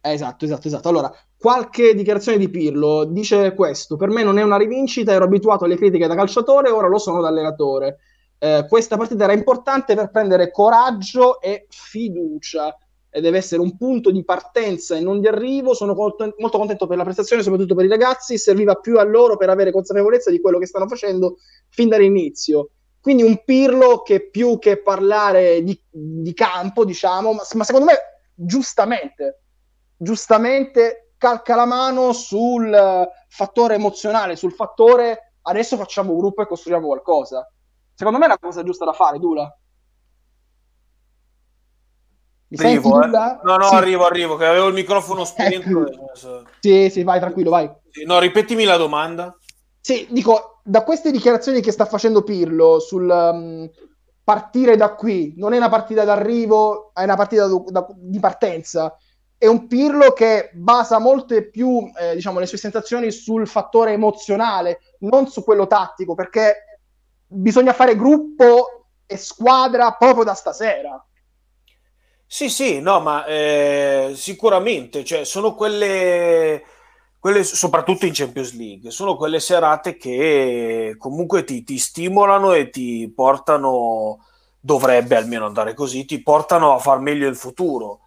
Esatto, 0.04 0.44
esatto, 0.44 0.66
esatto. 0.66 0.88
Allora, 0.88 1.12
qualche 1.36 1.94
dichiarazione 1.94 2.36
di 2.36 2.50
Pirlo 2.50 3.04
dice 3.04 3.54
questo: 3.54 3.96
per 3.96 4.08
me 4.08 4.24
non 4.24 4.36
è 4.36 4.42
una 4.42 4.56
rivincita, 4.56 5.12
ero 5.12 5.24
abituato 5.24 5.64
alle 5.64 5.76
critiche 5.76 6.08
da 6.08 6.16
calciatore, 6.16 6.70
ora 6.70 6.88
lo 6.88 6.98
sono 6.98 7.20
da 7.20 7.28
allenatore. 7.28 7.98
Eh, 8.38 8.66
questa 8.68 8.96
partita 8.96 9.22
era 9.24 9.32
importante 9.32 9.94
per 9.94 10.10
prendere 10.10 10.50
coraggio 10.50 11.40
e 11.40 11.66
fiducia 11.70 12.76
e 13.08 13.20
deve 13.20 13.38
essere 13.38 13.60
un 13.60 13.76
punto 13.76 14.10
di 14.10 14.24
partenza 14.24 14.96
e 14.96 15.00
non 15.00 15.20
di 15.20 15.28
arrivo. 15.28 15.72
Sono 15.72 15.94
molto, 15.94 16.34
molto 16.38 16.58
contento 16.58 16.88
per 16.88 16.96
la 16.96 17.04
prestazione, 17.04 17.44
soprattutto 17.44 17.76
per 17.76 17.84
i 17.84 17.88
ragazzi. 17.88 18.36
Serviva 18.38 18.74
più 18.74 18.98
a 18.98 19.04
loro 19.04 19.36
per 19.36 19.50
avere 19.50 19.70
consapevolezza 19.70 20.30
di 20.32 20.40
quello 20.40 20.58
che 20.58 20.66
stanno 20.66 20.88
facendo 20.88 21.36
fin 21.68 21.88
dall'inizio. 21.88 22.70
Quindi 23.00 23.22
un 23.22 23.40
Pirlo 23.44 24.02
che 24.02 24.28
più 24.30 24.58
che 24.58 24.82
parlare 24.82 25.62
di, 25.62 25.80
di 25.88 26.32
campo, 26.34 26.84
diciamo, 26.84 27.32
ma, 27.32 27.42
ma, 27.54 27.64
secondo 27.64 27.86
me 27.86 27.94
giustamente, 28.34 29.41
giustamente 30.02 31.12
calca 31.16 31.54
la 31.54 31.64
mano 31.64 32.12
sul 32.12 33.08
fattore 33.28 33.74
emozionale, 33.74 34.34
sul 34.36 34.52
fattore 34.52 35.34
adesso 35.42 35.76
facciamo 35.76 36.12
un 36.12 36.18
gruppo 36.18 36.42
e 36.42 36.46
costruiamo 36.46 36.86
qualcosa. 36.86 37.48
Secondo 37.94 38.18
me 38.18 38.24
è 38.24 38.28
la 38.28 38.38
cosa 38.38 38.64
giusta 38.64 38.84
da 38.84 38.92
fare, 38.92 39.18
Dula. 39.18 39.56
Mi 42.48 42.58
arrivo, 42.58 43.02
eh. 43.02 43.08
No, 43.08 43.56
no, 43.56 43.68
sì. 43.68 43.74
arrivo, 43.74 44.04
arrivo, 44.04 44.36
che 44.36 44.44
avevo 44.44 44.66
il 44.66 44.74
microfono 44.74 45.24
spento. 45.24 45.86
Ecco. 45.86 46.44
sì, 46.60 46.90
sì, 46.90 47.02
vai 47.02 47.20
tranquillo, 47.20 47.50
vai. 47.50 47.70
No, 48.04 48.18
ripetimi 48.18 48.64
la 48.64 48.76
domanda. 48.76 49.34
Sì, 49.80 50.06
dico, 50.10 50.60
da 50.64 50.82
queste 50.82 51.10
dichiarazioni 51.10 51.60
che 51.60 51.72
sta 51.72 51.86
facendo 51.86 52.22
Pirlo 52.22 52.78
sul, 52.78 53.08
um, 53.08 53.70
partire 54.24 54.76
da 54.76 54.94
qui, 54.94 55.34
non 55.36 55.52
è 55.52 55.56
una 55.56 55.68
partita 55.68 56.04
d'arrivo, 56.04 56.92
è 56.94 57.02
una 57.04 57.16
partita 57.16 57.46
da, 57.46 57.62
da, 57.66 57.86
di 57.94 58.20
partenza. 58.20 58.96
È 59.42 59.48
un 59.48 59.66
Pirlo 59.66 60.12
che 60.12 60.50
basa 60.52 61.00
molte 61.00 61.50
più 61.50 61.90
eh, 61.98 62.14
diciamo, 62.14 62.38
le 62.38 62.46
sue 62.46 62.58
sensazioni 62.58 63.10
sul 63.10 63.48
fattore 63.48 63.90
emozionale, 63.90 64.78
non 65.00 65.26
su 65.26 65.42
quello 65.42 65.66
tattico, 65.66 66.14
perché 66.14 66.80
bisogna 67.26 67.72
fare 67.72 67.96
gruppo 67.96 68.86
e 69.04 69.16
squadra 69.16 69.94
proprio 69.94 70.22
da 70.22 70.34
stasera. 70.34 71.04
Sì, 72.24 72.48
sì, 72.48 72.80
no, 72.80 73.00
ma 73.00 73.24
eh, 73.26 74.12
sicuramente, 74.14 75.02
cioè, 75.02 75.24
sono 75.24 75.56
quelle, 75.56 76.62
quelle, 77.18 77.42
soprattutto 77.42 78.06
in 78.06 78.12
Champions 78.14 78.54
League, 78.54 78.92
sono 78.92 79.16
quelle 79.16 79.40
serate 79.40 79.96
che 79.96 80.94
comunque 80.96 81.42
ti, 81.42 81.64
ti 81.64 81.78
stimolano 81.78 82.52
e 82.52 82.70
ti 82.70 83.12
portano, 83.12 84.24
dovrebbe 84.60 85.16
almeno 85.16 85.46
andare 85.46 85.74
così, 85.74 86.04
ti 86.04 86.22
portano 86.22 86.74
a 86.74 86.78
far 86.78 87.00
meglio 87.00 87.26
il 87.26 87.34
futuro. 87.34 88.01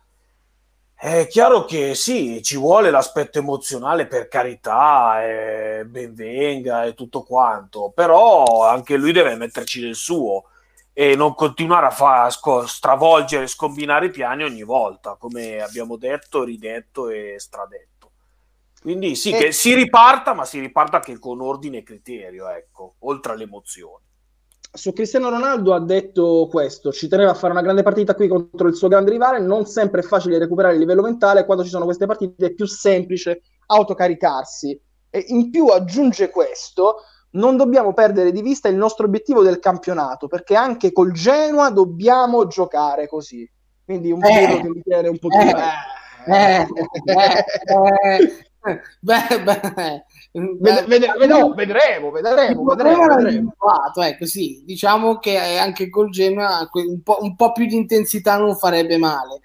È 1.05 1.27
chiaro 1.27 1.65
che 1.65 1.93
sì, 1.93 2.41
ci 2.41 2.57
vuole 2.57 2.89
l'aspetto 2.89 3.37
emozionale 3.37 4.07
per 4.07 4.27
carità, 4.27 5.23
eh, 5.23 5.85
ben 5.85 6.15
venga 6.15 6.83
e 6.83 6.95
tutto 6.95 7.21
quanto, 7.21 7.91
però 7.93 8.65
anche 8.65 8.97
lui 8.97 9.11
deve 9.11 9.35
metterci 9.35 9.81
del 9.81 9.93
suo 9.93 10.45
e 10.93 11.15
non 11.15 11.35
continuare 11.35 11.85
a 11.85 11.91
fa- 11.91 12.27
stravolgere, 12.65 13.45
scombinare 13.45 14.07
i 14.07 14.09
piani 14.09 14.45
ogni 14.45 14.63
volta, 14.63 15.13
come 15.13 15.61
abbiamo 15.61 15.95
detto, 15.95 16.43
ridetto 16.43 17.09
e 17.09 17.35
stradetto. 17.37 18.09
Quindi 18.81 19.15
sì, 19.15 19.29
e... 19.29 19.37
che 19.37 19.51
si 19.51 19.75
riparta, 19.75 20.33
ma 20.33 20.43
si 20.43 20.59
riparta 20.59 20.97
anche 20.97 21.19
con 21.19 21.39
ordine 21.39 21.77
e 21.77 21.83
criterio, 21.83 22.49
ecco, 22.49 22.95
oltre 23.01 23.33
alle 23.33 23.43
emozioni. 23.43 24.03
Su 24.75 24.91
Cristiano 24.91 25.29
Ronaldo 25.29 25.73
ha 25.73 25.79
detto 25.79 26.47
questo, 26.51 26.91
ci 26.91 27.07
teneva 27.07 27.31
a 27.31 27.33
fare 27.33 27.53
una 27.53 27.61
grande 27.61 27.81
partita 27.81 28.13
qui 28.13 28.27
contro 28.27 28.67
il 28.67 28.75
suo 28.75 28.89
grande 28.89 29.09
rivale, 29.09 29.39
non 29.39 29.65
sempre 29.65 30.01
è 30.01 30.03
facile 30.03 30.37
recuperare 30.37 30.73
il 30.73 30.81
livello 30.81 31.01
mentale, 31.01 31.45
quando 31.45 31.63
ci 31.63 31.69
sono 31.69 31.85
queste 31.85 32.05
partite 32.05 32.47
è 32.47 32.53
più 32.53 32.65
semplice 32.65 33.41
autocaricarsi. 33.67 34.77
E 35.09 35.25
in 35.27 35.49
più 35.49 35.67
aggiunge 35.67 36.29
questo, 36.29 36.97
non 37.31 37.55
dobbiamo 37.55 37.93
perdere 37.93 38.33
di 38.33 38.41
vista 38.41 38.67
il 38.67 38.75
nostro 38.75 39.05
obiettivo 39.05 39.43
del 39.43 39.59
campionato, 39.59 40.27
perché 40.27 40.55
anche 40.55 40.91
col 40.91 41.13
Genoa 41.13 41.69
dobbiamo 41.69 42.45
giocare 42.47 43.07
così. 43.07 43.49
Quindi 43.85 44.11
un 44.11 44.23
eh, 44.25 44.59
che 44.61 44.69
mi 44.69 44.81
tiene 44.83 45.07
un 45.07 45.17
pochino... 45.17 45.57
Eh, 46.27 46.33
eh, 46.33 46.67
eh, 47.05 48.23
eh 48.65 48.81
beh, 48.99 49.43
beh, 49.43 50.05
Ved- 50.35 50.85
ved- 50.85 50.85
ved- 50.87 51.55
vedremo, 51.55 52.11
vedremo, 52.11 52.11
vedremo, 52.11 52.63
vedremo. 53.15 53.53
Ecco, 54.03 54.25
sì, 54.25 54.63
diciamo 54.65 55.17
che 55.17 55.37
anche 55.37 55.89
col 55.89 56.09
Genoa 56.09 56.69
un 56.73 57.01
po', 57.01 57.19
un 57.21 57.35
po' 57.37 57.53
più 57.53 57.65
di 57.65 57.75
intensità 57.75 58.37
non 58.37 58.55
farebbe 58.57 58.97
male 58.97 59.39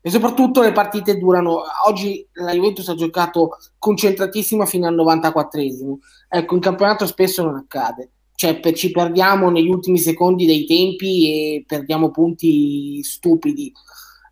e 0.00 0.10
soprattutto 0.10 0.62
le 0.62 0.72
partite 0.72 1.18
durano. 1.18 1.62
Oggi 1.86 2.26
la 2.32 2.52
Juventus 2.52 2.88
ha 2.88 2.94
giocato 2.94 3.58
concentratissima 3.78 4.66
fino 4.66 4.88
al 4.88 4.94
94esimo. 4.96 5.98
Ecco, 6.28 6.54
in 6.54 6.60
campionato 6.60 7.06
spesso 7.06 7.44
non 7.44 7.56
accade. 7.56 8.10
Cioè, 8.34 8.58
per, 8.58 8.72
ci 8.72 8.90
perdiamo 8.90 9.50
negli 9.50 9.68
ultimi 9.68 9.98
secondi 9.98 10.46
dei 10.46 10.64
tempi 10.66 11.28
e 11.28 11.64
perdiamo 11.66 12.10
punti 12.10 13.02
stupidi. 13.04 13.72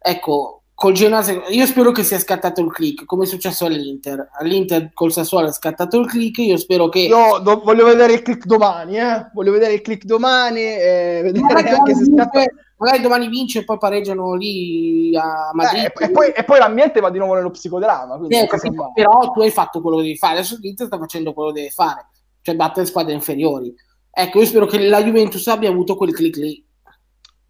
Ecco, 0.01 0.60
col 0.81 0.95
Genoa, 0.95 1.22
io 1.51 1.66
spero 1.66 1.93
che 1.93 2.03
sia 2.03 2.18
scattato 2.18 2.62
il 2.62 2.72
click, 2.72 3.05
come 3.05 3.24
è 3.24 3.26
successo 3.26 3.66
all'Inter. 3.66 4.31
All'Inter 4.39 4.95
col 4.95 5.12
Sassuolo 5.12 5.49
è 5.49 5.53
scattato 5.53 5.99
il 5.99 6.07
click, 6.07 6.39
io 6.39 6.57
spero 6.57 6.89
che... 6.89 7.01
Io 7.01 7.39
do- 7.41 7.61
voglio 7.62 7.85
vedere 7.85 8.14
il 8.14 8.22
click 8.22 8.47
domani, 8.47 8.97
eh? 8.97 9.28
Voglio 9.35 9.53
vedere 9.53 9.74
il 9.74 9.83
click 9.83 10.07
domani 10.07 10.62
e 10.62 11.20
vedere 11.22 11.68
anche 11.68 11.95
se 11.95 12.07
scatta 12.07 12.43
magari 12.78 13.03
domani 13.03 13.28
vince 13.28 13.59
e 13.59 13.64
poi 13.64 13.76
pareggiano 13.76 14.33
lì 14.37 15.14
a 15.14 15.51
Madrid. 15.53 15.93
Eh, 15.99 16.05
e, 16.05 16.11
poi, 16.12 16.31
e, 16.31 16.45
poi, 16.45 16.59
l'ambiente 16.59 17.01
va 17.01 17.11
di 17.11 17.18
nuovo 17.18 17.35
nello 17.35 17.51
psicodramma. 17.51 18.18
Eh, 18.28 18.47
capito, 18.47 18.91
però 18.95 19.33
tu 19.33 19.43
hai 19.43 19.51
fatto 19.51 19.83
quello 19.83 19.99
che 19.99 20.05
devi 20.05 20.16
fare, 20.16 20.39
adesso 20.39 20.57
l'Inter 20.62 20.87
sta 20.87 20.97
facendo 20.97 21.35
quello 21.35 21.53
che 21.53 21.61
deve 21.61 21.72
fare, 21.72 22.07
cioè 22.41 22.57
battere 22.57 22.87
squadre 22.87 23.12
inferiori. 23.12 23.70
Ecco, 24.11 24.39
io 24.39 24.47
spero 24.47 24.64
che 24.64 24.78
la 24.78 25.03
Juventus 25.03 25.47
abbia 25.49 25.68
avuto 25.68 25.95
quel 25.95 26.14
click 26.14 26.39
lì. 26.39 26.64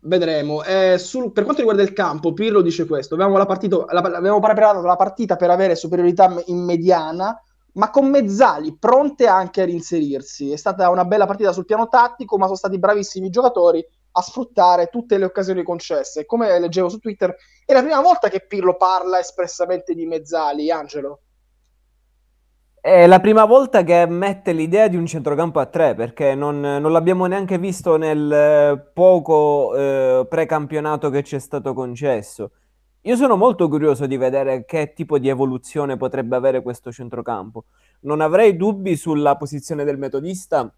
Vedremo. 0.03 0.65
Eh, 0.65 0.97
sul, 0.97 1.31
per 1.31 1.45
quanto 1.45 1.61
riguarda 1.61 1.83
il 1.83 1.93
campo, 1.93 2.33
Pirlo 2.33 2.63
dice 2.63 2.87
questo: 2.87 3.15
abbiamo, 3.15 3.37
la 3.37 3.45
partita, 3.45 3.85
la, 3.91 4.01
abbiamo 4.01 4.41
preparato 4.41 4.81
la 4.81 4.97
partita 4.97 5.37
per 5.37 5.51
avere 5.51 5.75
superiorità 5.75 6.43
in 6.47 6.65
mediana, 6.65 7.39
ma 7.75 7.91
con 7.91 8.09
mezzali 8.09 8.77
pronte 8.79 9.27
anche 9.27 9.61
a 9.61 9.67
reinserirsi. 9.67 10.53
È 10.53 10.57
stata 10.57 10.89
una 10.89 11.05
bella 11.05 11.27
partita 11.27 11.53
sul 11.53 11.67
piano 11.67 11.89
tattico, 11.89 12.39
ma 12.39 12.47
sono 12.47 12.57
stati 12.57 12.79
bravissimi 12.79 13.27
i 13.27 13.31
giocatori 13.31 13.87
a 14.13 14.23
sfruttare 14.23 14.87
tutte 14.87 15.19
le 15.19 15.27
occasioni 15.27 15.63
concesse. 15.63 16.25
Come 16.25 16.59
leggevo 16.59 16.89
su 16.89 16.99
Twitter, 16.99 17.37
è 17.67 17.73
la 17.75 17.83
prima 17.83 18.01
volta 18.01 18.29
che 18.29 18.47
Pirlo 18.47 18.77
parla 18.77 19.19
espressamente 19.19 19.95
di 19.95 20.07
mezzali, 20.07 20.71
Angelo. 20.71 21.21
È 22.83 23.07
la 23.07 23.21
prima 23.21 23.45
volta 23.45 23.83
che 23.85 24.07
mette 24.07 24.53
l'idea 24.53 24.89
di 24.89 24.97
un 24.97 25.05
centrocampo 25.05 25.61
a 25.61 25.67
tre, 25.67 25.95
perché 25.95 26.35
non, 26.35 26.61
non 26.61 26.93
l'abbiamo 26.93 27.27
neanche 27.27 27.59
visto 27.59 27.99
nel 27.99 28.33
eh, 28.33 28.91
poco 28.95 29.77
eh, 29.77 30.27
precampionato 30.27 31.11
che 31.11 31.23
ci 31.23 31.37
è 31.37 31.39
stato 31.39 31.75
concesso. 31.75 32.53
Io 33.03 33.17
sono 33.17 33.37
molto 33.37 33.69
curioso 33.69 34.07
di 34.07 34.17
vedere 34.17 34.65
che 34.65 34.95
tipo 34.95 35.19
di 35.19 35.29
evoluzione 35.29 35.99
potrebbe 35.99 36.37
avere 36.37 36.63
questo 36.63 36.91
centrocampo. 36.91 37.67
Non 38.01 38.23
avrei 38.23 38.57
dubbi 38.57 38.97
sulla 38.97 39.37
posizione 39.37 39.85
del 39.85 39.99
metodista, 39.99 40.73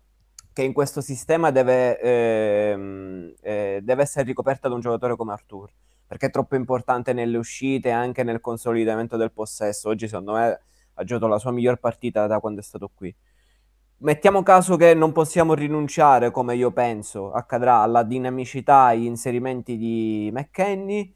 che 0.52 0.62
in 0.64 0.72
questo 0.72 1.00
sistema 1.00 1.52
deve, 1.52 2.00
ehm, 2.00 3.32
eh, 3.42 3.78
deve 3.80 4.02
essere 4.02 4.24
ricoperta 4.24 4.66
da 4.66 4.74
un 4.74 4.80
giocatore 4.80 5.14
come 5.14 5.34
Artur, 5.34 5.70
perché 6.04 6.26
è 6.26 6.30
troppo 6.30 6.56
importante 6.56 7.12
nelle 7.12 7.38
uscite 7.38 7.90
e 7.90 7.92
anche 7.92 8.24
nel 8.24 8.40
consolidamento 8.40 9.16
del 9.16 9.30
possesso. 9.30 9.88
Oggi, 9.88 10.08
secondo 10.08 10.32
me, 10.32 10.60
ha 10.94 11.04
giocato 11.04 11.26
la 11.26 11.38
sua 11.38 11.52
miglior 11.52 11.78
partita 11.78 12.26
da 12.26 12.40
quando 12.40 12.60
è 12.60 12.62
stato 12.62 12.90
qui. 12.94 13.14
Mettiamo 13.98 14.42
caso 14.42 14.76
che 14.76 14.94
non 14.94 15.12
possiamo 15.12 15.54
rinunciare, 15.54 16.30
come 16.30 16.56
io 16.56 16.72
penso 16.72 17.30
accadrà, 17.32 17.76
alla 17.76 18.02
dinamicità 18.02 18.86
agli 18.86 19.04
inserimenti 19.04 19.76
di 19.76 20.30
McKenny. 20.32 21.14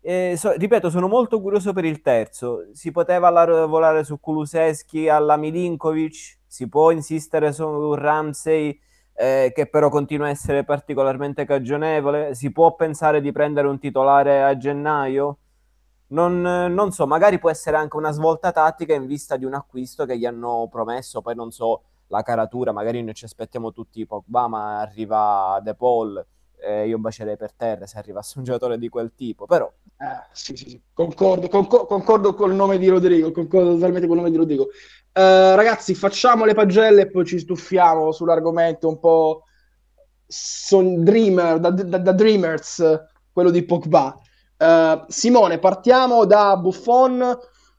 Eh, 0.00 0.34
so, 0.36 0.52
ripeto, 0.52 0.90
sono 0.90 1.08
molto 1.08 1.40
curioso 1.40 1.72
per 1.72 1.84
il 1.84 2.02
terzo. 2.02 2.68
Si 2.72 2.90
poteva 2.90 3.30
lavorare 3.30 4.04
su 4.04 4.20
Kuluseschi 4.20 5.08
alla 5.08 5.36
Milinkovic, 5.36 6.38
si 6.46 6.68
può 6.68 6.90
insistere 6.90 7.52
su 7.52 7.94
Ramsey 7.94 8.78
eh, 9.20 9.50
che 9.52 9.66
però 9.66 9.88
continua 9.88 10.28
a 10.28 10.30
essere 10.30 10.62
particolarmente 10.64 11.44
cagionevole, 11.44 12.34
si 12.36 12.52
può 12.52 12.76
pensare 12.76 13.20
di 13.20 13.32
prendere 13.32 13.66
un 13.66 13.78
titolare 13.80 14.44
a 14.44 14.56
gennaio? 14.56 15.38
Non, 16.08 16.40
non, 16.40 16.92
so, 16.92 17.06
magari 17.06 17.38
può 17.38 17.50
essere 17.50 17.76
anche 17.76 17.96
una 17.96 18.12
svolta 18.12 18.50
tattica 18.50 18.94
in 18.94 19.06
vista 19.06 19.36
di 19.36 19.44
un 19.44 19.54
acquisto 19.54 20.06
che 20.06 20.16
gli 20.16 20.24
hanno 20.24 20.66
promesso, 20.70 21.20
poi 21.20 21.34
non 21.34 21.50
so 21.50 21.82
la 22.08 22.22
caratura, 22.22 22.72
magari 22.72 23.02
noi 23.02 23.14
ci 23.14 23.24
aspettiamo 23.26 23.72
tutti 23.72 24.06
Pogba, 24.06 24.48
ma 24.48 24.80
arriva 24.80 25.60
De 25.62 25.74
Paul, 25.74 26.24
eh, 26.60 26.86
io 26.86 26.98
bacerei 26.98 27.36
per 27.36 27.52
terra 27.52 27.86
se 27.86 27.98
arrivasse 27.98 28.38
un 28.38 28.44
giocatore 28.44 28.78
di 28.78 28.88
quel 28.88 29.12
tipo, 29.14 29.46
però... 29.46 29.70
Eh, 30.00 30.26
sì, 30.32 30.56
sì, 30.56 30.70
sì. 30.70 30.80
Concordo, 30.92 31.48
concordo, 31.48 31.86
concordo 31.86 32.34
col 32.34 32.54
nome 32.54 32.78
di 32.78 32.88
Rodrigo, 32.88 33.30
concordo 33.32 33.74
totalmente 33.74 34.06
con 34.06 34.16
il 34.16 34.22
nome 34.22 34.32
di 34.32 34.38
Rodrigo. 34.38 34.68
Eh, 35.12 35.54
ragazzi, 35.56 35.94
facciamo 35.94 36.44
le 36.44 36.54
pagelle 36.54 37.02
e 37.02 37.10
poi 37.10 37.24
ci 37.26 37.38
stuffiamo 37.38 38.12
sull'argomento 38.12 38.88
un 38.88 38.98
po' 38.98 39.42
son 40.26 41.02
dreamer, 41.02 41.58
da, 41.58 41.70
da, 41.70 41.98
da 41.98 42.12
Dreamers, 42.12 43.04
quello 43.32 43.50
di 43.50 43.64
Pogba. 43.64 44.16
Uh, 44.58 45.04
Simone, 45.06 45.58
partiamo 45.58 46.24
da 46.24 46.56
Buffon. 46.56 47.38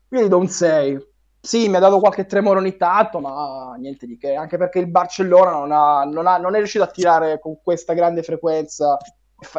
Io 0.10 0.22
gli 0.22 0.28
do 0.28 0.38
un 0.38 0.48
6. 0.48 1.08
Sì, 1.42 1.70
mi 1.70 1.76
ha 1.76 1.80
dato 1.80 2.00
qualche 2.00 2.26
tremore 2.26 2.60
ogni 2.60 2.78
tanto, 2.78 3.20
ma 3.20 3.76
niente 3.78 4.06
di 4.08 4.18
che. 4.18 4.34
Anche 4.36 4.58
perché 4.58 4.80
il 4.80 4.88
Barcellona 4.88 5.52
non, 5.52 5.72
ha, 5.72 6.04
non, 6.04 6.26
ha, 6.28 6.38
non 6.38 6.56
è 6.56 6.58
riuscito 6.58 6.84
a 6.84 6.88
tirare 6.88 7.40
con 7.40 7.60
questa 7.62 7.94
grande 7.94 8.24
frequenza 8.24 8.98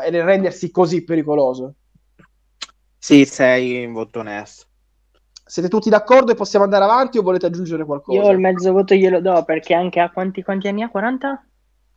e 0.02 0.10
rendersi 0.22 0.70
così 0.70 1.04
pericoloso. 1.04 1.74
Sì, 2.98 3.24
6 3.24 3.82
in 3.82 3.92
voto 3.92 4.20
onesto. 4.20 4.66
Siete 5.44 5.68
tutti 5.68 5.90
d'accordo 5.90 6.32
e 6.32 6.36
possiamo 6.36 6.64
andare 6.64 6.84
avanti 6.84 7.18
o 7.18 7.22
volete 7.22 7.46
aggiungere 7.46 7.84
qualcosa? 7.84 8.22
Io 8.22 8.30
il 8.30 8.38
mezzo 8.38 8.70
voto 8.72 8.94
glielo 8.94 9.20
do 9.20 9.42
perché 9.44 9.74
anche 9.74 9.98
a 9.98 10.10
quanti, 10.10 10.42
quanti 10.42 10.68
anni 10.68 10.82
ha? 10.82 10.88
40? 10.88 11.44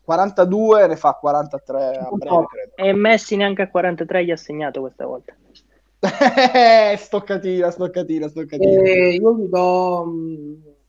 42 0.04 0.88
ne 0.88 0.96
fa 0.96 1.14
43 1.14 1.98
a 1.98 2.10
breve, 2.12 2.72
E 2.76 2.94
Messi 2.94 3.36
neanche 3.36 3.62
a 3.64 3.70
43 3.70 4.26
gli 4.26 4.32
ha 4.32 4.38
segnato 4.38 4.82
questa 4.82 5.06
volta. 5.06 5.34
stoccatina, 6.98 7.72
stoccatina, 7.72 8.28
stoccatina. 8.28 8.82
Eh, 8.82 9.14
io 9.16 9.38
gli 9.38 9.48
do 9.48 10.14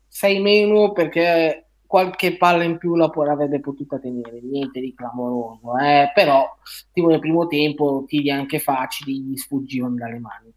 6 0.08 0.38
mm, 0.38 0.42
meno 0.42 0.92
perché 0.92 1.66
qualche 1.86 2.36
palla 2.36 2.64
in 2.64 2.76
più 2.78 2.96
la 2.96 3.04
avrebbe 3.04 3.60
potuta 3.60 4.00
tenere, 4.00 4.40
niente 4.42 4.80
di 4.80 4.92
clamoroso, 4.94 5.78
eh? 5.78 6.10
però 6.12 6.44
tipo 6.92 7.06
nel 7.06 7.20
primo 7.20 7.46
tempo 7.46 8.02
tiri 8.04 8.32
anche 8.32 8.58
facili, 8.58 9.20
gli 9.20 9.36
sfuggivano 9.36 9.94
dalle 9.94 10.18
mani. 10.18 10.52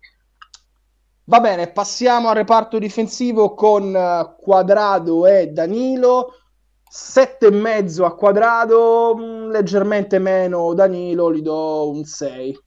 Va 1.25 1.39
bene, 1.39 1.67
passiamo 1.67 2.29
al 2.29 2.35
reparto 2.35 2.79
difensivo 2.79 3.53
con 3.53 3.93
uh, 3.93 4.41
Quadrado 4.41 5.27
e 5.27 5.47
Danilo. 5.47 6.31
Sette 6.89 7.47
e 7.47 7.51
mezzo 7.51 8.05
a 8.05 8.15
quadrato, 8.15 9.15
mm, 9.17 9.49
leggermente 9.49 10.19
meno 10.19 10.73
Danilo, 10.73 11.33
gli 11.33 11.41
do 11.41 11.89
un 11.89 12.03
6. 12.03 12.57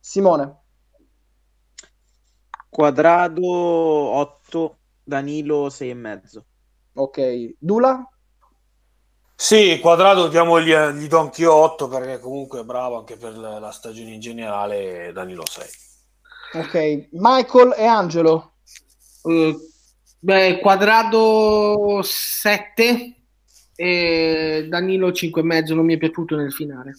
Simone. 0.00 0.60
Quadrado 2.68 3.46
8, 3.46 4.78
Danilo 5.04 5.68
6 5.70 5.90
e 5.90 5.94
mezzo. 5.94 6.44
Ok, 6.94 7.54
Dula? 7.58 8.06
Sì, 9.34 9.78
quadrato 9.80 10.28
diamo 10.28 10.60
gli, 10.60 10.72
gli 10.72 11.08
do 11.08 11.18
anch'io 11.18 11.52
8 11.52 11.88
perché 11.88 12.20
comunque 12.20 12.60
è 12.60 12.64
bravo 12.64 12.98
anche 12.98 13.16
per 13.16 13.36
la, 13.36 13.58
la 13.58 13.72
stagione 13.72 14.12
in 14.12 14.20
generale, 14.20 15.10
Danilo 15.12 15.42
6. 15.44 15.64
Ok, 16.54 17.08
Michael 17.12 17.74
e 17.76 17.84
Angelo? 17.84 18.52
Uh, 19.22 19.56
beh, 20.20 20.60
quadrato 20.60 22.02
7 22.02 23.11
e 23.82 24.66
Danilo 24.68 25.08
5,5 25.08 25.74
non 25.74 25.84
mi 25.84 25.94
è 25.94 25.98
piaciuto 25.98 26.36
nel 26.36 26.52
finale. 26.52 26.94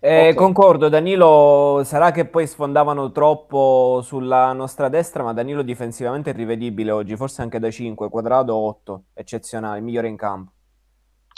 Eh, 0.00 0.20
okay. 0.20 0.34
Concordo, 0.34 0.88
Danilo 0.88 1.82
sarà 1.84 2.12
che 2.12 2.24
poi 2.24 2.46
sfondavano 2.46 3.12
troppo 3.12 4.00
sulla 4.02 4.54
nostra 4.54 4.88
destra, 4.88 5.22
ma 5.22 5.34
Danilo 5.34 5.60
difensivamente 5.60 6.30
è 6.30 6.34
rivedibile 6.34 6.92
oggi, 6.92 7.14
forse 7.14 7.42
anche 7.42 7.58
da 7.58 7.70
5, 7.70 8.08
quadrato 8.08 8.54
8, 8.54 9.02
eccezionale, 9.12 9.82
migliore 9.82 10.08
in 10.08 10.16
campo. 10.16 10.52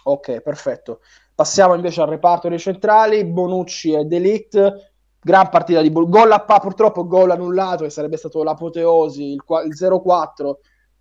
Ok, 0.05 0.41
perfetto. 0.41 1.01
Passiamo 1.35 1.75
invece 1.75 2.01
al 2.01 2.09
reparto 2.09 2.49
dei 2.49 2.61
centrali, 2.61 3.25
Bonucci 3.25 3.93
e 3.93 4.05
Delict, 4.05 4.93
gran 5.21 5.49
partita 5.49 5.83
di 5.83 5.91
gol 5.91 6.31
a 6.31 6.45
pa, 6.45 6.61
purtroppo 6.61 7.09
gol 7.09 7.33
annullato 7.33 7.83
che 7.83 7.91
sarebbe 7.91 8.17
stato 8.17 8.45
l'apoteosi, 8.45 9.33
il, 9.33 9.43
il 9.67 9.75
0-4, 9.75 10.53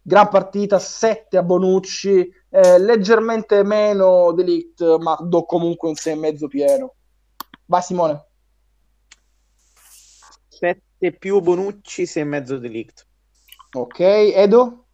gran 0.01 0.27
partita, 0.27 0.79
7 0.79 1.37
a 1.37 1.43
Bonucci, 1.43 2.36
eh, 2.49 2.79
leggermente 2.79 3.63
meno 3.63 4.31
Delict, 4.31 4.97
ma 4.97 5.17
do 5.21 5.45
comunque 5.45 5.89
un 5.89 5.95
6,5 5.95 6.47
pieno. 6.47 6.93
Vai 7.65 7.81
Simone. 7.81 8.25
7 10.47 11.11
più 11.17 11.39
Bonucci, 11.41 12.03
6,5 12.03 12.57
Delict. 12.57 13.05
Ok, 13.73 13.99
Edo? 13.99 14.85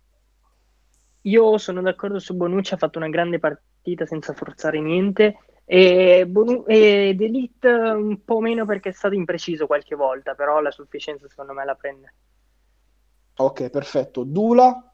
Io 1.21 1.57
sono 1.57 1.81
d'accordo 1.81 2.19
su 2.19 2.35
Bonucci, 2.35 2.73
ha 2.73 2.77
fatto 2.77 2.97
una 2.97 3.07
grande 3.07 3.39
partita 3.39 4.05
senza 4.05 4.33
forzare 4.33 4.81
niente 4.81 5.37
e, 5.63 6.25
Bonu- 6.27 6.65
e 6.67 7.13
Delict 7.15 7.63
un 7.63 8.23
po' 8.25 8.41
meno 8.41 8.65
perché 8.65 8.89
è 8.89 8.93
stato 8.93 9.15
impreciso 9.15 9.65
qualche 9.67 9.95
volta, 9.95 10.33
però 10.35 10.59
la 10.59 10.71
sufficienza 10.71 11.29
secondo 11.29 11.53
me 11.53 11.63
la 11.63 11.75
prende. 11.75 12.13
Ok, 13.37 13.69
perfetto. 13.69 14.23
Dula? 14.23 14.92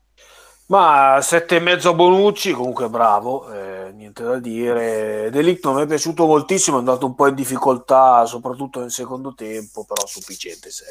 Ma 0.70 1.18
sette 1.24 1.56
e 1.56 1.60
mezzo 1.60 1.90
a 1.90 1.94
Bonucci, 1.96 2.52
comunque 2.52 2.90
bravo, 2.90 3.52
eh, 3.52 3.92
niente 3.92 4.22
da 4.22 4.38
dire. 4.38 5.30
Delict 5.32 5.66
non 5.66 5.76
mi 5.78 5.82
è 5.82 5.88
piaciuto 5.88 6.28
moltissimo, 6.28 6.76
è 6.76 6.80
andato 6.80 7.08
un 7.08 7.16
po' 7.16 7.28
in 7.28 7.34
difficoltà, 7.34 8.24
soprattutto 8.28 8.80
nel 8.80 8.92
secondo 8.92 9.34
tempo, 9.34 9.84
però 9.84 10.06
sufficiente 10.06 10.70
6. 10.70 10.88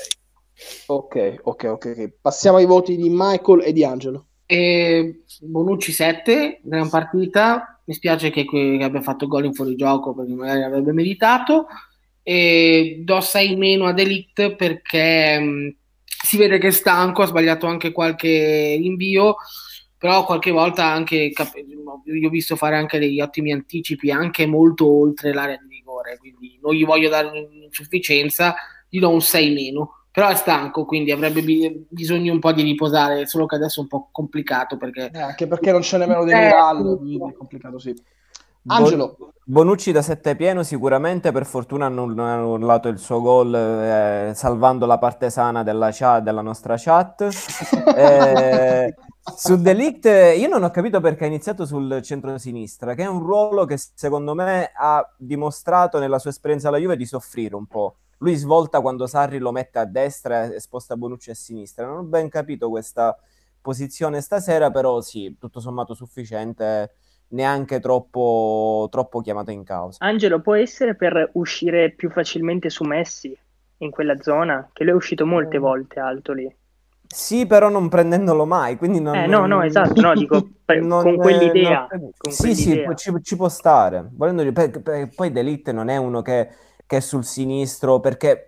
Ok, 0.86 1.36
ok, 1.44 1.64
ok. 1.64 2.12
Passiamo 2.20 2.56
ai 2.56 2.66
voti 2.66 2.96
di 2.96 3.08
Michael 3.08 3.62
e 3.62 3.72
di 3.72 3.84
Angelo. 3.84 4.26
E 4.46 5.22
Bonucci 5.42 5.92
7, 5.92 6.58
gran 6.64 6.88
partita. 6.88 7.80
Mi 7.84 7.94
spiace 7.94 8.30
che, 8.30 8.44
che 8.46 8.80
abbia 8.82 9.00
fatto 9.00 9.28
gol 9.28 9.44
in 9.44 9.54
fuorigioco 9.54 10.12
perché 10.12 10.32
magari 10.32 10.64
avrebbe 10.64 10.92
meritato. 10.92 11.66
E 12.24 13.02
do 13.04 13.20
6 13.20 13.54
meno 13.54 13.86
a 13.86 13.92
Delict 13.92 14.56
perché 14.56 15.38
mh, 15.38 15.76
si 16.04 16.36
vede 16.36 16.58
che 16.58 16.66
è 16.66 16.72
stanco, 16.72 17.22
ha 17.22 17.26
sbagliato 17.26 17.66
anche 17.68 17.92
qualche 17.92 18.28
invio 18.28 19.36
però 19.98 20.24
qualche 20.24 20.52
volta 20.52 20.84
anche 20.84 21.32
io 21.34 22.26
ho 22.26 22.30
visto 22.30 22.54
fare 22.54 22.76
anche 22.76 22.98
degli 22.98 23.20
ottimi 23.20 23.52
anticipi 23.52 24.12
anche 24.12 24.46
molto 24.46 24.86
oltre 24.86 25.34
l'area 25.34 25.58
di 25.60 25.76
rigore 25.76 26.16
quindi 26.18 26.58
non 26.62 26.72
gli 26.74 26.84
voglio 26.84 27.08
dare 27.08 27.26
un'insufficienza 27.26 28.54
gli 28.88 29.00
do 29.00 29.10
un 29.10 29.20
6 29.20 29.52
meno. 29.52 29.92
Però 30.10 30.28
è 30.28 30.34
stanco 30.34 30.84
quindi 30.84 31.12
avrebbe 31.12 31.42
bisogno 31.88 32.32
un 32.32 32.40
po' 32.40 32.52
di 32.52 32.62
riposare 32.62 33.26
solo 33.26 33.46
che 33.46 33.54
adesso 33.54 33.80
è 33.80 33.82
un 33.82 33.88
po' 33.88 34.08
complicato 34.10 34.76
perché 34.76 35.10
eh, 35.12 35.20
anche 35.20 35.46
perché 35.46 35.70
non 35.70 35.82
c'è 35.82 35.98
nemmeno 35.98 36.24
dei 36.24 36.34
eh, 36.34 36.48
è 36.48 37.32
complicato 37.36 37.78
sì. 37.78 37.94
Angelo. 38.66 39.16
Bonucci 39.44 39.92
da 39.92 40.02
7 40.02 40.34
pieno 40.34 40.62
sicuramente 40.62 41.30
per 41.30 41.46
fortuna 41.46 41.88
non 41.88 42.18
ha 42.18 42.34
annullato 42.34 42.88
il 42.88 42.98
suo 42.98 43.20
gol 43.20 43.54
eh, 43.54 44.32
salvando 44.34 44.86
la 44.86 44.98
parte 44.98 45.30
sana 45.30 45.62
della, 45.62 45.90
chat, 45.92 46.22
della 46.22 46.42
nostra 46.42 46.74
chat. 46.76 47.28
Eh, 47.98 48.94
su 49.36 49.60
Delict 49.60 50.06
io 50.06 50.48
non 50.48 50.62
ho 50.62 50.70
capito 50.70 51.00
perché 51.00 51.24
ha 51.24 51.26
iniziato 51.26 51.66
sul 51.66 52.00
centro-sinistra 52.02 52.94
che 52.94 53.02
è 53.02 53.06
un 53.06 53.20
ruolo 53.20 53.64
che 53.64 53.76
secondo 53.76 54.34
me 54.34 54.70
ha 54.74 55.14
dimostrato 55.16 55.98
nella 55.98 56.18
sua 56.18 56.30
esperienza 56.30 56.68
alla 56.68 56.78
Juve 56.78 56.96
di 56.96 57.06
soffrire 57.06 57.54
un 57.54 57.66
po' 57.66 57.96
lui 58.18 58.34
svolta 58.34 58.80
quando 58.80 59.06
Sarri 59.06 59.38
lo 59.38 59.52
mette 59.52 59.78
a 59.78 59.84
destra 59.84 60.44
e 60.44 60.60
sposta 60.60 60.96
Bonucci 60.96 61.30
a 61.30 61.34
sinistra 61.34 61.86
non 61.86 61.98
ho 61.98 62.02
ben 62.02 62.28
capito 62.28 62.68
questa 62.68 63.16
posizione 63.60 64.20
stasera 64.20 64.70
però 64.70 65.00
sì, 65.00 65.36
tutto 65.38 65.60
sommato 65.60 65.94
sufficiente 65.94 66.92
neanche 67.28 67.80
troppo, 67.80 68.88
troppo 68.90 69.20
chiamato 69.20 69.50
in 69.50 69.64
causa. 69.64 69.98
Angelo, 70.04 70.40
può 70.40 70.54
essere 70.54 70.94
per 70.94 71.30
uscire 71.34 71.90
più 71.90 72.10
facilmente 72.10 72.70
su 72.70 72.84
Messi 72.84 73.36
in 73.78 73.90
quella 73.90 74.20
zona? 74.20 74.70
Che 74.72 74.84
lui 74.84 74.92
è 74.92 74.96
uscito 74.96 75.26
molte 75.26 75.58
mm. 75.58 75.60
volte 75.60 76.00
alto 76.00 76.32
lì. 76.32 76.56
Sì, 77.08 77.46
però 77.46 77.70
non 77.70 77.88
prendendolo 77.88 78.44
mai, 78.44 78.76
quindi 78.76 79.00
non... 79.00 79.14
Eh, 79.14 79.26
no, 79.26 79.46
no, 79.46 79.62
esatto, 79.62 79.98
no, 80.00 80.12
dico, 80.14 80.46
per, 80.64 80.82
non, 80.82 81.02
con 81.02 81.16
quell'idea. 81.16 81.88
Non, 81.90 82.10
con 82.16 82.30
sì, 82.30 82.54
quell'idea. 82.54 82.96
sì, 82.96 83.10
ci, 83.10 83.22
ci, 83.22 83.36
può 83.36 83.48
stare. 83.48 84.08
Volendo, 84.12 84.50
per, 84.52 84.82
per, 84.82 85.08
poi 85.14 85.32
D'Elite 85.32 85.72
non 85.72 85.88
è 85.88 85.96
uno 85.96 86.20
che, 86.20 86.48
che 86.86 86.96
è 86.98 87.00
sul 87.00 87.24
sinistro, 87.24 88.00
perché 88.00 88.46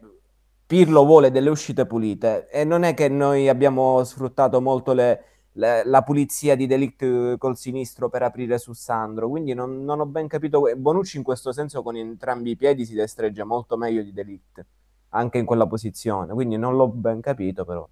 Pirlo 0.67 1.05
vuole 1.05 1.31
delle 1.31 1.51
uscite 1.51 1.87
pulite 1.87 2.49
e 2.49 2.65
non 2.65 2.83
è 2.83 2.95
che 2.95 3.09
noi 3.09 3.49
abbiamo 3.49 4.05
sfruttato 4.05 4.61
molto 4.61 4.93
le, 4.93 5.25
la 5.53 6.03
pulizia 6.03 6.55
di 6.55 6.67
Delict 6.67 7.39
col 7.39 7.57
sinistro 7.57 8.09
per 8.09 8.23
aprire 8.23 8.59
su 8.59 8.73
Sandro. 8.73 9.29
Quindi 9.29 9.55
non, 9.55 9.83
non, 9.85 10.01
ho 10.01 10.07
ben 10.07 10.29
capito. 10.29 10.71
Bonucci 10.77 11.17
in 11.17 11.23
questo 11.23 11.51
senso 11.51 11.83
con 11.83 11.97
entrambi 11.97 12.51
i 12.51 12.57
piedi 12.57 12.85
si 12.85 12.95
destreggia 12.95 13.45
molto 13.45 13.77
meglio 13.77 14.03
di 14.03 14.13
Delict, 14.13 14.65
anche 15.09 15.39
in 15.39 15.45
quella 15.45 15.67
posizione. 15.67 16.33
Quindi 16.35 16.57
non 16.57 16.77
l'ho 16.77 16.89
ben 16.89 17.21
capito, 17.21 17.65
però 17.65 17.89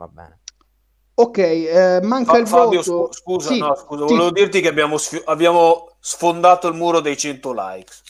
va 0.00 0.08
bene. 0.08 0.38
Ok, 1.14 1.38
eh, 1.38 2.00
manca 2.02 2.32
Fa- 2.32 2.38
il 2.38 2.46
Fabio, 2.46 2.82
voto. 2.82 3.12
Scusa, 3.12 3.52
sì, 3.52 3.58
no, 3.58 3.74
scusa 3.74 4.06
sì. 4.06 4.14
volevo 4.14 4.30
dirti 4.30 4.62
che 4.62 4.68
abbiamo, 4.68 4.96
sfi- 4.96 5.20
abbiamo, 5.26 5.96
sfondato 6.00 6.66
il 6.68 6.74
muro 6.74 7.00
dei 7.00 7.16
100 7.16 7.52
likes. 7.52 8.02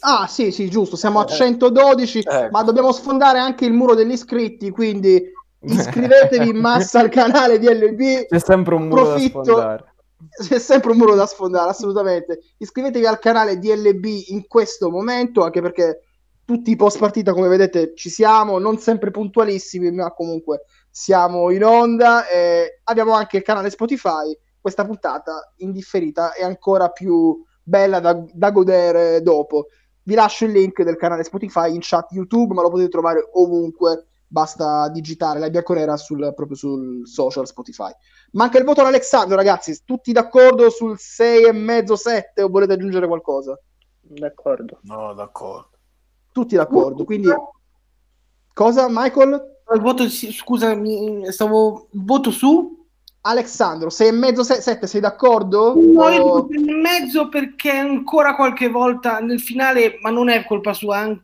Ah, 0.00 0.26
sì, 0.26 0.50
sì, 0.50 0.68
giusto. 0.68 0.96
Siamo 0.96 1.20
a 1.20 1.24
112, 1.24 2.18
eh. 2.18 2.22
ecco. 2.22 2.48
ma 2.50 2.64
dobbiamo 2.64 2.90
sfondare 2.90 3.38
anche 3.38 3.64
il 3.64 3.72
muro 3.72 3.94
degli 3.94 4.10
iscritti. 4.10 4.70
Quindi 4.70 5.22
iscrivetevi 5.60 6.48
in 6.50 6.56
massa 6.56 6.98
al 6.98 7.10
canale 7.10 7.60
di 7.60 7.68
LB. 7.68 8.26
C'è 8.26 8.40
sempre 8.40 8.74
un 8.74 8.88
muro 8.88 9.04
Profitto... 9.04 9.38
da 9.38 9.44
sfondare. 9.44 9.92
C'è 10.48 10.58
sempre 10.58 10.90
un 10.90 10.96
muro 10.96 11.14
da 11.14 11.26
sfondare, 11.26 11.70
assolutamente. 11.70 12.40
Iscrivetevi 12.56 13.06
al 13.06 13.20
canale 13.20 13.58
di 13.58 13.72
LB 13.72 14.04
in 14.30 14.48
questo 14.48 14.90
momento, 14.90 15.44
anche 15.44 15.62
perché 15.62 16.02
tutti 16.48 16.70
i 16.70 16.76
post 16.76 16.98
partita, 16.98 17.34
come 17.34 17.46
vedete, 17.46 17.92
ci 17.94 18.08
siamo, 18.08 18.58
non 18.58 18.78
sempre 18.78 19.10
puntualissimi, 19.10 19.92
ma 19.92 20.12
comunque 20.14 20.62
siamo 20.98 21.50
in 21.50 21.64
onda. 21.64 22.26
E 22.26 22.80
abbiamo 22.84 23.12
anche 23.12 23.36
il 23.36 23.44
canale 23.44 23.70
Spotify. 23.70 24.36
Questa 24.60 24.84
puntata 24.84 25.52
indifferita 25.58 26.32
è 26.32 26.42
ancora 26.42 26.88
più 26.88 27.40
bella 27.62 28.00
da, 28.00 28.20
da 28.32 28.50
godere 28.50 29.22
dopo. 29.22 29.68
Vi 30.02 30.14
lascio 30.14 30.46
il 30.46 30.52
link 30.52 30.82
del 30.82 30.96
canale 30.96 31.22
Spotify 31.22 31.72
in 31.72 31.78
chat 31.80 32.10
YouTube, 32.10 32.52
ma 32.52 32.62
lo 32.62 32.70
potete 32.70 32.88
trovare 32.88 33.28
ovunque 33.34 34.06
basta 34.26 34.88
digitare 34.88 35.38
la 35.38 35.48
bianconera 35.48 35.96
sul, 35.96 36.32
proprio 36.34 36.56
sul 36.56 37.06
social 37.06 37.46
Spotify. 37.46 37.92
Manca 38.32 38.58
il 38.58 38.64
voto 38.64 38.80
all'Alexandro, 38.80 39.36
ragazzi. 39.36 39.80
Tutti 39.84 40.10
d'accordo 40.10 40.68
sul 40.68 40.96
6,5-7 40.98 42.42
o 42.42 42.48
volete 42.48 42.72
aggiungere 42.72 43.06
qualcosa? 43.06 43.58
D'accordo. 44.00 44.80
No, 44.82 45.14
d'accordo. 45.14 45.70
Tutti 46.32 46.56
d'accordo. 46.56 47.04
Quindi, 47.04 47.28
cosa, 48.52 48.86
Michael? 48.88 49.57
Il 49.74 49.80
voto, 49.80 50.08
scusami, 50.08 51.30
stavo. 51.30 51.88
Voto 51.92 52.30
su? 52.30 52.76
Alessandro, 53.20 53.88
6,5-7, 53.88 54.84
sei 54.84 55.00
d'accordo? 55.00 55.74
No, 55.74 56.08
io 56.08 56.46
dico 56.48 56.70
6,5 57.24 57.28
perché 57.28 57.70
ancora 57.70 58.34
qualche 58.34 58.68
volta 58.68 59.18
nel 59.18 59.40
finale, 59.40 59.98
ma 60.00 60.10
non 60.10 60.30
è 60.30 60.44
colpa 60.44 60.72
sua, 60.72 61.14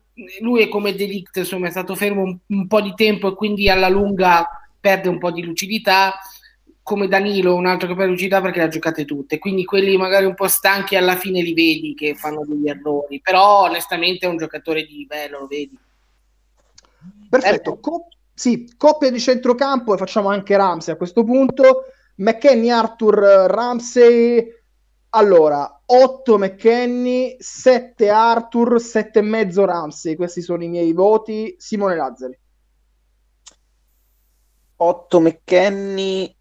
lui 0.40 0.62
è 0.62 0.68
come 0.68 0.94
Delict, 0.94 1.36
insomma, 1.36 1.68
è 1.68 1.70
stato 1.70 1.94
fermo 1.94 2.22
un, 2.22 2.36
un, 2.46 2.66
po' 2.66 2.82
di 2.82 2.92
tempo 2.94 3.28
e 3.28 3.34
quindi 3.34 3.70
alla 3.70 3.88
lunga 3.88 4.46
perde 4.78 5.08
un 5.08 5.18
po' 5.18 5.30
di 5.30 5.42
lucidità. 5.42 6.14
Come 6.82 7.08
Danilo, 7.08 7.54
un 7.54 7.64
altro 7.64 7.88
che 7.88 7.94
perde 7.94 8.10
lucidità 8.10 8.42
perché 8.42 8.58
le 8.58 8.64
ha 8.66 8.68
giocate 8.68 9.06
tutte. 9.06 9.38
Quindi 9.38 9.64
quelli 9.64 9.96
magari 9.96 10.26
un 10.26 10.34
po' 10.34 10.48
stanchi 10.48 10.96
alla 10.96 11.16
fine 11.16 11.40
li 11.40 11.54
vedi 11.54 11.94
che 11.94 12.14
fanno 12.14 12.44
degli 12.44 12.68
errori. 12.68 13.22
Però 13.22 13.62
onestamente 13.62 14.26
è 14.26 14.28
un 14.28 14.36
giocatore 14.36 14.84
di 14.84 14.96
livello, 14.96 15.40
lo 15.40 15.46
vedi. 15.46 15.78
Perfetto. 17.30 17.72
Ecco. 17.72 18.08
Sì, 18.34 18.72
coppia 18.76 19.10
di 19.10 19.20
centrocampo 19.20 19.94
e 19.94 19.96
facciamo 19.96 20.28
anche 20.28 20.56
Ramsey 20.56 20.94
a 20.94 20.96
questo 20.96 21.22
punto. 21.22 21.84
McKenny, 22.16 22.70
Arthur, 22.70 23.14
Ramsey 23.48 24.62
Allora, 25.10 25.80
8 25.86 26.38
McKenny, 26.38 27.36
7 27.38 28.08
Arthur, 28.08 28.74
7,5 28.80 29.64
Ramsey. 29.64 30.16
Questi 30.16 30.42
sono 30.42 30.64
i 30.64 30.68
miei 30.68 30.92
voti. 30.92 31.54
Simone 31.56 31.94
Lazzari. 31.94 32.36
8 34.76 35.20
McKenny, 35.20 36.36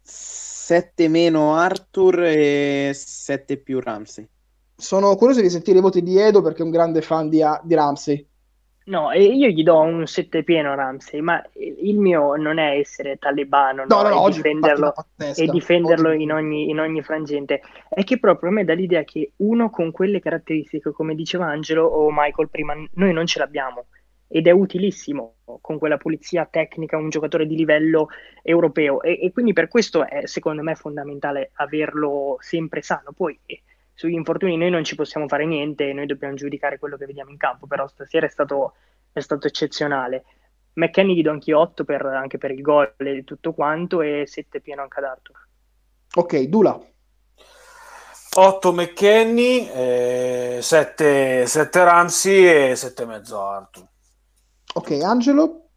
7 0.00 1.08
meno 1.08 1.56
Arthur 1.56 2.22
e 2.22 2.92
7 2.94 3.56
più 3.58 3.80
Ramsey. 3.80 4.28
Sono 4.76 5.16
curioso 5.16 5.40
di 5.40 5.50
sentire 5.50 5.78
i 5.78 5.82
voti 5.82 6.02
di 6.02 6.16
Edo 6.16 6.40
perché 6.40 6.62
è 6.62 6.64
un 6.64 6.70
grande 6.70 7.02
fan 7.02 7.28
di, 7.28 7.42
di 7.64 7.74
Ramsey. 7.74 8.24
No, 8.88 9.12
io 9.12 9.48
gli 9.48 9.62
do 9.62 9.80
un 9.80 10.06
7 10.06 10.42
pieno 10.42 10.72
a 10.72 10.74
Ramsey, 10.74 11.20
ma 11.20 11.42
il 11.54 11.98
mio 11.98 12.36
non 12.36 12.58
è 12.58 12.78
essere 12.78 13.18
talebano 13.18 13.84
no, 13.86 14.02
no, 14.02 14.08
no, 14.08 14.26
e 14.26 14.30
difenderlo, 14.30 14.94
e 15.16 15.46
difenderlo 15.46 16.12
in, 16.12 16.32
ogni, 16.32 16.70
in, 16.70 16.80
ogni, 16.80 17.02
frangente. 17.02 17.60
È 17.88 18.02
che 18.02 18.18
proprio 18.18 18.48
a 18.48 18.52
me 18.54 18.64
dà 18.64 18.72
l'idea 18.72 19.04
che 19.04 19.32
uno 19.36 19.68
con 19.68 19.90
quelle 19.90 20.20
caratteristiche, 20.20 20.90
come 20.92 21.14
diceva 21.14 21.46
Angelo 21.46 21.84
o 21.84 22.08
Michael 22.10 22.48
prima, 22.48 22.74
noi 22.94 23.12
non 23.12 23.26
ce 23.26 23.38
l'abbiamo 23.38 23.86
ed 24.30 24.46
è 24.46 24.50
utilissimo 24.50 25.36
con 25.60 25.78
quella 25.78 25.96
pulizia 25.96 26.46
tecnica 26.50 26.98
un 26.98 27.08
giocatore 27.08 27.46
di 27.46 27.56
livello 27.56 28.08
europeo 28.42 29.00
e, 29.00 29.18
e 29.22 29.32
quindi 29.32 29.54
per 29.54 29.68
questo 29.68 30.06
è 30.06 30.26
secondo 30.26 30.62
me 30.62 30.74
fondamentale 30.74 31.50
averlo 31.54 32.36
sempre 32.40 32.82
sano. 32.82 33.12
Poi 33.14 33.38
eh, 33.46 33.62
sugli 33.98 34.12
infortuni 34.12 34.56
noi 34.56 34.70
non 34.70 34.84
ci 34.84 34.94
possiamo 34.94 35.26
fare 35.26 35.44
niente, 35.44 35.92
noi 35.92 36.06
dobbiamo 36.06 36.34
giudicare 36.34 36.78
quello 36.78 36.96
che 36.96 37.04
vediamo 37.04 37.30
in 37.30 37.36
campo, 37.36 37.66
però 37.66 37.88
stasera 37.88 38.26
è 38.26 38.28
stato, 38.28 38.74
è 39.10 39.18
stato 39.18 39.48
eccezionale. 39.48 40.24
McKenny 40.74 41.16
gli 41.16 41.22
do 41.22 41.32
anche 41.32 41.52
8 41.52 41.82
per, 41.82 42.06
anche 42.06 42.38
per 42.38 42.52
il 42.52 42.62
gol 42.62 42.94
e 42.96 43.24
tutto 43.24 43.52
quanto 43.52 44.00
e 44.00 44.22
7 44.24 44.60
pieno 44.60 44.82
anche 44.82 45.00
ad 45.00 45.04
Arthur. 45.04 45.48
Ok, 46.14 46.42
Dula. 46.42 46.80
8 48.36 48.72
McKenny, 48.72 49.68
eh, 49.68 50.58
7, 50.62 51.46
7 51.46 51.84
Ramsey 51.84 52.44
e 52.44 52.72
7,5 52.74 53.34
Arthur. 53.34 53.86
Ok, 54.74 54.90
Angelo? 55.02 55.67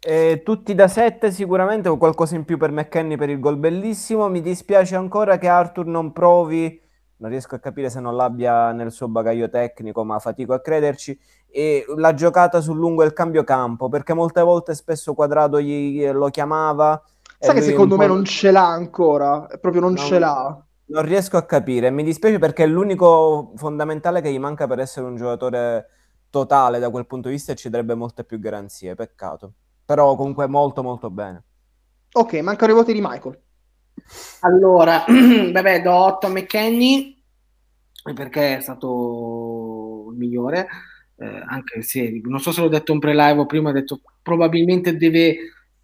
Eh, 0.00 0.42
tutti 0.44 0.76
da 0.76 0.86
7 0.86 1.32
sicuramente, 1.32 1.94
qualcosa 1.96 2.36
in 2.36 2.44
più 2.44 2.56
per 2.56 2.70
McKenny 2.70 3.16
per 3.16 3.30
il 3.30 3.40
gol 3.40 3.56
bellissimo. 3.56 4.28
Mi 4.28 4.40
dispiace 4.40 4.94
ancora 4.94 5.38
che 5.38 5.48
Arthur 5.48 5.86
non 5.86 6.12
provi, 6.12 6.80
non 7.16 7.30
riesco 7.30 7.56
a 7.56 7.58
capire 7.58 7.90
se 7.90 7.98
non 7.98 8.14
l'abbia 8.14 8.70
nel 8.70 8.92
suo 8.92 9.08
bagaglio 9.08 9.48
tecnico, 9.48 10.04
ma 10.04 10.20
fatico 10.20 10.54
a 10.54 10.60
crederci. 10.60 11.18
E 11.50 11.84
la 11.96 12.14
giocata 12.14 12.60
sul 12.60 12.76
lungo 12.76 13.02
e 13.02 13.06
il 13.06 13.12
cambio 13.12 13.42
campo, 13.42 13.88
perché 13.88 14.14
molte 14.14 14.40
volte 14.40 14.74
spesso 14.74 15.14
Quadrado 15.14 15.60
gli, 15.60 16.06
lo 16.10 16.28
chiamava. 16.28 17.02
Sai 17.40 17.54
che 17.54 17.62
secondo 17.62 17.96
me 17.96 18.06
non 18.06 18.24
ce 18.24 18.50
l'ha 18.52 18.66
ancora, 18.66 19.46
proprio 19.60 19.80
non, 19.80 19.94
non 19.94 20.04
ce 20.04 20.18
l'ha. 20.18 20.62
Non 20.90 21.02
riesco 21.02 21.36
a 21.36 21.42
capire, 21.42 21.90
mi 21.90 22.02
dispiace 22.02 22.38
perché 22.38 22.64
è 22.64 22.66
l'unico 22.66 23.52
fondamentale 23.56 24.20
che 24.20 24.32
gli 24.32 24.38
manca 24.38 24.66
per 24.66 24.78
essere 24.78 25.06
un 25.06 25.16
giocatore 25.16 25.86
totale 26.30 26.78
da 26.78 26.88
quel 26.88 27.06
punto 27.06 27.28
di 27.28 27.34
vista 27.34 27.52
e 27.52 27.56
ci 27.56 27.68
darebbe 27.68 27.94
molte 27.94 28.24
più 28.24 28.38
garanzie, 28.38 28.94
peccato 28.94 29.52
però 29.88 30.16
comunque 30.16 30.46
molto 30.48 30.82
molto 30.82 31.08
bene. 31.08 31.42
Ok, 32.12 32.34
mancano 32.40 32.72
i 32.72 32.74
voti 32.74 32.92
di 32.92 33.00
Michael. 33.00 33.40
Allora, 34.40 35.06
vabbè, 35.08 35.80
do 35.80 35.94
8 35.94 36.26
a 36.26 36.28
McKenny 36.28 37.16
perché 38.12 38.58
è 38.58 38.60
stato 38.60 40.08
il 40.10 40.18
migliore, 40.18 40.68
eh, 41.16 41.42
anche 41.42 41.80
se 41.80 42.20
non 42.22 42.38
so 42.38 42.52
se 42.52 42.60
l'ho 42.60 42.68
detto 42.68 42.92
in 42.92 42.98
pre-live 42.98 43.40
o 43.40 43.46
prima, 43.46 43.70
ho 43.70 43.72
detto 43.72 44.02
probabilmente 44.20 44.94
deve, 44.94 45.36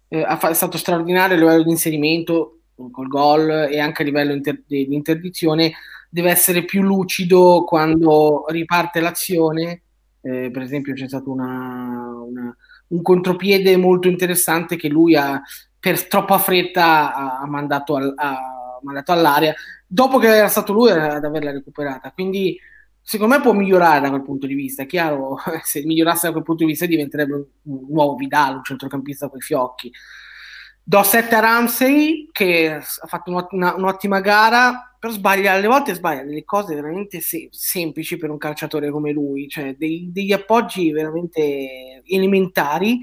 eh, 0.07 0.23
è 0.23 0.53
stato 0.53 0.77
straordinario 0.77 1.35
a 1.35 1.39
livello 1.39 1.63
di 1.63 1.71
inserimento 1.71 2.59
col 2.91 3.07
gol 3.07 3.49
e 3.71 3.79
anche 3.79 4.03
a 4.03 4.05
livello 4.05 4.33
inter- 4.33 4.65
di 4.67 4.93
interdizione, 4.93 5.73
deve 6.11 6.29
essere 6.29 6.63
più 6.63 6.83
lucido 6.83 7.63
quando 7.65 8.45
riparte 8.49 8.99
l'azione, 8.99 9.81
eh, 10.21 10.51
per 10.51 10.61
esempio 10.61 10.93
c'è 10.93 11.07
stata 11.07 11.27
una, 11.27 12.21
una 12.23 12.55
un 12.95 13.01
contropiede 13.01 13.77
molto 13.77 14.07
interessante 14.07 14.75
che 14.75 14.87
lui 14.87 15.15
ha 15.15 15.41
per 15.79 16.07
troppa 16.07 16.39
fretta 16.39 17.39
ha 17.39 17.45
mandato, 17.45 17.95
al, 17.95 18.13
ha 18.15 18.79
mandato 18.81 19.11
all'aria. 19.11 19.53
Dopo 19.85 20.17
che 20.17 20.35
era 20.35 20.47
stato 20.47 20.73
lui 20.73 20.89
ad 20.89 21.23
averla 21.23 21.51
recuperata. 21.51 22.11
Quindi 22.11 22.57
secondo 22.99 23.35
me 23.35 23.41
può 23.41 23.53
migliorare 23.53 24.01
da 24.01 24.09
quel 24.09 24.23
punto 24.23 24.47
di 24.47 24.55
vista. 24.55 24.81
È 24.81 24.87
chiaro 24.87 25.37
se 25.63 25.83
migliorasse 25.85 26.25
da 26.25 26.31
quel 26.31 26.43
punto 26.43 26.63
di 26.63 26.71
vista 26.71 26.87
diventerebbe 26.87 27.33
un, 27.35 27.85
nuovo 27.89 28.15
Vidal 28.15 28.55
un 28.55 28.63
centrocampista 28.63 29.29
con 29.29 29.37
i 29.37 29.41
fiocchi. 29.41 29.91
Do 30.81 31.03
7 31.03 31.35
a 31.35 31.39
Ramsey 31.39 32.29
che 32.31 32.73
ha 32.73 33.07
fatto 33.07 33.47
un'ottima 33.51 34.21
gara 34.21 34.94
però 35.05 35.11
sbaglia, 35.11 35.51
alle 35.51 35.67
volte 35.67 35.93
sbaglia 35.93 36.23
delle 36.23 36.43
cose 36.43 36.73
veramente 36.73 37.21
se- 37.21 37.49
semplici 37.51 38.17
per 38.17 38.31
un 38.31 38.39
calciatore 38.39 38.89
come 38.89 39.11
lui, 39.11 39.47
cioè 39.47 39.75
dei, 39.77 40.09
degli 40.11 40.33
appoggi 40.33 40.91
veramente 40.91 42.01
elementari 42.07 42.99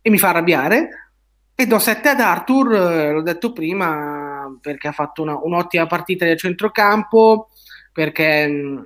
e 0.00 0.08
mi 0.10 0.18
fa 0.18 0.28
arrabbiare. 0.28 1.10
E 1.52 1.66
do 1.66 1.80
7 1.80 2.10
ad 2.10 2.20
Arthur, 2.20 2.74
eh, 2.74 3.10
l'ho 3.10 3.22
detto 3.22 3.52
prima, 3.52 4.56
perché 4.60 4.86
ha 4.86 4.92
fatto 4.92 5.22
una, 5.22 5.36
un'ottima 5.42 5.86
partita 5.86 6.24
del 6.24 6.38
centrocampo, 6.38 7.48
perché 7.92 8.46
mm, 8.46 8.78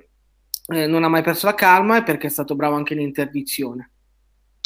eh, 0.73 0.87
non 0.87 1.03
ha 1.03 1.09
mai 1.09 1.21
perso 1.21 1.45
la 1.45 1.53
calma 1.53 1.97
e 1.97 2.03
perché 2.03 2.25
è 2.25 2.31
stato 2.31 2.55
bravo 2.55 2.75
anche 2.75 2.93
in 2.93 3.01
interdizione. 3.01 3.91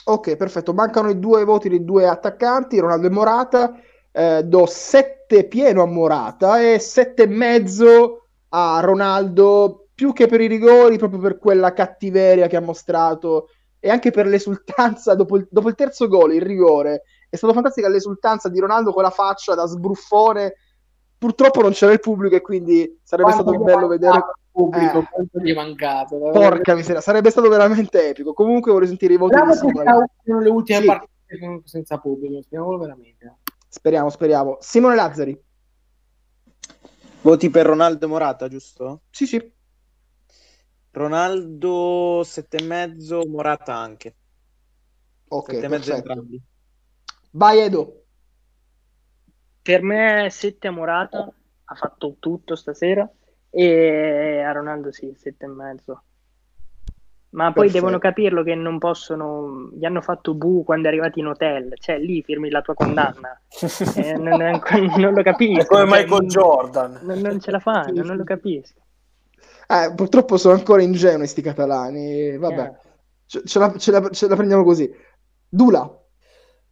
Ok, 0.06 0.38
perfetto. 0.38 0.74
Mancano 0.74 1.10
i 1.10 1.20
due 1.20 1.44
voti 1.44 1.68
dei 1.68 1.84
due 1.84 2.08
attaccanti, 2.08 2.80
Ronaldo 2.80 3.08
e 3.08 3.10
Morata 3.10 3.82
eh, 4.12 4.44
do 4.44 4.66
7 4.66 5.21
pieno 5.48 5.82
a 5.82 5.88
Morata 5.88 6.62
e 6.62 6.78
7,5 6.78 8.20
a 8.50 8.80
Ronaldo, 8.82 9.88
più 9.94 10.14
che 10.14 10.28
per 10.28 10.42
i 10.42 10.48
rigori, 10.48 10.98
proprio 10.98 11.20
per 11.20 11.38
quella 11.38 11.74
cattiveria 11.74 12.48
che 12.48 12.58
ha 12.58 12.62
mostrato 12.62 13.48
e 13.80 13.90
anche 13.90 14.12
per 14.12 14.28
l'esultanza 14.28 15.16
dopo 15.16 15.38
il, 15.38 15.48
dopo 15.50 15.68
il 15.68 15.76
terzo 15.76 16.08
gol, 16.08 16.34
il 16.34 16.42
rigore. 16.42 17.04
È 17.30 17.36
stato 17.36 17.54
fantastica 17.54 17.90
l'esultanza 17.90 18.50
di 18.50 18.60
Ronaldo 18.60 18.94
con 18.94 19.04
la 19.04 19.10
faccia 19.10 19.56
da 19.56 19.66
sbruffone. 19.66 20.56
Purtroppo 21.18 21.62
non 21.62 21.72
c'era 21.72 21.92
il 21.92 22.00
pubblico 22.00 22.36
e 22.36 22.42
quindi 22.42 23.00
sarebbe 23.04 23.32
Quanto 23.32 23.52
stato 23.52 23.64
bello 23.64 23.88
vedere 23.88 24.18
il 24.18 24.24
pubblico, 24.52 25.00
eh, 25.00 25.08
quanto 25.12 25.40
gli 25.40 25.52
è 25.52 25.56
mancato. 25.56 26.18
Porca 26.18 26.76
miseria, 26.76 27.02
sarebbe 27.02 27.30
stato 27.30 27.50
veramente 27.50 28.10
epico. 28.10 28.34
Comunque 28.34 28.72
vorrei 28.72 28.88
sentire 28.88 29.14
i 29.14 29.18
voti 29.18 29.36
Simone. 29.54 30.08
le 30.24 30.50
ultime 30.50 30.80
sì. 30.80 30.86
partite 30.86 31.62
senza 31.66 31.98
pubblico, 31.98 32.42
speriamo 32.42 32.78
veramente. 32.78 33.36
Speriamo, 33.74 34.10
speriamo. 34.10 34.58
Simone 34.60 34.96
Lazzari. 34.96 35.44
Voti 37.22 37.50
per 37.50 37.66
Ronaldo 37.66 38.10
Morata, 38.10 38.50
giusto? 38.50 39.04
Sì, 39.10 39.26
sì. 39.26 39.54
Ronaldo 40.92 42.20
7,5, 42.20 43.30
Morata 43.30 43.74
anche. 43.74 44.16
Ok, 45.30 45.54
7,5 45.54 45.96
entrambi. 45.96 46.42
Vai 47.32 47.60
Edo. 47.62 48.04
Per 49.62 49.82
me 49.82 50.28
7 50.30 50.68
a 50.68 50.72
Morata, 50.72 51.34
ha 51.64 51.76
fatto 51.76 52.18
tutto 52.20 52.58
stasera 52.58 53.10
e 53.50 54.42
a 54.46 54.52
Ronaldo 54.52 54.92
sì, 54.92 55.16
7,5. 55.18 55.98
Ma 57.32 57.46
poi 57.54 57.66
Perfetto. 57.66 57.80
devono 57.80 57.98
capirlo 58.00 58.44
che 58.44 58.56
non 58.56 58.78
possono. 58.78 59.70
Gli 59.74 59.86
hanno 59.86 60.02
fatto 60.02 60.34
bu 60.34 60.64
quando 60.66 60.88
è 60.88 60.92
arrivati 60.92 61.20
in 61.20 61.28
hotel, 61.28 61.74
cioè 61.80 61.98
lì 61.98 62.22
firmi 62.24 62.50
la 62.50 62.62
tua 62.62 62.74
condanna. 62.74 63.40
eh, 63.96 64.14
non, 64.18 64.38
non, 64.98 65.14
lo 65.14 65.24
capisco. 65.24 65.62
È 65.62 65.66
come 65.66 65.88
cioè, 65.88 66.02
Michael 66.02 66.28
Jordan. 66.28 67.00
Non, 67.04 67.20
non, 67.20 67.40
ce 67.40 67.52
la 67.52 67.60
fanno, 67.60 68.04
non 68.04 68.18
lo 68.18 68.24
capisco. 68.26 68.80
Eh, 69.66 69.94
purtroppo 69.96 70.36
sono 70.36 70.56
ancora 70.56 70.82
ingenui 70.82 71.28
sti 71.28 71.42
catalani. 71.42 72.38
Vabbè, 72.38 72.64
eh. 72.64 72.74
ce, 73.26 73.44
ce, 73.46 73.60
la, 73.60 73.74
ce, 73.78 73.92
la, 73.92 74.10
ce, 74.10 74.28
la, 74.28 74.36
prendiamo 74.36 74.66
così. 74.66 74.94
Dula. 75.48 75.90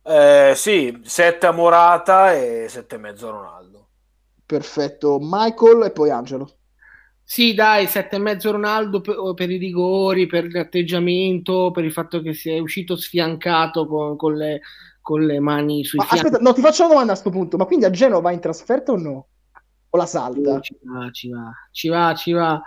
Eh, 0.03 0.53
sì, 0.55 0.99
7 1.03 1.45
a 1.45 1.51
Morata 1.51 2.33
e 2.33 2.65
7,5 2.67 3.25
a 3.25 3.29
Ronaldo. 3.29 3.87
Perfetto. 4.45 5.19
Michael 5.21 5.83
e 5.83 5.91
poi 5.91 6.09
Angelo. 6.09 6.58
Sì, 7.31 7.53
dai, 7.53 7.85
sette 7.85 8.15
e 8.15 8.19
mezzo 8.19 8.49
Ronaldo 8.49 9.01
per, 9.01 9.15
per, 9.35 9.51
i 9.51 9.57
rigori, 9.57 10.25
per 10.25 10.51
l'atteggiamento, 10.51 11.69
per 11.69 11.83
il 11.83 11.91
fatto 11.91 12.23
che 12.23 12.33
si 12.33 12.49
è 12.49 12.57
uscito 12.57 12.95
sfiancato 12.95 13.85
con, 13.85 14.15
con, 14.15 14.33
le, 14.33 14.61
con 14.99 15.23
le, 15.23 15.39
mani 15.39 15.83
sui 15.83 15.99
ma 15.99 16.05
fianchi. 16.05 16.25
Aspetta, 16.25 16.43
no, 16.43 16.53
ti 16.53 16.61
faccio 16.61 16.81
una 16.85 16.93
domanda 16.93 17.11
a 17.11 17.19
questo 17.19 17.29
punto, 17.29 17.55
ma 17.55 17.65
quindi 17.65 17.85
a 17.85 17.91
Genova 17.91 18.21
va 18.21 18.31
in 18.31 18.39
trasferta 18.39 18.93
o 18.93 18.97
no? 18.97 19.27
O 19.91 19.97
la 19.99 20.07
salta? 20.07 20.59
Ci 20.59 20.75
va, 20.81 21.09
ci 21.11 21.29
va, 21.29 21.51
ci 21.71 21.87
va, 21.89 22.13
ci 22.15 22.31
va. 22.31 22.61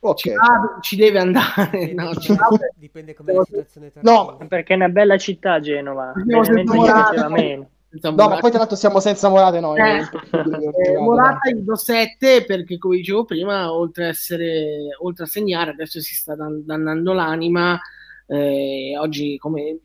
Okay. 0.00 0.32
Ci, 0.32 0.38
va, 0.38 0.78
ci 0.80 0.96
deve 0.96 1.18
andare. 1.20 1.92
No, 1.94 2.12
ci 2.16 2.34
va. 2.34 2.48
Dipende 2.74 3.14
come 3.14 3.32
la 3.32 3.44
situazione 3.44 3.92
tra 3.92 4.00
No, 4.02 4.38
perché 4.48 4.72
è 4.72 4.76
una 4.76 4.88
bella 4.88 5.18
città 5.18 5.60
Genova. 5.60 6.14
Veramente 6.16 6.76
mi 6.76 6.82
piaceva 6.82 7.28
meno. 7.28 7.70
No, 7.92 8.12
ma 8.12 8.38
poi 8.38 8.50
tra 8.50 8.60
l'altro 8.60 8.76
siamo 8.76 9.00
senza 9.00 9.28
Morate 9.28 9.58
noi. 9.58 9.80
Eh, 9.80 9.98
eh, 9.98 10.98
Morata 10.98 11.50
gli 11.50 11.60
do 11.60 11.74
7 11.74 12.44
perché 12.44 12.78
come 12.78 12.96
dicevo 12.96 13.24
prima, 13.24 13.72
oltre 13.72 14.04
a, 14.04 14.08
essere, 14.08 14.90
oltre 15.00 15.24
a 15.24 15.26
segnare, 15.26 15.72
adesso 15.72 16.00
si 16.00 16.14
sta 16.14 16.36
dan- 16.36 16.64
dannando 16.64 17.12
l'anima. 17.12 17.80
Eh, 18.26 18.96
oggi 18.96 19.36
come 19.38 19.80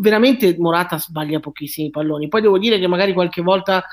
veramente 0.00 0.56
Morata 0.58 0.98
sbaglia 0.98 1.40
pochissimi 1.40 1.90
palloni. 1.90 2.28
Poi 2.28 2.40
devo 2.40 2.58
dire 2.58 2.78
che 2.78 2.86
magari 2.86 3.12
qualche 3.12 3.42
volta 3.42 3.84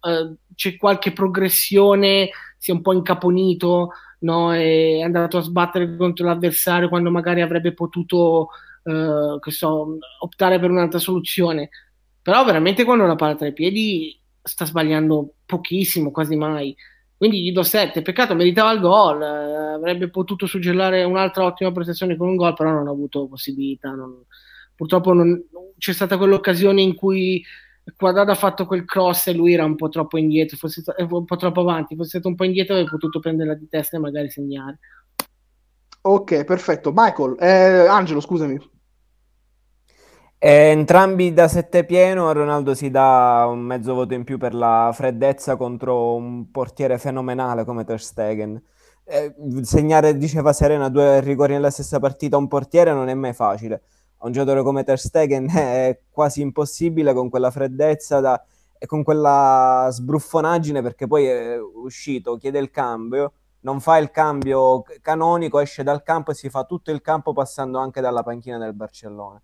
eh, 0.00 0.34
c'è 0.54 0.76
qualche 0.78 1.12
progressione, 1.12 2.30
si 2.56 2.70
è 2.70 2.74
un 2.74 2.80
po' 2.80 2.94
incaponito, 2.94 3.90
no? 4.20 4.54
è 4.54 5.00
andato 5.02 5.36
a 5.36 5.42
sbattere 5.42 5.96
contro 5.96 6.26
l'avversario 6.26 6.88
quando 6.88 7.10
magari 7.10 7.42
avrebbe 7.42 7.74
potuto 7.74 8.48
eh, 8.84 9.50
so, 9.50 9.98
optare 10.20 10.58
per 10.58 10.70
un'altra 10.70 10.98
soluzione. 10.98 11.68
Però 12.22 12.44
veramente 12.44 12.84
quando 12.84 13.04
la 13.04 13.16
palla 13.16 13.34
tra 13.34 13.48
i 13.48 13.52
piedi 13.52 14.18
sta 14.40 14.64
sbagliando 14.64 15.34
pochissimo, 15.44 16.10
quasi 16.10 16.36
mai. 16.36 16.74
Quindi 17.16 17.42
gli 17.42 17.52
do 17.52 17.62
7. 17.62 18.02
Peccato, 18.02 18.34
meritava 18.34 18.72
il 18.72 18.80
gol. 18.80 19.22
Eh, 19.22 19.72
avrebbe 19.74 20.08
potuto 20.08 20.46
suggellare 20.46 21.04
un'altra 21.04 21.44
ottima 21.44 21.72
prestazione 21.72 22.16
con 22.16 22.28
un 22.28 22.36
gol, 22.36 22.54
però 22.54 22.70
non 22.70 22.88
ha 22.88 22.90
avuto 22.90 23.26
possibilità. 23.26 23.90
Non... 23.90 24.24
Purtroppo 24.74 25.12
non... 25.12 25.40
c'è 25.78 25.92
stata 25.92 26.16
quell'occasione 26.16 26.80
in 26.80 26.94
cui 26.94 27.44
Quadrado 27.96 28.30
ha 28.30 28.36
fatto 28.36 28.66
quel 28.66 28.84
cross 28.84 29.26
e 29.26 29.34
lui 29.34 29.52
era 29.52 29.64
un 29.64 29.74
po' 29.74 29.88
troppo 29.88 30.16
indietro, 30.16 30.56
fosse 30.56 30.82
eh, 30.96 31.06
un 31.08 31.24
po' 31.24 31.36
troppo 31.36 31.60
avanti. 31.60 31.96
Fosse 31.96 32.10
stato 32.10 32.28
un 32.28 32.34
po' 32.36 32.44
indietro, 32.44 32.74
avrebbe 32.74 32.90
potuto 32.90 33.18
prenderla 33.20 33.54
di 33.54 33.68
testa 33.68 33.96
e 33.96 34.00
magari 34.00 34.30
segnare. 34.30 34.78
Ok, 36.02 36.44
perfetto. 36.44 36.92
Michael, 36.94 37.36
eh, 37.38 37.86
Angelo, 37.86 38.20
scusami. 38.20 38.58
Eh, 40.44 40.70
entrambi 40.70 41.32
da 41.32 41.46
7 41.46 41.84
pieno, 41.84 42.32
Ronaldo 42.32 42.74
si 42.74 42.90
dà 42.90 43.46
un 43.48 43.60
mezzo 43.60 43.94
voto 43.94 44.14
in 44.14 44.24
più 44.24 44.38
per 44.38 44.54
la 44.54 44.90
freddezza 44.92 45.54
contro 45.54 46.16
un 46.16 46.50
portiere 46.50 46.98
fenomenale 46.98 47.64
come 47.64 47.84
Ter 47.84 48.00
Stegen. 48.02 48.60
Eh, 49.04 49.36
segnare, 49.62 50.16
diceva 50.16 50.52
Serena, 50.52 50.88
due 50.88 51.20
rigori 51.20 51.52
nella 51.52 51.70
stessa 51.70 52.00
partita 52.00 52.34
a 52.34 52.40
un 52.40 52.48
portiere 52.48 52.92
non 52.92 53.08
è 53.08 53.14
mai 53.14 53.32
facile. 53.34 53.82
A 54.18 54.26
un 54.26 54.32
giocatore 54.32 54.64
come 54.64 54.82
Ter 54.82 54.98
Stegen 54.98 55.46
è 55.56 56.00
quasi 56.10 56.40
impossibile 56.40 57.12
con 57.14 57.30
quella 57.30 57.52
freddezza 57.52 58.18
da, 58.18 58.44
e 58.78 58.84
con 58.86 59.04
quella 59.04 59.86
sbruffonaggine 59.92 60.82
perché 60.82 61.06
poi 61.06 61.24
è 61.26 61.56
uscito, 61.60 62.36
chiede 62.36 62.58
il 62.58 62.72
cambio, 62.72 63.34
non 63.60 63.78
fa 63.78 63.96
il 63.98 64.10
cambio 64.10 64.82
canonico, 65.02 65.60
esce 65.60 65.84
dal 65.84 66.02
campo 66.02 66.32
e 66.32 66.34
si 66.34 66.50
fa 66.50 66.64
tutto 66.64 66.90
il 66.90 67.00
campo 67.00 67.32
passando 67.32 67.78
anche 67.78 68.00
dalla 68.00 68.24
panchina 68.24 68.58
del 68.58 68.74
Barcellona. 68.74 69.40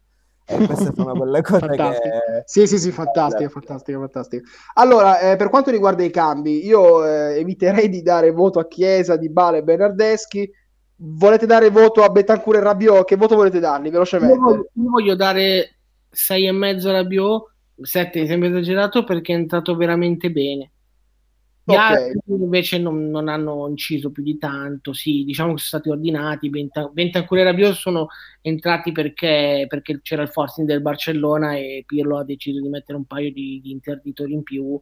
E 0.51 0.65
queste 0.65 0.93
sono 0.95 1.13
quelle 1.13 1.43
cose 1.43 1.67
che... 1.67 2.43
Sì, 2.47 2.67
sì, 2.67 2.79
sì, 2.79 2.91
fantastico, 2.91 3.51
fantastico, 3.51 3.99
fantastico. 4.01 4.49
Allora, 4.75 5.21
eh, 5.21 5.37
per 5.37 5.51
quanto 5.51 5.71
riguarda 5.71 6.03
i 6.03 6.11
cambi, 6.11 6.65
io 6.65 7.05
eh, 7.05 7.39
eviterei 7.39 7.91
di 7.91 8.01
dare 8.01 8.31
voto 8.31 8.59
a 8.59 8.67
Chiesa, 8.67 9.17
Di 9.17 9.29
Bale 9.29 9.59
e 9.59 9.63
Bernardeschi. 9.63 10.51
Volete 11.01 11.45
dare 11.45 11.69
voto 11.69 12.03
a 12.03 12.09
Betancourt 12.09 12.59
e 12.59 12.63
Rabiot? 12.63 13.05
Che 13.05 13.17
voto 13.17 13.37
volete 13.37 13.61
dargli, 13.61 13.91
velocemente? 13.91 14.35
Io 14.35 14.41
voglio, 14.41 14.69
io 14.73 14.91
voglio 14.91 15.15
dare 15.15 15.77
6,5 16.15 16.89
a 16.89 16.93
Rabiot, 16.93 17.53
7 17.83 18.21
mi 18.21 18.27
sembra 18.27 18.49
esagerato 18.49 19.05
perché 19.05 19.35
è 19.35 19.37
entrato 19.37 19.77
veramente 19.77 20.31
bene. 20.31 20.73
Gli 21.69 21.75
okay. 21.75 22.13
altri 22.13 22.21
invece 22.27 22.79
non, 22.79 23.11
non, 23.11 23.29
hanno 23.29 23.69
inciso 23.69 24.11
più 24.11 24.23
di 24.23 24.39
tanto, 24.39 24.95
sì, 24.95 25.23
diciamo 25.25 25.53
che 25.53 25.59
sono 25.59 25.83
stati 25.83 25.91
ordinati. 25.91 26.49
Bentancur 26.49 27.37
e 27.37 27.45
Rabiot 27.45 27.75
sono 27.75 28.09
entrati 28.41 28.91
perché, 28.91 29.67
perché, 29.69 30.01
c'era 30.01 30.23
il 30.23 30.31
forcing 30.31 30.67
del 30.67 30.81
Barcellona 30.81 31.57
e 31.57 31.85
Pirlo 31.87 32.17
ha 32.17 32.25
deciso 32.25 32.59
di 32.63 32.71
mettere 32.71 32.97
un 32.97 33.05
paio 33.05 33.31
di, 33.31 33.61
di 33.63 33.71
interditori 33.71 34.33
in 34.33 34.43
più. 34.43 34.79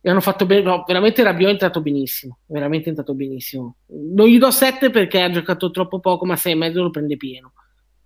E 0.00 0.10
hanno 0.10 0.20
fatto 0.20 0.46
bene, 0.46 0.62
no, 0.62 0.82
veramente 0.84 1.22
Rabiot 1.22 1.48
è 1.48 1.52
entrato 1.52 1.80
benissimo, 1.80 2.38
veramente 2.46 2.86
è 2.86 2.88
entrato 2.88 3.14
benissimo. 3.14 3.76
Non 3.86 4.26
gli 4.26 4.38
do 4.38 4.50
7 4.50 4.90
perché 4.90 5.20
ha 5.20 5.30
giocato 5.30 5.70
troppo 5.70 6.00
poco, 6.00 6.26
ma 6.26 6.34
6,5 6.34 6.72
lo 6.72 6.90
prende 6.90 7.16
pieno. 7.16 7.52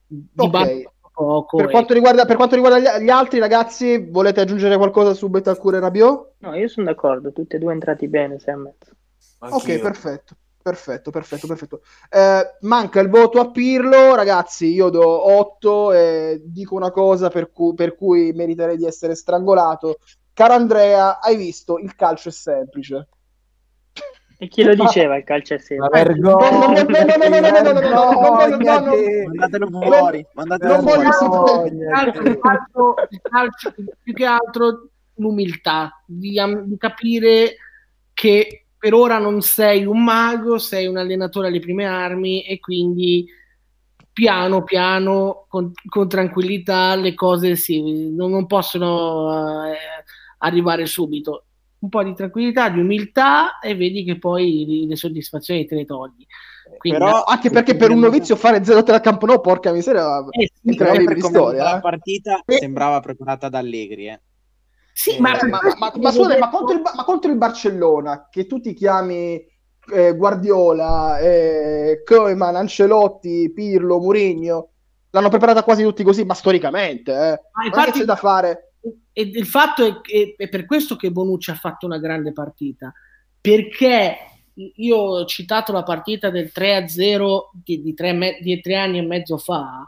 Di 0.07 0.27
okay 0.37 0.87
poco. 1.15 1.57
Per, 1.57 1.69
e... 1.69 1.71
quanto 1.71 1.95
riguarda, 1.95 2.27
per 2.27 2.37
quanto 2.37 2.57
riguarda 2.57 2.99
gli, 2.99 3.09
altri 3.09 3.39
ragazzi, 3.39 4.09
volete 4.11 4.41
aggiungere 4.41 4.77
qualcosa 4.77 5.15
su 5.15 5.29
Betancourt 5.29 5.77
e 5.77 5.81
Rabiot? 5.81 6.33
No, 6.39 6.55
io 6.55 6.69
sono 6.69 6.87
d'accordo, 6.87 7.33
tutti 7.33 7.57
e 7.57 7.59
due 7.59 7.73
entrati 7.73 8.09
bene, 8.09 8.39
sei 8.39 8.55
a 8.55 8.57
mezzo. 8.57 8.93
Ok, 9.39 9.79
perfetto. 9.79 10.35
Perfetto, 10.65 11.11
perfetto, 11.11 11.47
perfetto. 11.47 11.83
Eh, 12.09 12.57
manca 12.61 12.99
il 13.01 13.11
voto 13.11 13.39
a 13.39 13.51
Pirlo, 13.51 14.15
ragazzi. 14.15 14.73
Io 14.73 14.89
do 14.89 15.07
8 15.37 15.93
e 15.93 16.41
dico 16.43 16.75
una 16.75 16.91
cosa 16.91 17.29
per, 17.29 17.53
cu- 17.53 17.75
per 17.75 17.95
cui 17.95 18.33
meriterei 18.33 18.79
di 18.79 18.87
essere 18.87 19.15
strangolato. 19.15 19.99
Caro 20.33 20.55
Andrea, 20.55 21.21
hai 21.21 21.37
visto? 21.37 21.79
Il 21.79 21.95
calcio 21.95 22.31
è 22.31 22.33
semplice. 22.33 23.09
E 24.45 24.49
chi 24.49 24.63
lo 24.63 24.75
diceva 24.75 25.17
il 25.17 25.25
calcio 25.25 25.55
è 25.55 25.59
sempre? 25.59 25.89
vergogna! 26.05 26.85
Mandatelo 29.27 29.69
fuori! 29.71 30.27
Mandatelo 30.35 30.81
fuori! 30.83 31.77
Il 33.09 33.21
calcio, 33.23 33.75
più 34.03 34.13
che 34.13 34.27
altro 34.27 34.91
l'umiltà 35.15 35.99
di, 36.05 36.39
di 36.65 36.77
capire 36.77 37.57
che 38.13 38.67
per 38.77 38.93
ora 38.93 39.17
non 39.17 39.41
sei 39.41 39.87
un 39.87 40.05
mago, 40.05 40.59
sei 40.59 40.87
un 40.89 40.99
allenatore 40.99 41.47
alle 41.47 41.61
prime 41.61 41.87
armi 41.87 42.43
e 42.43 42.61
quindi 42.61 43.27
piano 44.13 44.63
piano, 44.63 45.47
con, 45.49 45.73
con 45.89 46.07
tranquillità, 46.07 46.95
le 46.97 47.15
cose 47.15 47.57
si, 47.57 48.11
non, 48.15 48.31
non 48.31 48.45
possono 48.47 49.65
eh, 49.73 49.77
arrivare 50.39 50.85
subito 50.85 51.47
un 51.85 51.89
po' 51.91 52.03
di 52.03 52.14
tranquillità, 52.14 52.70
di 52.70 52.80
umiltà 52.80 53.59
e 53.59 53.76
vedi 53.76 54.05
che 54.05 54.18
poi 54.18 54.87
le 54.89 54.97
soddisfazioni 54.97 55.66
te 55.66 55.74
le 55.74 55.85
togli. 55.85 56.26
Quindi, 56.78 56.99
Però 56.99 57.24
anche 57.24 57.51
perché 57.51 57.76
per 57.76 57.91
un 57.91 57.99
novizio 57.99 58.37
fare 58.37 58.59
0-3 58.59 58.93
al 58.93 59.01
campo 59.03 59.26
no, 59.26 59.41
porca 59.41 59.70
miseria, 59.70 60.24
eh 60.30 60.51
sì, 60.62 60.74
per 60.74 61.20
storia. 61.20 61.62
La 61.62 61.76
eh. 61.76 61.80
partita 61.80 62.43
eh. 62.47 62.57
sembrava 62.57 63.01
preparata 63.01 63.51
da 63.51 63.59
Allegri, 63.59 64.09
eh. 64.09 64.20
Sì, 64.95 65.16
eh, 65.16 65.20
ma, 65.20 65.37
ma, 65.43 65.61
ma, 65.78 65.93
ma, 65.95 66.11
scusate, 66.11 66.39
ma, 66.39 66.49
contro 66.49 66.74
il, 66.74 66.82
ma 66.82 67.05
contro 67.05 67.30
il 67.30 67.37
Barcellona, 67.37 68.28
che 68.30 68.47
tu 68.47 68.61
ti 68.61 68.72
chiami 68.72 69.45
eh, 69.93 70.16
Guardiola, 70.16 71.18
eh, 71.18 72.03
Koeman, 72.03 72.57
Ancelotti, 72.57 73.53
Pirlo, 73.53 73.99
Mourinho, 73.99 74.70
l'hanno 75.11 75.28
preparata 75.28 75.64
quasi 75.64 75.82
tutti 75.82 76.03
così, 76.03 76.24
ma 76.24 76.35
storicamente, 76.35 77.12
eh. 77.12 77.41
Ma 77.53 77.64
infatti, 77.66 77.99
c'è 77.99 78.05
da 78.05 78.16
fare 78.16 78.74
e 79.12 79.22
il 79.22 79.47
fatto 79.47 79.87
è, 79.87 80.01
che 80.01 80.35
è 80.37 80.49
per 80.49 80.66
questo 80.66 80.97
che 80.97 81.11
Bonucci 81.11 81.51
ha 81.51 81.55
fatto 81.55 81.87
una 81.87 81.99
grande 81.99 82.32
partita, 82.32 82.93
perché 83.41 84.16
io 84.55 84.97
ho 84.97 85.24
citato 85.24 85.72
la 85.72 85.82
partita 85.82 86.30
del 86.30 86.51
3-0 86.55 87.39
di, 87.53 87.82
di, 87.82 87.95
tre, 87.95 88.39
di 88.41 88.61
tre 88.61 88.76
anni 88.76 88.99
e 88.99 89.03
mezzo 89.03 89.37
fa, 89.39 89.87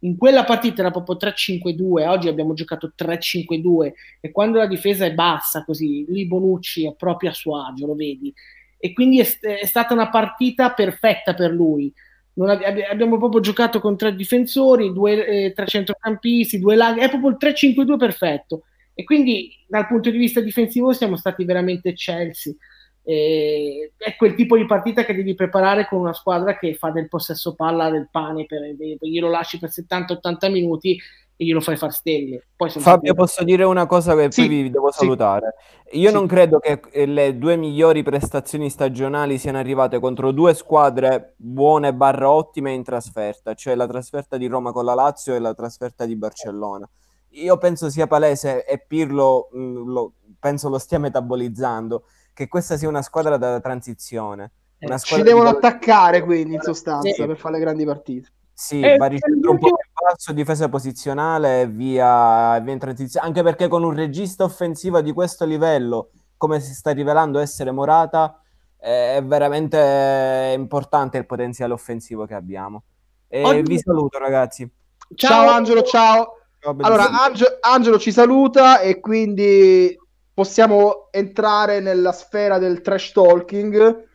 in 0.00 0.16
quella 0.16 0.44
partita 0.44 0.80
era 0.80 0.90
proprio 0.90 1.16
3-5-2, 1.16 2.06
oggi 2.06 2.28
abbiamo 2.28 2.54
giocato 2.54 2.92
3-5-2 2.96 3.92
e 4.20 4.30
quando 4.30 4.58
la 4.58 4.66
difesa 4.66 5.04
è 5.04 5.12
bassa 5.12 5.64
così, 5.64 6.04
lì 6.08 6.26
Bonucci 6.26 6.86
è 6.86 6.94
proprio 6.94 7.30
a 7.30 7.34
suo 7.34 7.64
agio, 7.64 7.86
lo 7.86 7.94
vedi. 7.94 8.32
E 8.80 8.92
quindi 8.92 9.18
è, 9.18 9.38
è 9.40 9.66
stata 9.66 9.92
una 9.92 10.08
partita 10.08 10.72
perfetta 10.72 11.34
per 11.34 11.50
lui 11.50 11.92
ab- 12.46 12.86
abbiamo 12.90 13.18
proprio 13.18 13.40
giocato 13.40 13.80
con 13.80 13.96
tre 13.96 14.14
difensori, 14.14 14.92
due, 14.92 15.26
eh, 15.26 15.52
tre 15.52 15.66
centrocampisti, 15.66 16.58
due 16.58 16.76
laghi, 16.76 17.00
è 17.00 17.08
proprio 17.08 17.30
il 17.30 17.36
3-5-2 17.38 17.96
perfetto. 17.96 18.62
E 18.94 19.04
quindi 19.04 19.50
dal 19.66 19.86
punto 19.86 20.10
di 20.10 20.18
vista 20.18 20.40
difensivo 20.40 20.92
siamo 20.92 21.16
stati 21.16 21.44
veramente 21.44 21.90
eccelsi. 21.90 22.56
Eh, 23.02 23.92
è 23.96 24.16
quel 24.16 24.34
tipo 24.34 24.56
di 24.56 24.66
partita 24.66 25.04
che 25.04 25.14
devi 25.14 25.34
preparare 25.34 25.86
con 25.88 26.00
una 26.00 26.12
squadra 26.12 26.58
che 26.58 26.74
fa 26.74 26.90
del 26.90 27.08
possesso 27.08 27.54
palla 27.54 27.90
del 27.90 28.08
pane, 28.10 28.44
per, 28.44 28.60
glielo 29.00 29.30
lasci 29.30 29.58
per 29.58 29.70
70-80 29.70 30.50
minuti 30.50 30.98
e 31.40 31.44
glielo 31.44 31.60
fai 31.60 31.76
far 31.76 31.92
stelle. 31.92 32.48
Fabio, 32.56 33.14
posso 33.14 33.44
dire 33.44 33.62
una 33.62 33.86
cosa 33.86 34.16
che 34.16 34.26
sì, 34.32 34.44
poi 34.44 34.62
vi 34.62 34.70
devo 34.70 34.90
salutare. 34.90 35.54
Io 35.92 36.08
sì. 36.08 36.14
non 36.14 36.26
credo 36.26 36.58
che 36.58 36.80
eh, 36.90 37.06
le 37.06 37.38
due 37.38 37.54
migliori 37.54 38.02
prestazioni 38.02 38.68
stagionali 38.68 39.38
siano 39.38 39.58
arrivate 39.58 40.00
contro 40.00 40.32
due 40.32 40.52
squadre 40.52 41.34
buone 41.36 41.94
barra 41.94 42.28
ottime 42.28 42.72
in 42.72 42.82
trasferta, 42.82 43.54
cioè 43.54 43.76
la 43.76 43.86
trasferta 43.86 44.36
di 44.36 44.48
Roma 44.48 44.72
con 44.72 44.84
la 44.84 44.94
Lazio 44.94 45.36
e 45.36 45.38
la 45.38 45.54
trasferta 45.54 46.04
di 46.06 46.16
Barcellona. 46.16 46.88
Io 47.30 47.56
penso 47.56 47.88
sia 47.88 48.08
palese 48.08 48.66
e 48.66 48.82
Pirlo 48.84 49.48
mh, 49.52 49.60
mm, 49.60 49.88
lo, 49.92 50.12
penso 50.40 50.68
lo 50.68 50.78
stia 50.78 50.98
metabolizzando, 50.98 52.02
che 52.34 52.48
questa 52.48 52.76
sia 52.76 52.88
una 52.88 53.02
squadra 53.02 53.36
da 53.36 53.60
transizione. 53.60 54.50
Una 54.80 54.96
eh, 54.96 54.98
Ci 54.98 55.22
devono 55.22 55.50
di... 55.50 55.56
attaccare 55.56 56.24
quindi 56.24 56.54
in 56.54 56.62
sostanza 56.62 57.08
sì. 57.12 57.24
per 57.24 57.36
fare 57.36 57.54
le 57.54 57.60
grandi 57.60 57.84
partite. 57.84 58.32
Sì, 58.60 58.80
eh, 58.80 58.96
baricentro 58.96 59.52
un 59.52 59.58
po' 59.58 59.68
più 59.68 59.88
basso, 59.92 60.32
difesa 60.32 60.68
posizionale 60.68 61.60
e 61.60 61.66
via, 61.68 62.58
via 62.58 62.72
in 62.72 62.78
transizione. 62.80 63.24
Anche 63.24 63.44
perché 63.44 63.68
con 63.68 63.84
un 63.84 63.94
regista 63.94 64.42
offensivo 64.42 65.00
di 65.00 65.12
questo 65.12 65.44
livello, 65.44 66.10
come 66.36 66.58
si 66.58 66.74
sta 66.74 66.90
rivelando 66.90 67.38
essere 67.38 67.70
Morata, 67.70 68.42
è 68.76 69.22
veramente 69.24 70.52
importante 70.56 71.18
il 71.18 71.26
potenziale 71.26 71.72
offensivo 71.72 72.26
che 72.26 72.34
abbiamo. 72.34 72.82
E 73.28 73.44
Oggi... 73.44 73.62
vi 73.62 73.78
saluto, 73.78 74.18
ragazzi. 74.18 74.68
Ciao, 75.14 75.30
ciao 75.30 75.50
Angelo, 75.50 75.82
ciao. 75.82 76.38
ciao 76.58 76.76
allora, 76.80 77.10
Ange- 77.10 77.58
Angelo 77.60 77.96
ci 78.00 78.10
saluta 78.10 78.80
e 78.80 78.98
quindi 78.98 79.96
possiamo 80.34 81.06
entrare 81.12 81.78
nella 81.78 82.10
sfera 82.10 82.58
del 82.58 82.80
trash 82.80 83.12
talking 83.12 84.07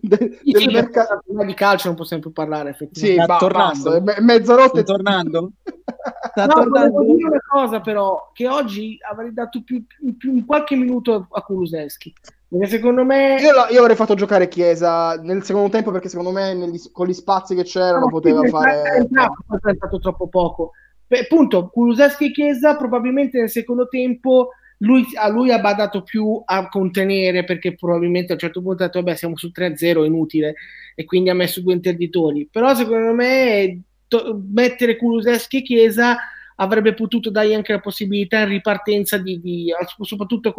del, 0.00 0.38
Sì, 0.42 0.50
del 0.50 0.60
sì, 0.62 0.70
mercato. 0.70 1.22
di 1.24 1.54
calcio 1.54 1.88
non 1.88 1.96
possiamo 1.96 2.22
più 2.22 2.32
parlare, 2.32 2.74
Sì, 2.76 2.84
effettivamente. 2.84 3.22
Sta 3.24 3.32
ba- 3.32 3.38
tornando? 3.38 4.00
basta, 4.02 4.20
me- 4.20 4.26
mezzanotte. 4.26 4.80
Sta 4.82 4.92
tornando? 4.92 5.50
Sta 6.30 6.46
No, 6.46 6.52
tornando? 6.54 7.02
dire 7.04 7.28
una 7.28 7.40
cosa 7.48 7.80
però, 7.80 8.30
che 8.32 8.48
oggi 8.48 8.98
avrei 9.10 9.32
dato 9.32 9.62
più, 9.62 9.84
più- 9.86 10.16
più- 10.16 10.44
qualche 10.44 10.76
minuto 10.76 11.26
a 11.30 11.42
Kulusevski, 11.42 12.12
perché 12.48 12.66
secondo 12.66 13.04
me... 13.04 13.36
Io, 13.40 13.52
la- 13.52 13.68
io 13.70 13.80
avrei 13.80 13.96
fatto 13.96 14.14
giocare 14.14 14.48
Chiesa 14.48 15.14
nel 15.22 15.42
secondo 15.42 15.68
tempo 15.68 15.90
perché 15.90 16.08
secondo 16.08 16.30
me 16.32 16.54
negli- 16.54 16.80
con 16.92 17.06
gli 17.06 17.12
spazi 17.12 17.54
che 17.54 17.64
c'erano 17.64 18.04
No, 18.06 18.08
poteva 18.10 18.40
sì, 18.42 18.48
fare... 18.48 18.82
è 18.82 18.96
entrato 18.98 19.98
troppo 19.98 20.28
poco. 20.28 20.72
Beh, 21.06 21.20
appunto, 21.20 21.68
Kulusevski 21.68 22.26
e 22.26 22.30
Chiesa 22.32 22.76
probabilmente 22.76 23.38
nel 23.38 23.48
secondo 23.50 23.88
tempo 23.88 24.50
lui, 24.78 25.04
a 25.14 25.28
lui 25.28 25.50
ha 25.50 25.58
badato 25.58 26.02
più 26.02 26.40
a 26.44 26.68
contenere 26.68 27.44
perché 27.44 27.74
probabilmente 27.74 28.32
a 28.32 28.34
un 28.34 28.40
certo 28.40 28.62
punto 28.62 28.82
ha 28.82 28.86
detto 28.86 29.02
vabbè 29.02 29.16
siamo 29.16 29.36
su 29.36 29.50
3-0 29.54 30.02
è 30.02 30.06
inutile. 30.06 30.54
E 30.94 31.04
quindi 31.04 31.30
ha 31.30 31.34
messo 31.34 31.60
due 31.60 31.74
interditori. 31.74 32.48
Però 32.50 32.74
secondo 32.74 33.12
me 33.12 33.82
to- 34.06 34.40
mettere 34.52 34.96
Kulusevski 34.96 35.58
e 35.58 35.62
Chiesa 35.62 36.18
avrebbe 36.60 36.94
potuto 36.94 37.30
dargli 37.30 37.54
anche 37.54 37.72
la 37.72 37.80
possibilità 37.80 38.40
in 38.40 38.48
ripartenza 38.48 39.16
di, 39.16 39.40
di 39.40 39.72
soprattutto 40.02 40.48
a 40.48 40.54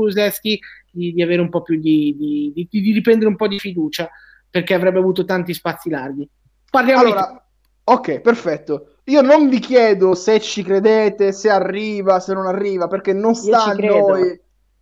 di, 0.91 1.13
di 1.13 1.21
avere 1.21 1.41
un 1.41 1.49
po' 1.49 1.61
più 1.61 1.77
di, 1.77 2.15
di, 2.17 2.67
di, 2.69 2.81
di 2.81 2.91
riprendere 2.93 3.29
un 3.29 3.35
po' 3.35 3.47
di 3.47 3.59
fiducia 3.59 4.09
perché 4.49 4.73
avrebbe 4.73 4.99
avuto 4.99 5.25
tanti 5.25 5.53
spazi 5.53 5.89
larghi. 5.89 6.27
Parliamo 6.69 7.03
di 7.03 7.11
Allora, 7.11 7.45
ok, 7.83 8.21
perfetto. 8.21 8.95
Io 9.09 9.21
non 9.21 9.49
vi 9.49 9.57
chiedo 9.57 10.13
se 10.13 10.39
ci 10.39 10.61
credete, 10.63 11.31
se 11.31 11.49
arriva, 11.49 12.19
se 12.19 12.33
non 12.33 12.45
arriva, 12.45 12.87
perché 12.87 13.11
non 13.11 13.33
sta 13.33 13.63
a 13.63 13.73
noi. 13.73 14.39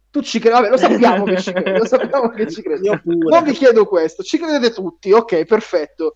Tu 0.10 0.22
ci 0.22 0.40
credi, 0.40 0.56
vabbè, 0.56 0.70
lo 0.70 0.78
sappiamo 0.78 1.24
che 1.24 1.38
ci 1.38 1.54
credi, 1.54 1.78
lo 1.78 1.86
sappiamo 1.88 2.30
che 2.30 2.52
ci 2.52 2.62
credi. 2.62 2.88
Io 2.88 3.00
pure. 3.02 3.18
Non 3.18 3.44
vi 3.44 3.54
chiedo 3.54 3.86
questo, 3.86 4.24
ci 4.24 4.38
credete 4.38 4.74
tutti, 4.74 5.14
ok, 5.14 5.46
perfetto. 5.46 6.16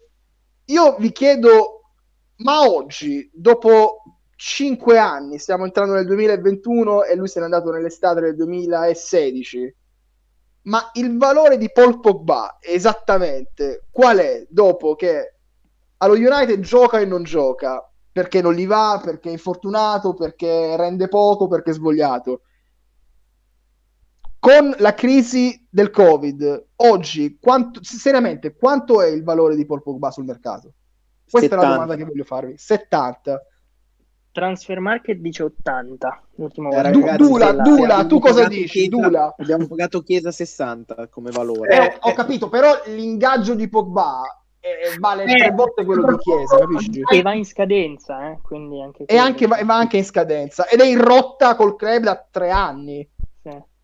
Io 0.65 0.97
vi 0.99 1.13
chiedo, 1.13 1.83
ma 2.37 2.69
oggi, 2.69 3.29
dopo 3.33 4.03
cinque 4.35 4.97
anni, 4.97 5.37
stiamo 5.37 5.63
entrando 5.63 5.93
nel 5.93 6.05
2021 6.05 7.03
e 7.05 7.15
lui 7.15 7.29
se 7.29 7.39
n'è 7.39 7.45
andato 7.45 7.71
nell'estate 7.71 8.19
del 8.19 8.35
2016, 8.35 9.75
ma 10.63 10.89
il 10.93 11.17
valore 11.17 11.57
di 11.57 11.71
Paul 11.71 12.01
Pogba 12.01 12.57
esattamente 12.59 13.85
qual 13.89 14.17
è 14.17 14.45
dopo 14.49 14.95
che 14.95 15.35
allo 15.97 16.13
United 16.13 16.59
gioca 16.59 16.99
e 16.99 17.05
non 17.05 17.23
gioca? 17.23 17.85
Perché 18.11 18.41
non 18.41 18.53
gli 18.53 18.67
va, 18.67 18.99
perché 19.03 19.29
è 19.29 19.31
infortunato, 19.31 20.13
perché 20.13 20.75
rende 20.75 21.07
poco, 21.07 21.47
perché 21.47 21.71
è 21.71 21.73
svogliato 21.73 22.41
con 24.41 24.73
la 24.79 24.95
crisi 24.95 25.67
del 25.69 25.91
Covid, 25.91 26.69
oggi, 26.77 27.37
quanto, 27.39 27.79
seriamente, 27.83 28.55
quanto 28.55 28.99
è 28.99 29.07
il 29.07 29.23
valore 29.23 29.55
di 29.55 29.67
Paul 29.67 29.83
Pogba 29.83 30.09
sul 30.09 30.25
mercato? 30.25 30.73
Questa 31.29 31.55
è 31.55 31.59
70. 31.59 31.67
la 31.67 31.73
domanda 31.73 31.95
che 31.95 32.05
voglio 32.05 32.23
farvi. 32.23 32.57
70. 32.57 33.39
Transfer 34.31 34.79
Market 34.79 35.17
dice 35.17 35.43
80. 35.43 36.23
L'ultima 36.37 36.69
Eh, 36.69 36.81
ragazzi, 36.81 37.17
Dula, 37.17 37.51
Dula, 37.51 37.83
abbiamo 37.97 38.07
tu 38.07 38.19
cosa 38.19 38.47
dici? 38.47 38.89
Chiesa- 38.89 38.89
Dula. 38.89 39.35
Abbiamo 39.37 39.67
pagato 39.67 40.01
Chiesa 40.01 40.31
60 40.31 41.07
come 41.09 41.29
valore. 41.29 41.69
Eh, 41.69 41.97
ho 41.99 42.13
capito, 42.13 42.49
però 42.49 42.81
l'ingaggio 42.87 43.53
di 43.53 43.69
Pogba 43.69 44.23
eh, 44.61 44.97
vale 44.99 45.23
Eh, 45.23 45.37
tre 45.37 45.51
volte 45.51 45.83
quello 45.83 46.05
di 46.11 46.17
Chiesa, 46.17 46.57
capisci? 46.57 47.01
E 47.11 47.21
va 47.21 47.33
in 47.33 47.45
scadenza, 47.45 48.29
eh? 48.29 48.37
quindi 48.41 48.81
anche 48.81 49.05
E 49.05 49.17
anche, 49.17 49.47
va, 49.47 49.59
va 49.63 49.75
anche 49.75 49.97
in 49.97 50.05
scadenza 50.05 50.67
ed 50.67 50.79
è 50.79 50.85
in 50.85 51.03
rotta 51.03 51.55
col 51.55 51.75
club 51.75 52.03
da 52.03 52.25
tre 52.29 52.51
anni. 52.51 53.07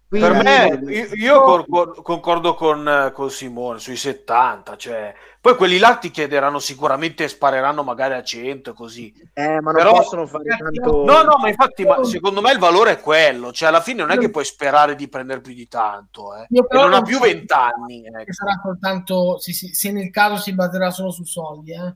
Per 0.10 0.32
me, 0.42 0.80
io, 0.90 1.08
io 1.16 1.42
cor- 1.66 2.02
concordo 2.02 2.54
con, 2.56 2.88
eh, 2.88 3.12
con 3.12 3.30
Simone 3.30 3.80
sui 3.80 3.98
70, 3.98 4.78
cioè, 4.78 5.14
poi 5.42 5.58
quelli 5.58 5.78
là 5.80 5.98
ti 5.98 6.12
chiederanno 6.12 6.60
sicuramente, 6.60 7.28
spareranno 7.28 7.84
magari 7.84 8.14
a 8.14 8.24
100 8.24 8.74
così. 8.74 9.14
Eh, 9.34 9.60
ma 9.60 9.72
non 9.72 9.82
Però- 9.82 9.96
possono 9.96 10.26
fare 10.26 10.56
tanto... 10.58 11.04
No, 11.04 11.24
no, 11.24 11.38
ma 11.42 11.50
infatti, 11.50 11.84
ma 11.84 12.02
secondo 12.06 12.40
me 12.40 12.54
il 12.54 12.58
valore 12.60 12.92
è 12.92 13.00
quello, 13.02 13.52
cioè 13.52 13.68
alla 13.68 13.82
fine 13.82 14.02
non 14.02 14.12
è 14.12 14.18
che 14.18 14.30
puoi 14.30 14.46
sperare 14.46 14.96
di 14.96 15.10
prendere 15.10 15.42
più 15.42 15.54
di 15.54 15.68
tanto, 15.68 16.34
eh. 16.36 16.46
Non 16.70 16.94
ha 16.94 17.02
più 17.02 17.18
so- 17.18 17.24
20 17.24 17.54
anni. 17.54 18.02
che 18.04 18.22
ecco. 18.22 18.34
sarà 18.34 18.60
soltanto 18.64 19.40
se- 19.40 19.74
se 19.74 19.92
nel 19.92 20.10
caso 20.10 20.38
si 20.38 20.54
baserà 20.54 20.90
solo 20.90 21.12
su 21.12 21.26
soldi 21.26 21.74
eh. 21.74 21.96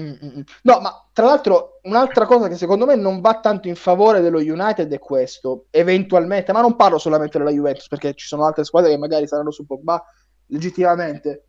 Mm, 0.00 0.04
mm, 0.24 0.28
mm. 0.38 0.40
No, 0.62 0.80
ma 0.80 1.08
tra 1.12 1.26
l'altro 1.26 1.78
un'altra 1.82 2.24
cosa 2.24 2.48
che 2.48 2.56
secondo 2.56 2.86
me 2.86 2.94
non 2.96 3.20
va 3.20 3.40
tanto 3.40 3.68
in 3.68 3.74
favore 3.76 4.20
dello 4.22 4.38
United 4.38 4.90
è 4.90 4.98
questo, 4.98 5.66
eventualmente, 5.70 6.52
ma 6.52 6.60
non 6.62 6.76
parlo 6.76 6.98
solamente 6.98 7.36
della 7.38 7.50
Juventus 7.50 7.88
perché 7.88 8.14
ci 8.14 8.26
sono 8.26 8.46
altre 8.46 8.64
squadre 8.64 8.90
che 8.90 8.98
magari 8.98 9.26
saranno 9.26 9.50
su 9.50 9.66
Pogba 9.66 10.02
legittimamente. 10.46 11.46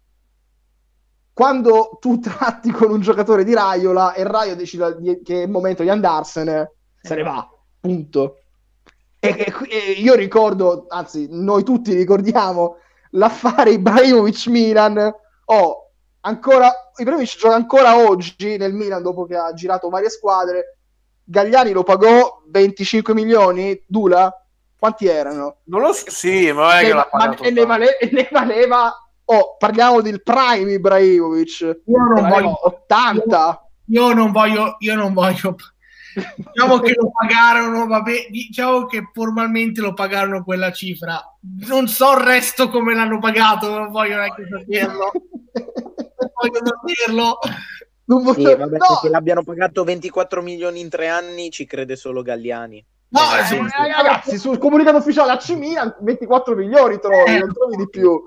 Quando 1.34 1.98
tu 2.00 2.20
tratti 2.22 2.72
con 2.72 2.92
un 2.92 3.02
giocatore 3.02 3.44
di 3.44 3.54
Raiola 3.54 4.14
e 4.14 4.24
Raio 4.24 4.56
decide 4.56 4.98
di- 5.00 5.22
che 5.24 5.42
è 5.42 5.44
il 5.46 5.50
momento 5.50 5.84
di 5.84 5.90
andarsene, 5.90 6.74
se 7.02 7.16
ne 7.16 7.24
va, 7.24 7.48
punto. 7.80 8.38
E, 9.20 9.30
e- 9.30 9.54
e 9.70 9.92
io 9.94 10.14
ricordo, 10.16 10.86
anzi, 10.90 11.28
noi 11.32 11.64
tutti 11.64 11.94
ricordiamo 11.94 12.78
l'affare 13.12 13.72
Ibrahimovic-Milan. 13.72 15.14
Oh, 15.46 15.83
ancora 16.26 16.72
Ibrahimovic 16.96 17.38
gioca 17.38 17.56
ancora 17.56 17.98
oggi 17.98 18.58
nel 18.58 18.74
Milan 18.74 19.02
dopo 19.02 19.26
che 19.26 19.36
ha 19.36 19.54
girato 19.54 19.90
varie 19.90 20.10
squadre. 20.10 20.78
Gagliani 21.24 21.72
lo 21.72 21.84
pagò 21.84 22.42
25 22.48 23.14
milioni. 23.14 23.82
Dula? 23.88 24.32
Quanti 24.78 25.08
erano? 25.08 25.58
Non 25.66 25.82
lo 25.82 25.94
so, 25.94 26.10
sì, 26.10 26.52
ma 26.52 26.80
è 26.80 26.84
che 26.86 26.94
l'ha 26.94 27.08
pagato 27.10 27.44
e 27.44 27.52
ne, 27.52 27.62
tanto. 27.62 27.68
vale- 27.68 27.98
e 27.98 28.10
ne 28.12 28.28
valeva. 28.32 28.94
Oh, 29.26 29.56
parliamo 29.58 30.02
del 30.02 30.22
prime 30.22 30.74
Ibrahimovic. 30.74 31.60
io 31.62 31.98
non 31.98 32.14
valeva 32.16 32.30
voglio 32.30 32.68
80. 32.68 33.68
io 33.88 34.14
non 34.14 34.32
voglio 34.32 34.76
io 34.80 34.96
non 34.96 35.14
voglio 35.14 35.56
diciamo 36.36 36.80
che 36.80 36.94
lo 36.96 37.10
pagarono 37.12 37.88
vabbè 37.88 38.28
diciamo 38.30 38.86
che 38.86 39.10
formalmente 39.14 39.82
lo 39.82 39.94
pagarono 39.94 40.44
quella 40.44 40.72
cifra 40.72 41.22
non 41.68 41.88
so 41.88 42.14
il 42.14 42.20
resto 42.20 42.70
come 42.70 42.94
l'hanno 42.94 43.20
pagato 43.20 43.70
non 43.70 43.92
voglio 43.92 44.18
neanche 44.18 44.46
saperlo 44.52 45.12
voglio 46.34 46.60
saperlo 46.64 47.38
Non 48.06 48.20
Sì, 48.34 48.44
voglio- 48.44 48.58
vabbè, 48.58 48.78
no, 48.78 49.00
che 49.02 49.10
l'abbiano 49.10 49.44
pagato 49.44 49.84
24 49.84 50.42
milioni 50.42 50.80
in 50.82 50.90
tre 50.90 51.08
anni 51.08 51.50
ci 51.52 51.66
crede 51.66 51.96
solo 51.96 52.22
Galliani. 52.22 52.86
no 53.10 53.20
Eh, 53.40 53.44
sì, 53.46 53.56
Eh, 53.56 53.70
sì. 53.70 53.92
ragazzi, 53.96 54.38
sul 54.38 54.58
comunicato 54.58 54.98
ufficiale 54.98 55.32
AC 55.32 55.50
Milan 55.52 55.96
24 56.02 56.56
milioni 56.56 57.00
trovi, 57.00 57.34
Eh. 57.36 57.38
non 57.40 57.54
trovi 57.54 57.76
di 57.78 57.90
più. 57.90 58.22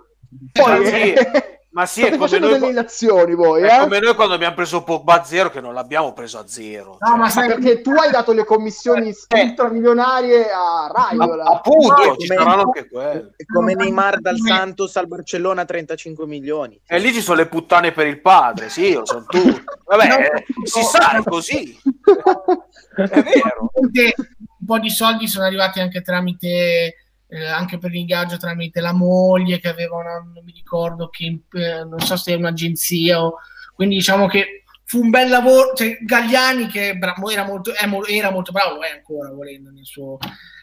Poi 0.52 0.86
sì, 0.86 1.12
eh, 1.12 1.55
ma 1.76 1.84
sì, 1.84 2.00
è 2.00 2.02
state 2.04 2.16
come 2.16 2.28
facendo 2.28 2.48
noi- 2.48 2.58
delle 2.58 2.70
illazioni 2.72 3.34
voi, 3.34 3.62
È 3.62 3.76
eh? 3.76 3.80
come 3.80 3.98
noi 4.00 4.14
quando 4.14 4.32
abbiamo 4.32 4.54
preso 4.54 4.82
Pogba 4.82 5.20
a 5.20 5.24
zero, 5.24 5.50
che 5.50 5.60
non 5.60 5.74
l'abbiamo 5.74 6.14
preso 6.14 6.38
a 6.38 6.44
zero. 6.46 6.96
no 6.98 7.10
ma 7.10 7.16
Ma 7.16 7.28
sai 7.28 7.48
perché 7.48 7.82
tu 7.82 7.90
hai 7.92 8.10
dato 8.10 8.32
le 8.32 8.44
commissioni 8.46 9.10
Eh. 9.28 9.42
ultramilionarie 9.42 10.50
a 10.50 10.90
Ma- 10.90 11.08
Raiola. 11.26 11.44
appunto, 11.44 12.04
No, 12.04 12.16
ci 12.16 12.26
come- 12.28 12.40
saranno 12.40 12.62
anche 12.62 12.88
quelli. 12.88 13.30
È 13.36 13.44
come 13.44 13.74
Neymar 13.74 14.20
dal 14.20 14.38
Santos 14.38 14.96
al 14.96 15.06
Barcellona 15.06 15.64
35 15.66 16.26
milioni. 16.26 16.80
E 16.86 16.98
lì 16.98 17.12
ci 17.12 17.20
sono 17.20 17.36
le 17.36 17.46
puttane 17.46 17.92
per 17.92 18.06
il 18.06 18.22
padre, 18.22 18.70
sì, 18.70 18.94
lo 18.94 19.04
sono 19.04 19.24
tutti. 19.28 19.62
Vabbè, 19.84 20.08
No, 20.08 20.16
eh, 20.16 20.44
si 20.64 20.80
no, 20.80 20.84
sa, 20.86 21.10
è 21.18 21.22
così. 21.22 21.78
È 22.96 23.22
vero. 23.22 23.70
un 23.74 24.66
po' 24.66 24.78
di 24.78 24.88
soldi 24.90 25.28
sono 25.28 25.44
arrivati 25.44 25.80
anche 25.80 26.00
tramite 26.00 26.94
eh, 27.28 27.44
anche 27.44 27.78
per 27.78 27.90
l'ingaggio 27.90 28.36
tramite 28.36 28.80
la 28.80 28.92
moglie 28.92 29.58
che 29.58 29.68
aveva 29.68 29.96
una, 29.96 30.18
non 30.18 30.44
mi 30.44 30.52
ricordo 30.52 31.08
che 31.08 31.24
eh, 31.52 31.84
non 31.84 31.98
so 32.00 32.16
se 32.16 32.32
è 32.32 32.36
un'agenzia 32.36 33.22
o 33.22 33.38
quindi 33.74 33.96
diciamo 33.96 34.26
che 34.26 34.64
fu 34.84 35.00
un 35.00 35.10
bel 35.10 35.28
lavoro 35.28 35.74
cioè 35.74 35.98
Gagliani 36.00 36.68
che 36.68 36.96
bra- 36.96 37.14
era, 37.30 37.44
molto, 37.44 37.72
era 37.74 38.30
molto 38.30 38.52
bravo 38.52 38.80
è 38.82 38.90
ancora 38.90 39.30
volendo 39.30 39.70
nel 39.70 39.84
suo 39.84 40.18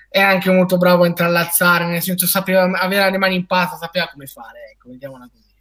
è 0.10 0.22
anche 0.22 0.52
molto 0.52 0.78
bravo 0.78 1.04
a 1.04 1.08
intrallazzare 1.08 1.86
nel 1.86 2.02
senso 2.02 2.28
sapeva 2.28 2.64
aveva 2.80 3.10
le 3.10 3.18
mani 3.18 3.36
in 3.36 3.46
pasta 3.46 3.76
sapeva 3.76 4.08
come 4.08 4.26
fare 4.26 4.72
ecco 4.74 4.90
vediamola 4.90 5.30
così 5.30 5.53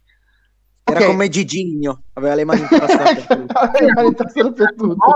Era 0.85 0.99
Ok. 0.99 1.05
come 1.05 1.29
Gigigno, 1.29 2.03
aveva 2.13 2.35
le 2.35 2.43
mani 2.43 2.59
impastate. 2.61 3.25
Aveva 3.53 3.79
le 3.79 3.93
mani 3.93 4.13
per 4.53 4.73
tutto. 4.75 5.15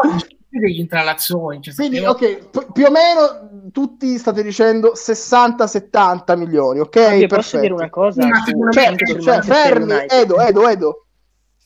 Degli 0.50 0.80
intrallazzoni 0.80 1.62
cioè, 1.62 1.74
Quindi, 1.76 2.00
ok, 2.00 2.50
pi- 2.50 2.66
più 2.72 2.86
o 2.86 2.90
meno 2.90 3.70
tutti 3.72 4.18
state 4.18 4.42
dicendo 4.44 4.94
60-70 4.96 6.38
milioni, 6.38 6.80
ok? 6.80 7.00
Fabio, 7.00 7.28
posso 7.28 7.60
dire 7.60 7.74
una 7.74 7.90
cosa? 7.90 8.26
Ma 8.26 8.44
sul 8.46 8.72
cioè, 8.72 8.86
Manchester 8.88 9.44
fermi, 9.44 9.92
United? 9.94 10.12
Edo, 10.12 10.40
Edo, 10.40 10.68
Edo. 10.70 11.06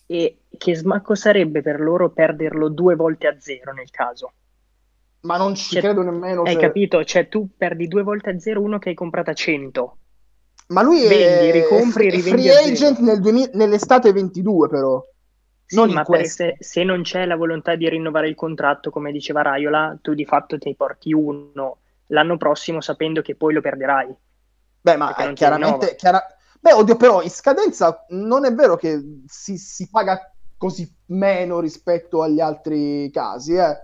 E 0.08 0.39
che 0.58 0.76
smacco 0.76 1.16
sarebbe 1.16 1.62
per 1.62 1.80
loro 1.80 2.10
perderlo 2.10 2.70
due 2.70 2.95
volte 2.95 3.28
a 3.28 3.36
zero 3.39 3.72
nel 3.72 3.91
caso. 3.91 4.34
Ma 5.22 5.38
non 5.38 5.54
ci 5.56 5.74
Cioè, 5.74 5.82
credo 5.82 6.02
nemmeno. 6.02 6.41
Hai 6.41 6.54
cioè. 6.54 6.62
capito? 6.62 7.04
Cioè, 7.06 7.30
tu 7.30 7.49
perdi 7.56 7.88
due 7.88 8.02
volte 8.02 8.32
a 8.32 8.39
zero 8.39 8.62
uno 8.62 8.80
che 8.80 8.89
hai 8.89 8.95
comprato 8.95 9.30
a 9.30 9.34
100. 9.34 9.97
Ma 10.72 10.82
lui 10.82 11.01
Vendi, 11.01 11.24
è, 11.24 11.51
ricompri, 11.51 12.22
free 12.22 12.41
zero. 12.51 12.69
agent 12.72 12.99
nel 12.99 13.19
2000 13.19 13.49
nell'estate 13.53 14.11
22 14.13 14.69
però. 14.69 15.03
Sì, 15.65 15.76
Non 15.76 15.91
ma 15.91 16.05
se, 16.24 16.57
se 16.59 16.84
non 16.84 17.01
c'è 17.01 17.26
la 17.26 17.36
volontà 17.36 17.76
di 17.76 17.88
rinnovare 17.88 18.28
il 18.28 18.36
contratto, 18.36 18.89
come 18.89 19.11
diceva 19.11 19.41
Raiola, 19.41 19.97
tu 20.01 20.13
di 20.13 20.26
fatto 20.26 20.57
ti 20.57 20.74
porti 20.76 21.13
uno 21.13 21.78
l'anno 22.07 22.38
prossimo 22.38 22.82
sapendo 22.82 23.22
che 23.22 23.36
poi 23.36 23.53
lo 23.53 23.61
perderai. 23.61 24.13
Beh, 24.82 24.97
ma 24.97 25.15
eh, 25.15 25.34
chiaramente, 25.34 25.95
chiara- 25.95 26.26
Beh, 26.59 26.74
oddio, 26.74 26.95
però 26.95 27.22
in 27.22 27.30
scadenza 27.30 28.05
non 28.09 28.45
è 28.45 28.53
vero 28.53 28.76
che 28.76 29.01
si, 29.26 29.57
si 29.57 29.89
paga 29.89 30.32
così 30.57 30.88
meno 31.07 31.59
rispetto 31.59 32.22
agli 32.22 32.39
altri 32.39 33.09
casi, 33.11 33.55
eh. 33.55 33.78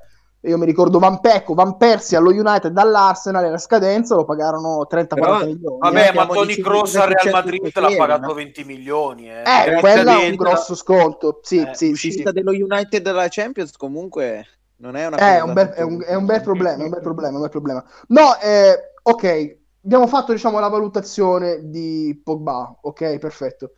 Io 0.47 0.57
mi 0.57 0.65
ricordo 0.65 0.97
Van 0.97 1.19
Pecco, 1.19 1.53
Van 1.53 1.75
Persie 1.75 2.15
allo 2.15 2.29
United 2.29 2.71
dall'Arsenal 2.71 3.43
e 3.43 3.49
la 3.49 3.57
scadenza 3.57 4.15
lo 4.15 4.23
pagarono 4.23 4.87
30-40 4.89 5.45
milioni. 5.45 5.77
Vabbè, 5.79 6.07
eh. 6.09 6.13
ma 6.13 6.25
Tony 6.25 6.55
Kroos 6.55 6.95
al 6.95 7.09
Real 7.09 7.33
Madrid 7.33 7.77
l'ha 7.77 7.95
pagato 7.97 8.33
20 8.33 8.63
milioni. 8.63 9.29
Eh, 9.29 9.41
eh 9.41 9.79
quello 9.79 10.11
è 10.11 10.29
un 10.29 10.35
grosso 10.35 10.73
sconto. 10.73 11.39
Sì, 11.41 11.59
eh, 11.59 11.75
sì, 11.75 11.89
l'uscita 11.89 12.29
sì. 12.29 12.35
dello 12.35 12.51
United 12.51 13.01
dalla 13.01 13.27
Champions 13.29 13.75
comunque 13.75 14.45
non 14.77 14.95
è 14.95 15.05
una 15.07 15.17
eh, 15.17 15.41
un 15.41 15.53
bel, 15.53 15.67
è, 15.69 15.81
un, 15.81 16.03
è 16.05 16.13
un 16.13 16.25
bel 16.25 16.41
problema, 16.41 16.81
è 16.81 16.85
un 16.85 16.89
bel 16.91 17.01
problema, 17.01 17.35
un 17.35 17.41
bel 17.41 17.49
problema. 17.49 17.83
No, 18.07 18.37
eh, 18.39 18.93
ok, 19.01 19.57
abbiamo 19.83 20.07
fatto 20.07 20.31
diciamo 20.31 20.59
la 20.59 20.69
valutazione 20.69 21.69
di 21.69 22.19
Pogba, 22.23 22.77
ok, 22.81 23.17
perfetto. 23.17 23.71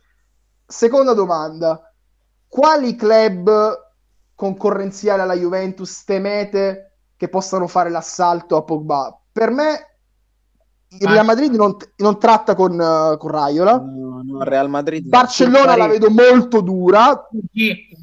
Seconda 0.66 1.14
domanda, 1.14 1.92
quali 2.46 2.94
club 2.94 3.89
concorrenziali 4.40 5.20
alla 5.20 5.34
Juventus 5.34 6.02
temete 6.04 6.94
che 7.14 7.28
possano 7.28 7.66
fare 7.66 7.90
l'assalto 7.90 8.56
a 8.56 8.62
Pogba? 8.62 9.20
Per 9.30 9.50
me 9.50 9.98
il 10.88 11.06
Real 11.06 11.26
Madrid 11.26 11.52
non, 11.52 11.76
non 11.96 12.18
tratta 12.18 12.54
con, 12.54 12.72
uh, 12.72 13.18
con 13.18 13.30
Raiola. 13.30 13.78
No, 13.78 14.22
no, 14.24 14.42
Real 14.42 14.70
Madrid. 14.70 15.06
Barcellona 15.06 15.76
la 15.76 15.86
vedo 15.86 16.08
molto 16.08 16.62
dura, 16.62 17.28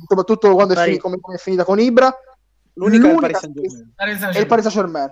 soprattutto 0.07 0.53
quando 0.53 0.75
è, 0.75 0.83
finita, 0.83 1.01
come, 1.01 1.19
come 1.19 1.35
è 1.37 1.39
finita 1.39 1.65
con 1.65 1.79
Ibra. 1.79 2.15
L'unica, 2.73 3.07
L'unica 3.07 3.07
è 3.07 3.13
il 3.13 3.19
Paris 3.19 3.39
Saint-Germain. 3.39 4.31
È 4.31 4.39
il 4.39 4.45
Paris 4.45 4.67
Saint-Germain 4.67 5.11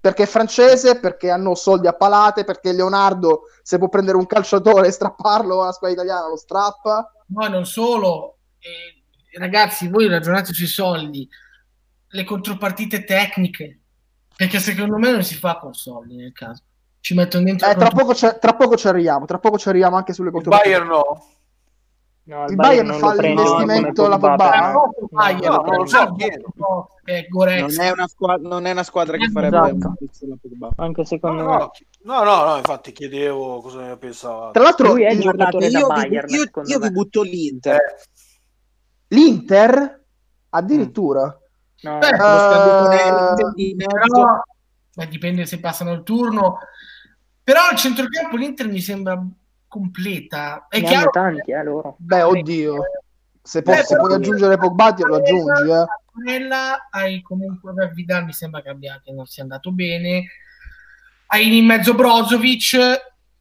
perché 0.00 0.22
è 0.22 0.26
francese, 0.26 1.00
perché 1.00 1.30
hanno 1.30 1.54
soldi 1.54 1.88
a 1.88 1.92
palate, 1.92 2.44
perché 2.44 2.72
Leonardo 2.72 3.42
se 3.62 3.76
può 3.76 3.88
prendere 3.88 4.16
un 4.16 4.26
calciatore 4.26 4.86
e 4.86 4.92
strapparlo 4.92 5.62
alla 5.62 5.72
squadra 5.72 6.02
italiana 6.02 6.28
lo 6.28 6.36
strappa. 6.36 7.12
No, 7.26 7.48
non 7.48 7.66
solo. 7.66 8.38
Eh, 8.60 8.95
ragazzi, 9.38 9.88
voi 9.88 10.08
ragionate 10.08 10.52
sui 10.52 10.66
soldi, 10.66 11.28
le 12.08 12.24
contropartite 12.24 13.04
tecniche, 13.04 13.80
perché 14.36 14.58
secondo 14.58 14.98
me 14.98 15.10
non 15.10 15.22
si 15.22 15.34
fa 15.34 15.58
con 15.58 15.74
soldi 15.74 16.16
nel 16.16 16.32
caso. 16.32 16.62
Ci 17.00 17.14
mettono 17.14 17.44
dentro... 17.44 17.68
Eh, 17.68 17.76
tra, 17.76 17.90
poco 17.90 18.14
tra, 18.14 18.54
poco 18.54 18.76
ci 18.76 18.88
arriviamo, 18.88 19.26
tra 19.26 19.38
poco 19.38 19.58
ci 19.58 19.68
arriviamo 19.68 19.96
anche 19.96 20.12
sulle 20.12 20.30
contropartite. 20.30 20.74
Bayern 20.74 20.88
no. 20.88 21.26
No, 22.26 22.42
il, 22.46 22.50
il 22.50 22.56
Bayern, 22.56 22.88
Bayern 22.88 22.98
fa 22.98 23.22
l'investimento 23.22 24.04
alla 24.04 24.18
Pogba. 24.18 24.72
No, 24.72 24.92
Bayern, 25.10 25.54
no, 25.54 25.62
non 25.62 25.76
lo 25.76 25.86
so, 25.86 26.16
no, 26.56 26.90
è 27.04 27.26
non, 27.30 27.80
è 27.80 27.90
una 27.92 28.08
squadra, 28.08 28.48
non 28.48 28.66
è 28.66 28.72
una 28.72 28.82
squadra 28.82 29.16
che 29.16 29.30
farebbe 29.30 29.56
esatto. 29.56 29.94
un 30.22 30.36
Pogba. 30.40 30.68
Anche 30.74 31.04
secondo 31.04 31.42
no, 31.42 31.56
me. 31.56 31.70
No, 32.02 32.24
no, 32.24 32.44
no, 32.44 32.56
infatti 32.56 32.90
chiedevo 32.90 33.60
cosa 33.60 33.82
ne 33.82 33.96
pensava. 33.96 34.50
Tra 34.50 34.64
l'altro, 34.64 34.88
lui 34.88 35.04
è 35.04 35.12
il 35.12 35.20
giocatore 35.20 35.68
io, 35.68 35.86
da 35.86 35.94
Bayern, 35.94 36.28
io, 36.28 36.50
io 36.64 36.78
vi 36.80 36.90
butto 36.90 37.22
l'Inter. 37.22 37.76
Eh. 37.76 37.94
L'Inter? 39.08 40.04
Addirittura. 40.50 41.38
No, 41.82 41.98
Beh, 41.98 42.08
uh, 42.08 42.16
però, 43.76 44.42
beh, 44.94 45.08
dipende 45.08 45.46
se 45.46 45.60
passano 45.60 45.92
il 45.92 46.02
turno. 46.02 46.58
Però 47.42 47.60
al 47.70 47.76
centrocampo 47.76 48.36
l'Inter 48.36 48.68
mi 48.68 48.80
sembra 48.80 49.22
completa. 49.68 50.66
È 50.68 50.80
ne 50.80 50.86
chiaro 50.86 51.10
tanti, 51.10 51.50
eh, 51.52 51.62
loro. 51.62 51.96
Beh, 51.98 52.22
oddio. 52.22 52.82
Se, 53.42 53.62
può, 53.62 53.74
se 53.74 53.94
puoi 53.96 54.14
aggiungere 54.14 54.56
Pogba, 54.56 54.94
lo 54.98 55.16
aggiungi, 55.16 55.70
eh. 55.70 56.48
Hai 56.90 57.22
comunque 57.22 57.72
beh, 57.72 57.90
Vidal 57.90 58.24
mi 58.24 58.32
sembra 58.32 58.62
che, 58.62 58.70
abbia, 58.70 59.00
che 59.04 59.12
non 59.12 59.26
sia 59.26 59.42
andato 59.42 59.70
bene. 59.70 60.24
Hai 61.26 61.56
in 61.56 61.66
mezzo 61.66 61.94
Brozovic, 61.94 62.76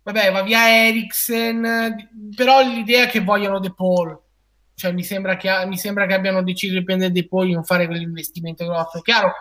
vabbè, 0.03 0.31
va 0.31 0.41
via 0.43 0.85
Eriksen, 0.85 2.09
però 2.35 2.61
l'idea 2.61 3.05
è 3.05 3.07
che 3.07 3.21
vogliono 3.21 3.59
De 3.59 3.73
Paul. 3.73 4.19
Cioè, 4.75 4.91
mi 4.91 5.03
sembra 5.03 5.37
che, 5.37 5.49
mi 5.67 5.77
sembra 5.77 6.05
che 6.05 6.13
abbiano 6.13 6.43
deciso 6.43 6.73
di 6.73 6.83
prendere 6.83 7.11
De 7.11 7.27
Paul 7.27 7.49
e 7.49 7.53
non 7.53 7.63
fare 7.63 7.87
quell'investimento 7.87 8.65
grosso. 8.65 8.99
Chiaro, 9.01 9.31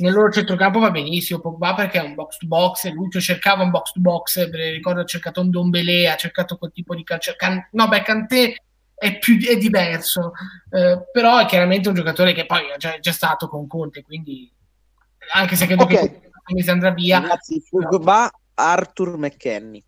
nel 0.00 0.12
loro 0.12 0.30
centrocampo 0.30 0.78
va 0.78 0.90
benissimo 0.90 1.40
Pogba 1.40 1.74
perché 1.74 2.00
è 2.00 2.02
un 2.04 2.14
box 2.14 2.38
to 2.38 2.46
box 2.46 2.84
e 2.84 2.90
lui 2.90 3.08
cercava 3.10 3.62
un 3.62 3.70
box 3.70 3.92
to 3.92 4.00
box 4.00 4.50
ricordo 4.50 5.00
ha 5.00 5.04
cercato 5.04 5.40
un 5.40 5.50
Dombele 5.50 6.08
ha 6.08 6.16
cercato 6.16 6.56
quel 6.56 6.72
tipo 6.72 6.94
di 6.94 7.04
calcio 7.04 7.34
Can- 7.36 7.68
no 7.72 7.88
beh 7.88 8.02
Kanté 8.02 8.62
è, 8.94 9.18
più, 9.18 9.38
è 9.46 9.56
diverso 9.56 10.32
eh, 10.70 11.02
però 11.12 11.38
è 11.38 11.46
chiaramente 11.46 11.88
un 11.88 11.94
giocatore 11.94 12.32
che 12.32 12.46
poi 12.46 12.68
è 12.74 12.76
già, 12.76 12.98
già 12.98 13.12
stato 13.12 13.48
con 13.48 13.66
Conte 13.66 14.02
quindi 14.02 14.50
anche 15.32 15.56
se 15.56 15.66
credo 15.66 15.84
okay. 15.84 16.20
che 16.20 16.30
mi 16.48 16.62
andrà 16.68 16.90
via 16.90 17.20
ragazzi 17.20 17.62
Pogba 17.70 18.30
Arthur 18.54 19.16
McKenny 19.16 19.84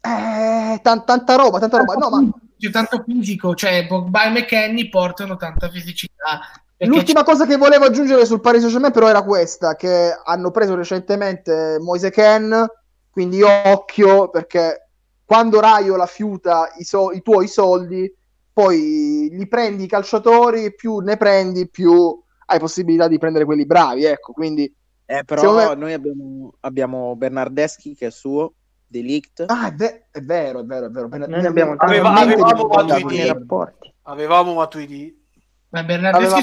eh, 0.00 0.80
t- 0.80 1.04
tanta 1.04 1.34
roba 1.34 1.58
tanta 1.58 1.78
roba 1.78 1.94
no 1.94 2.10
ma 2.10 2.32
tanto 2.70 3.04
fisico 3.06 3.54
cioè 3.54 3.86
Pogba 3.86 4.24
e 4.24 4.30
McKenny 4.30 4.88
portano 4.88 5.36
tanta 5.36 5.68
fisicità. 5.68 6.40
L'ultima 6.78 7.24
cosa 7.24 7.46
che 7.46 7.56
volevo 7.56 7.86
aggiungere 7.86 8.24
sul 8.24 8.40
Paris 8.40 8.60
Saint-Germain 8.60 8.92
però 8.92 9.08
era 9.08 9.22
questa, 9.22 9.74
che 9.74 10.12
hanno 10.24 10.50
preso 10.50 10.76
recentemente 10.76 11.78
Moise 11.80 12.10
Ken, 12.10 12.66
quindi 13.10 13.42
occhio 13.42 14.28
perché 14.28 14.88
quando 15.24 15.60
Raio 15.60 15.96
la 15.96 16.06
fiuta 16.06 16.72
i, 16.78 16.84
so- 16.84 17.10
i 17.10 17.20
tuoi 17.20 17.48
soldi, 17.48 18.12
poi 18.52 19.28
li 19.30 19.46
prendi 19.48 19.84
i 19.84 19.88
calciatori, 19.88 20.74
più 20.74 20.98
ne 20.98 21.16
prendi, 21.16 21.68
più 21.68 22.22
hai 22.46 22.58
possibilità 22.58 23.08
di 23.08 23.18
prendere 23.18 23.44
quelli 23.44 23.66
bravi, 23.66 24.04
ecco, 24.04 24.32
quindi... 24.32 24.72
Eh, 25.10 25.24
però 25.24 25.54
me... 25.54 25.74
noi 25.74 25.92
abbiamo, 25.92 26.54
abbiamo 26.60 27.16
Bernardeschi 27.16 27.94
che 27.94 28.06
è 28.06 28.10
suo, 28.10 28.52
Delict. 28.88 29.44
Ah, 29.46 29.68
è, 29.68 29.74
ve- 29.74 30.06
è 30.10 30.20
vero, 30.20 30.60
è 30.60 30.64
vero, 30.64 30.86
è 30.86 30.90
vero. 30.90 31.08
Noi 31.08 31.44
abbiamo 31.44 31.74
Aveva, 31.76 32.14
avevamo 32.14 32.66
Matuidi. 32.66 33.26
Rapporti. 33.26 33.94
Avevamo 34.02 34.54
Matuidi. 34.54 35.26
Ma 35.70 35.84
Bernardeschi 35.84 36.40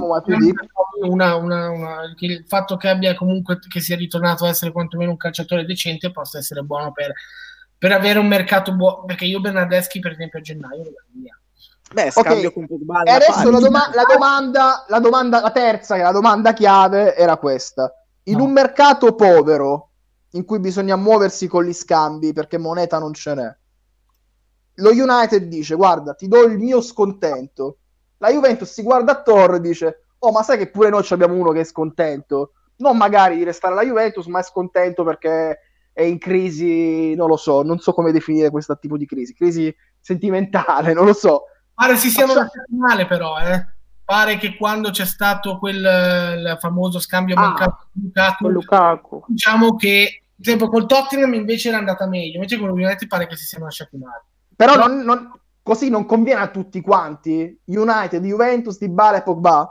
una, 1.02 1.36
una, 1.36 1.70
una, 1.72 2.02
il 2.20 2.46
fatto 2.48 2.78
che 2.78 2.90
abbia 2.90 3.16
comunque 3.16 3.58
che 3.58 3.80
sia 3.80 3.96
ritornato 3.96 4.44
ad 4.44 4.52
essere 4.52 4.72
quantomeno 4.72 5.12
un 5.12 5.18
calciatore 5.18 5.66
decente 5.66 6.12
possa 6.12 6.38
essere 6.38 6.62
buono 6.62 6.92
per, 6.92 7.12
per 7.76 7.92
avere 7.92 8.20
un 8.20 8.28
mercato 8.28 8.72
buono 8.74 9.04
perché 9.06 9.26
io 9.26 9.42
Bernardeschi 9.42 10.00
per 10.00 10.12
esempio 10.12 10.38
a 10.38 10.42
gennaio 10.44 10.84
lo 10.84 10.92
via 11.12 11.40
Beh, 11.92 12.12
scambio 12.12 12.50
okay. 12.50 12.52
con 12.52 12.68
Pogba 12.68 13.02
e 13.02 13.12
adesso 13.12 13.50
la, 13.50 13.60
doma- 13.60 13.90
la, 13.94 14.06
domanda, 14.08 14.86
la 14.88 15.00
domanda 15.00 15.42
la 15.42 15.52
terza 15.52 15.96
che 15.96 16.04
la 16.04 16.12
domanda 16.12 16.54
chiave 16.54 17.16
era 17.16 17.38
questa 17.38 17.92
in 18.26 18.38
no. 18.38 18.44
un 18.44 18.52
mercato 18.52 19.16
povero 19.16 19.90
in 20.36 20.46
cui 20.46 20.60
bisogna 20.60 20.96
muoversi 20.96 21.48
con 21.48 21.64
gli 21.64 21.74
scambi 21.74 22.34
perché 22.34 22.58
moneta 22.58 23.00
non 23.00 23.14
ce 23.14 23.34
n'è. 23.34 23.56
Lo 24.76 24.90
United 24.92 25.44
dice 25.46 25.76
guarda 25.76 26.14
ti 26.14 26.28
do 26.28 26.44
il 26.44 26.58
mio 26.58 26.82
scontento. 26.82 27.78
La 28.18 28.32
Juventus 28.32 28.72
si 28.72 28.84
guarda 28.84 29.14
attorno 29.14 29.56
e 29.56 29.62
dice 29.62 30.06
oh 30.20 30.32
ma 30.32 30.44
sai 30.44 30.58
che 30.58 30.70
pure 30.70 30.90
noi 30.90 31.06
abbiamo 31.10 31.36
uno 31.36 31.52
che 31.52 31.62
è 31.62 31.66
scontento? 31.66 32.52
Non 32.78 32.98
magari 32.98 33.38
di 33.38 33.44
restare 33.44 33.74
alla 33.74 33.86
Juventus 33.86 34.26
ma 34.28 34.40
è 34.40 34.44
scontento 34.44 35.04
perché 35.04 35.60
è 35.94 36.02
in 36.04 36.18
crisi 36.18 37.16
non 37.16 37.30
lo 37.30 37.38
so 37.38 37.62
non 37.64 37.80
so 37.80 37.94
come 37.94 38.12
definire 38.12 38.50
questo 38.50 38.78
tipo 38.78 38.98
di 38.98 39.06
crisi 39.06 39.34
crisi 39.34 39.74
sentimentale 40.02 40.94
non 40.94 41.06
lo 41.06 41.14
so. 41.14 41.44
Pare 41.74 41.96
si 41.96 42.10
sia 42.10 42.28
Faccia... 42.28 42.64
male 42.78 43.06
però 43.08 43.38
eh. 43.40 43.74
Pare 44.04 44.38
che 44.38 44.56
quando 44.56 44.92
c'è 44.92 45.06
stato 45.06 45.58
quel 45.58 46.58
famoso 46.60 47.00
scambio 47.00 47.36
ah, 47.38 47.48
mercato 47.48 47.88
Lukaku, 47.94 48.50
Lukaku. 48.50 49.24
diciamo 49.28 49.76
che 49.76 50.25
ad 50.38 50.46
esempio 50.46 50.70
col 50.70 50.86
Tottenham 50.86 51.34
invece 51.34 51.70
era 51.70 51.78
andata 51.78 52.08
meglio 52.08 52.36
invece 52.36 52.58
con 52.58 52.68
l'United 52.68 53.08
pare 53.08 53.28
che 53.28 53.36
si 53.36 53.46
siano 53.46 53.66
lasciati 53.66 53.98
male 53.98 54.26
però. 54.56 54.76
Non, 54.76 55.00
non 55.00 55.32
così 55.62 55.90
non 55.90 56.06
conviene 56.06 56.42
a 56.42 56.50
tutti 56.50 56.80
quanti 56.82 57.60
United, 57.66 58.24
Juventus, 58.24 58.78
Dybala 58.78 59.18
e 59.18 59.24
Pogba 59.24 59.70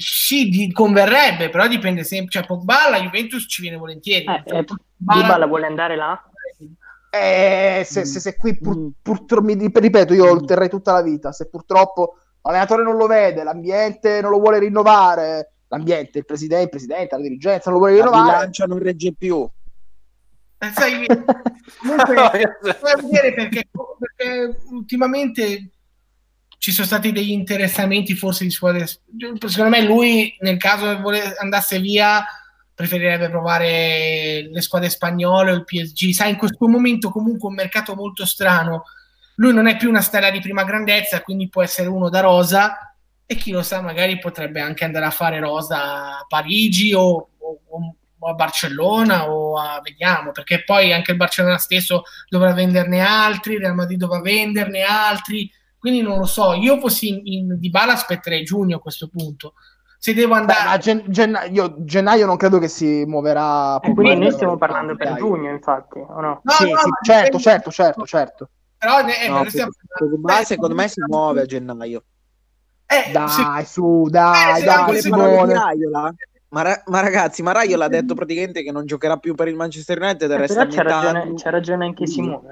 sì, 0.00 0.48
di, 0.48 0.70
converrebbe, 0.70 1.48
però 1.48 1.66
dipende 1.66 2.04
sempre. 2.04 2.30
Cioè, 2.30 2.46
Pogba 2.46 2.88
la 2.88 3.00
Juventus 3.00 3.46
ci 3.48 3.62
viene 3.62 3.76
volentieri. 3.76 4.24
Eh, 4.24 4.58
eh, 4.58 4.64
Dybala 4.96 5.46
vuole 5.46 5.66
andare 5.66 5.96
là? 5.96 6.22
Eh, 7.10 7.82
se, 7.84 8.04
se, 8.04 8.20
se 8.20 8.36
qui 8.36 8.56
pur, 8.56 8.78
mm. 8.78 8.88
purtroppo, 9.02 9.44
mi 9.44 9.56
ripeto, 9.56 10.14
io 10.14 10.34
lo 10.34 10.44
terrei 10.44 10.68
tutta 10.68 10.92
la 10.92 11.02
vita. 11.02 11.32
Se 11.32 11.48
purtroppo 11.48 12.18
l'allenatore 12.42 12.84
non 12.84 12.96
lo 12.96 13.06
vede, 13.06 13.42
l'ambiente 13.42 14.20
non 14.20 14.30
lo 14.30 14.38
vuole 14.38 14.60
rinnovare, 14.60 15.52
l'ambiente, 15.66 16.18
il 16.18 16.24
presidente, 16.24 16.64
il 16.64 16.70
presidente, 16.70 17.16
la 17.16 17.22
dirigenza 17.22 17.70
non 17.70 17.80
lo 17.80 17.86
vuole 17.86 18.00
rinnovare. 18.00 18.26
La 18.26 18.36
bilancia 18.36 18.66
non 18.66 18.78
regge 18.78 19.14
più. 19.18 19.48
Sai, 20.58 21.06
comunque, 21.78 22.58
vedere 23.00 23.32
perché, 23.34 23.68
perché 23.98 24.58
ultimamente 24.70 25.70
ci 26.58 26.72
sono 26.72 26.86
stati 26.86 27.12
degli 27.12 27.30
interessamenti 27.30 28.14
forse 28.14 28.42
di 28.42 28.50
squadre 28.50 28.84
secondo 28.86 29.68
me 29.68 29.82
lui 29.82 30.36
nel 30.40 30.56
caso 30.56 31.00
andasse 31.38 31.78
via 31.78 32.24
preferirebbe 32.74 33.30
provare 33.30 34.48
le 34.50 34.60
squadre 34.60 34.90
spagnole 34.90 35.52
o 35.52 35.54
il 35.54 35.64
PSG 35.64 36.10
sai 36.10 36.30
in 36.30 36.36
questo 36.36 36.66
momento 36.66 37.10
comunque 37.10 37.48
un 37.48 37.54
mercato 37.54 37.94
molto 37.94 38.24
strano. 38.24 38.84
Lui 39.36 39.52
non 39.52 39.68
è 39.68 39.76
più 39.76 39.88
una 39.88 40.00
stella 40.00 40.30
di 40.30 40.40
prima 40.40 40.64
grandezza 40.64 41.22
quindi 41.22 41.48
può 41.48 41.62
essere 41.62 41.88
uno 41.88 42.08
da 42.08 42.20
rosa 42.20 42.94
e 43.24 43.34
chi 43.36 43.52
lo 43.52 43.62
sa 43.62 43.80
magari 43.80 44.18
potrebbe 44.18 44.60
anche 44.60 44.84
andare 44.84 45.04
a 45.04 45.10
fare 45.10 45.38
rosa 45.38 46.18
a 46.18 46.26
Parigi 46.28 46.92
o, 46.92 47.30
o, 47.38 47.60
o 47.68 47.94
a 48.26 48.32
Barcellona 48.34 49.30
o 49.30 49.58
a 49.58 49.80
vediamo, 49.82 50.32
perché 50.32 50.64
poi 50.64 50.92
anche 50.92 51.12
il 51.12 51.16
Barcellona 51.16 51.58
stesso 51.58 52.02
dovrà 52.28 52.52
venderne 52.52 53.00
altri, 53.00 53.54
il 53.54 53.60
Real 53.60 53.74
Madrid 53.74 53.98
dovrà 53.98 54.20
venderne 54.20 54.82
altri, 54.82 55.50
quindi 55.78 56.02
non 56.02 56.18
lo 56.18 56.26
so, 56.26 56.54
io 56.54 56.78
fossi 56.80 57.08
in, 57.08 57.20
in 57.24 57.58
Di 57.60 57.70
Bala 57.70 57.92
aspetterei 57.92 58.42
giugno 58.42 58.76
a 58.76 58.80
questo 58.80 59.08
punto. 59.08 59.54
Se 60.00 60.14
devo 60.14 60.34
andare... 60.34 60.70
Beh, 60.70 60.78
gen- 60.78 61.04
gennaio, 61.08 61.74
gennaio 61.84 62.24
non 62.26 62.36
credo 62.36 62.58
che 62.58 62.68
si 62.68 63.04
muoverà. 63.04 63.80
Eh, 63.80 63.92
quindi 63.94 64.16
noi 64.16 64.30
stiamo 64.32 64.56
parlando 64.56 64.94
per 64.94 65.14
giugno, 65.16 65.50
infatti, 65.50 65.98
o 65.98 66.20
no? 66.20 66.40
no, 66.42 66.52
sì, 66.52 66.70
no, 66.70 66.78
sì, 66.78 66.90
certo, 67.02 67.38
certo, 67.38 67.70
certo, 67.72 68.06
certo. 68.06 68.50
Però 68.78 69.00
eh, 69.00 69.28
No, 69.28 69.44
stiamo- 69.48 69.72
Pogba, 69.98 70.44
secondo 70.44 70.76
me 70.76 70.86
si 70.86 71.00
muove 71.06 71.40
a 71.40 71.46
gennaio. 71.46 72.04
eh, 72.86 73.10
Dai, 73.10 73.64
se- 73.64 73.72
su, 73.72 74.06
dai, 74.08 74.60
Eh, 74.60 74.64
dai, 74.64 75.00
Simone. 75.00 75.52
Ma, 76.50 76.62
ra- 76.62 76.82
ma 76.86 77.00
ragazzi, 77.00 77.42
ma 77.42 77.52
Raiola 77.52 77.84
ha 77.86 77.88
detto 77.88 78.14
praticamente 78.14 78.62
che 78.62 78.72
non 78.72 78.86
giocherà 78.86 79.18
più 79.18 79.34
per 79.34 79.48
il 79.48 79.54
Manchester 79.54 80.00
United 80.00 80.30
e 80.30 80.34
Eh, 80.34 80.36
resta 80.38 80.66
però 80.66 80.76
c'ha 80.76 80.82
ragione, 80.82 81.34
c'ha 81.34 81.50
ragione 81.50 81.84
anche 81.84 82.06
Simone. 82.06 82.46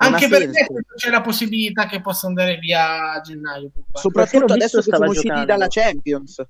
Non 0.00 0.12
anche 0.12 0.24
ha 0.26 0.28
perché 0.28 0.52
senso. 0.52 0.72
c'è 0.94 1.10
la 1.10 1.20
possibilità 1.22 1.86
che 1.86 2.00
possa 2.00 2.26
andare 2.26 2.56
via 2.58 3.12
a 3.12 3.20
gennaio. 3.20 3.70
Soprattutto 3.92 4.52
adesso 4.52 4.80
che 4.80 4.90
sono 4.94 5.06
usciti 5.08 5.26
giocando. 5.28 5.46
dalla 5.46 5.66
Champions. 5.68 6.42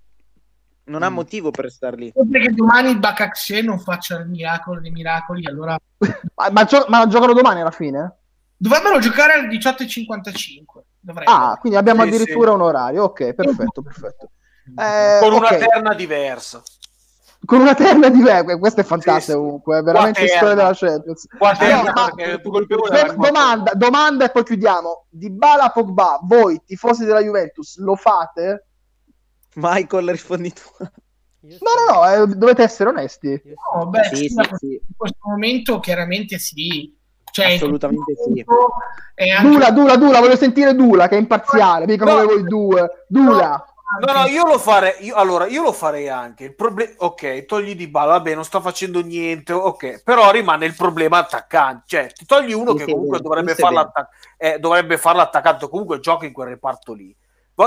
Non 0.84 1.02
ha 1.02 1.10
Mm. 1.10 1.14
motivo 1.14 1.50
per 1.50 1.70
star 1.70 1.94
lì. 1.94 2.10
Sempre 2.14 2.40
che 2.40 2.50
domani 2.52 2.90
il 2.90 2.98
Bakakshe 2.98 3.62
non 3.62 3.78
faccia 3.78 4.18
il 4.18 4.28
miracolo 4.28 4.80
dei 4.80 4.90
miracoli, 4.90 5.46
allora 5.46 5.78
Ma, 6.34 6.50
ma 6.50 6.64
gio- 6.64 6.86
ma 6.88 7.06
giocano 7.06 7.34
domani 7.34 7.60
alla 7.60 7.70
fine? 7.70 8.16
dovrebbero 8.56 8.98
giocare 8.98 9.34
alle 9.34 9.48
18.55. 9.48 10.82
Dovrebbero. 10.98 11.36
Ah, 11.36 11.56
quindi 11.58 11.78
abbiamo 11.78 12.02
Sì, 12.02 12.08
addirittura 12.08 12.52
un 12.52 12.60
orario. 12.62 13.04
Ok, 13.04 13.32
perfetto, 13.34 13.82
perfetto. 13.82 14.30
Eh, 14.76 15.18
Con 15.20 15.32
una 15.32 15.46
ok. 15.48 15.56
terna 15.58 15.94
diversa. 15.94 16.62
Con 17.44 17.60
una 17.60 17.74
terna 17.74 18.08
di 18.08 18.18
me, 18.18 18.58
questo 18.58 18.80
è 18.80 18.84
fantastico 18.84 19.20
Sì, 19.20 19.30
sì. 19.30 19.32
comunque, 19.36 19.78
è 19.78 19.82
veramente 19.82 20.18
Qua 20.26 20.28
storia 20.28 20.54
terna. 20.54 20.62
della 20.62 20.74
Champions. 20.74 21.26
Terna, 21.58 21.82
no, 21.92 21.92
ma- 21.92 22.40
colpevole 22.42 23.14
domanda, 23.16 23.72
domanda 23.74 24.24
e 24.24 24.30
poi 24.30 24.44
chiudiamo. 24.44 25.06
Di 25.08 25.30
Bala 25.30 25.70
Pogba, 25.70 26.18
voi 26.22 26.60
tifosi 26.66 27.04
della 27.04 27.20
Juventus, 27.22 27.78
lo 27.78 27.94
fate? 27.94 28.66
Michael, 29.54 30.10
rispondi 30.10 30.52
tu. 30.52 30.62
No, 31.40 31.56
no, 31.86 32.00
no, 32.00 32.10
eh, 32.10 32.26
dovete 32.36 32.64
essere 32.64 32.90
onesti. 32.90 33.40
No, 33.74 33.86
beh, 33.86 34.04
Sì, 34.12 34.28
sì, 34.28 34.34
sì, 34.56 34.72
in 34.72 34.94
questo 34.96 35.18
momento 35.22 35.78
chiaramente 35.78 36.38
sì. 36.38 36.94
Cioè, 37.30 37.54
Assolutamente 37.54 38.14
sì. 38.16 38.44
Anche... 39.30 39.48
Dula, 39.48 39.70
Dula, 39.70 39.96
Dula, 39.96 40.18
voglio 40.20 40.36
sentire 40.36 40.74
Dula 40.74 41.06
che 41.08 41.14
è 41.16 41.20
imparziale, 41.20 41.86
mica 41.86 42.04
No. 42.04 42.10
come 42.10 42.24
voi 42.24 42.42
due. 42.42 43.04
Dula. 43.06 43.64
No, 44.00 44.12
no, 44.12 44.26
io 44.26 44.44
lo 44.44 44.58
farei. 44.58 45.06
Io, 45.06 45.14
allora, 45.14 45.46
io 45.46 45.62
lo 45.62 45.72
farei 45.72 46.08
anche. 46.08 46.44
Il 46.44 46.54
problema, 46.54 46.92
ok, 46.98 47.46
togli 47.46 47.74
di 47.74 47.88
balla, 47.88 48.12
vabbè, 48.12 48.34
non 48.34 48.44
sta 48.44 48.60
facendo 48.60 49.00
niente, 49.00 49.52
ok, 49.52 50.02
però 50.02 50.30
rimane 50.30 50.66
il 50.66 50.74
problema 50.76 51.18
attaccante. 51.18 51.84
Cioè, 51.86 52.12
ti 52.12 52.26
togli 52.26 52.52
uno 52.52 52.74
che 52.74 52.84
comunque 52.84 53.20
dovrebbe 53.20 53.54
farlo, 53.54 53.80
attac- 53.80 54.10
eh, 54.36 54.58
dovrebbe 54.58 54.98
farlo 54.98 55.22
attaccante, 55.22 55.68
comunque 55.68 56.00
gioca 56.00 56.26
in 56.26 56.32
quel 56.32 56.48
reparto 56.48 56.92
lì. 56.92 57.14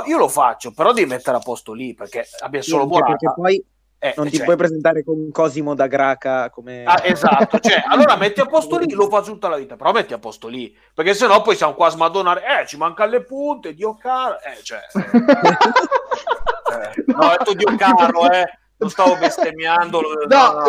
Io 0.06 0.18
lo 0.18 0.30
faccio, 0.30 0.72
però 0.72 0.94
devi 0.94 1.10
mettere 1.10 1.36
a 1.38 1.42
posto 1.42 1.74
lì 1.74 1.94
perché 1.94 2.26
abbia 2.40 2.62
solo 2.62 2.84
Sì, 2.84 2.90
perché 2.90 3.26
Morata. 3.26 3.34
poi 3.34 3.66
Eh, 4.04 4.16
non 4.18 4.28
ti 4.30 4.38
cioè, 4.38 4.46
puoi 4.46 4.56
presentare 4.58 5.04
con 5.04 5.30
Cosimo 5.32 5.76
da 5.76 5.86
Graca 5.86 6.50
come... 6.50 6.84
Ah, 6.86 7.02
esatto, 7.04 7.60
cioè, 7.60 7.84
allora 7.88 8.16
metti 8.16 8.40
a 8.40 8.48
posto 8.48 8.80
lì, 8.80 8.92
lo 8.94 9.08
faccio 9.08 9.34
tutta 9.34 9.48
la 9.48 9.58
vita, 9.58 9.76
però 9.76 9.92
metti 9.92 10.12
a 10.14 10.18
posto 10.18 10.48
lì, 10.48 10.76
perché 10.92 11.14
sennò 11.14 11.44
poi 11.44 11.56
siamo 11.56 11.76
qua 11.76 11.86
a 11.86 11.92
smadonare, 11.92 12.42
eh, 12.62 12.66
ci 12.66 12.78
mancano 12.78 13.12
le 13.12 13.24
punte, 13.24 13.76
Dio 13.76 13.96
caro, 13.98 14.40
eh, 14.42 14.60
cioè, 14.64 14.80
eh, 14.96 15.02
eh, 16.74 17.04
no, 17.14 17.26
ho 17.26 17.30
detto 17.30 17.54
Dio 17.54 17.76
caro, 17.78 18.32
eh, 18.32 18.44
non 18.78 18.90
stavo 18.90 19.16
bestemmiando, 19.18 20.02
No, 20.28 20.52
no, 20.52 20.62
no. 20.62 20.68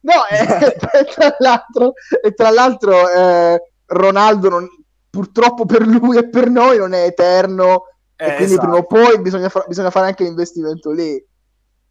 no, 0.00 0.26
e, 0.28 0.76
e 0.98 1.04
tra 1.04 1.36
l'altro, 1.38 1.92
e 2.20 2.32
tra 2.34 2.50
l'altro 2.50 3.08
eh, 3.08 3.70
Ronaldo 3.86 4.48
non- 4.48 4.68
purtroppo 5.08 5.64
per 5.64 5.86
lui 5.86 6.16
e 6.18 6.28
per 6.28 6.50
noi 6.50 6.76
non 6.78 6.92
è 6.92 7.04
eterno 7.04 7.84
e 8.16 8.24
Eh, 8.32 8.34
quindi 8.34 8.54
esatto. 8.54 8.66
prima 8.66 8.78
o 8.78 8.84
poi 8.84 9.20
bisogna, 9.20 9.48
fa- 9.48 9.64
bisogna 9.68 9.90
fare 9.90 10.06
anche 10.06 10.24
l'investimento 10.24 10.90
lì. 10.90 11.24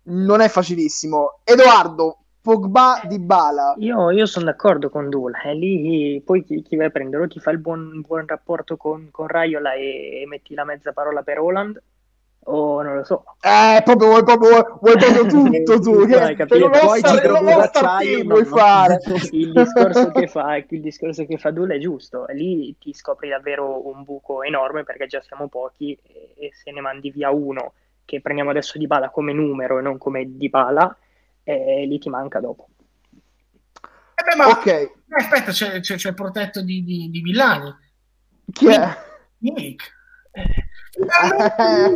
Non 0.10 0.42
è 0.42 0.48
facilissimo. 0.48 1.40
Edoardo, 1.44 2.20
Pogba 2.48 3.02
di 3.04 3.20
Bala. 3.20 3.74
Io, 3.80 4.10
io 4.10 4.26
sono 4.26 4.46
d'accordo 4.46 4.90
con 4.90 5.10
Dula, 5.10 5.42
e 5.42 5.54
lì 5.54 6.22
poi 6.24 6.46
chi, 6.46 6.62
chi 6.62 6.78
vai 6.78 6.86
a 6.86 6.90
prendere? 6.90 7.24
O 7.24 7.28
ti 7.28 7.42
fa 7.42 7.52
il 7.52 7.58
buon, 7.58 8.02
buon 8.08 8.26
rapporto 8.26 8.78
con, 8.78 9.10
con 9.12 9.28
Raiola 9.28 9.74
e, 9.74 10.22
e 10.22 10.28
metti 10.28 10.54
la 10.54 10.64
mezza 10.64 10.94
parola 10.94 11.24
per 11.24 11.40
Holland, 11.40 11.82
o 12.46 12.82
non 12.82 12.96
lo 12.96 13.04
so. 13.04 13.26
Eh, 13.42 13.82
proprio, 13.84 14.08
vuoi, 14.08 14.24
proprio, 14.24 14.78
vuoi 14.80 14.96
proprio 14.98 15.26
tutto 15.26 15.80
tu. 15.82 16.06
Che, 16.06 16.16
hai 16.16 16.36
capito. 16.38 16.70
Poi 16.70 17.04
ci 17.04 17.20
trovo 17.20 17.44
d'acciaio, 17.44 18.24
vuoi 18.24 18.46
fare. 18.46 19.02
Il 19.32 19.52
discorso 19.52 20.12
che 20.12 20.28
fa, 20.28 20.56
il 20.56 20.82
discorso 20.82 21.26
che 21.26 21.38
fa 21.38 21.52
Dula 21.52 21.74
è 21.74 21.80
giusto, 21.80 22.28
e 22.28 22.34
lì 22.34 22.74
ti 22.80 22.94
scopri 22.94 23.28
davvero 23.28 23.86
un 23.90 24.04
buco 24.04 24.42
enorme 24.44 24.86
perché 24.86 25.08
già 25.08 25.20
siamo 25.20 25.50
pochi 25.50 26.00
e, 26.02 26.32
e 26.38 26.52
se 26.54 26.72
ne 26.72 26.80
mandi 26.80 27.12
via 27.12 27.30
uno 27.30 27.74
che 28.08 28.22
prendiamo 28.22 28.52
adesso 28.52 28.78
di 28.78 28.88
bala 28.88 29.10
come 29.10 29.34
numero 29.34 29.80
e 29.80 29.82
non 29.82 29.98
come 29.98 30.38
di 30.38 30.50
bala, 30.50 30.96
e 31.44 31.86
lì 31.86 32.00
ti 32.00 32.10
manca 32.10 32.40
dopo. 32.40 32.70
Eh 34.16 34.24
beh, 34.24 34.36
ma 34.38 34.48
Ok, 34.48 34.66
eh, 34.66 34.92
aspetta, 35.10 35.52
c'è, 35.52 35.82
c'è- 35.82 35.96
c'è 35.98 36.10
il 36.10 36.16
protetto 36.16 36.62
di, 36.62 36.84
di, 36.86 37.10
di 37.12 37.22
Villani, 37.22 37.76
chi 38.54 38.68
è? 38.70 38.98
Milik. 39.40 39.96
Eh, 40.32 41.96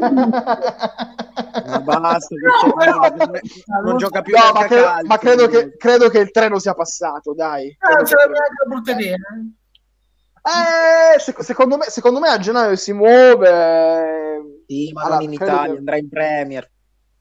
Ma 1.66 1.80
basta, 1.82 2.36
No, 2.36 2.74
però- 2.74 3.00
non, 3.16 3.40
non 3.84 3.98
gioca 3.98 4.22
più 4.22 4.36
No, 4.36 4.52
ma 4.54 4.60
a 4.60 4.66
credo, 4.66 4.84
calcio, 4.84 5.08
ma 5.08 5.18
credo 5.18 5.48
che, 5.48 5.78
credo 5.78 6.10
che 6.10 6.20
il 6.20 6.32
treno 6.32 6.60
sia 6.60 6.74
passato, 6.74 7.34
dai. 7.34 7.76
Credo 7.80 7.96
non 7.98 8.06
ce 8.06 8.16
l'abbiamo 8.16 8.38
anche 8.44 8.54
la 8.64 8.70
brutta 8.70 8.92
idea. 8.92 9.16
Eh, 10.44 11.20
sec- 11.20 11.44
secondo, 11.44 11.78
me, 11.78 11.84
secondo 11.86 12.20
me 12.20 12.30
a 12.30 12.38
gennaio 12.38 12.76
si 12.76 12.92
muove. 12.94 14.61
Sì, 14.72 14.92
ma 14.94 15.02
Allora, 15.02 15.16
non 15.16 15.24
in 15.26 15.34
Italia, 15.34 15.72
che- 15.74 15.78
andrà 15.80 15.98
in 15.98 16.08
Premier. 16.10 16.72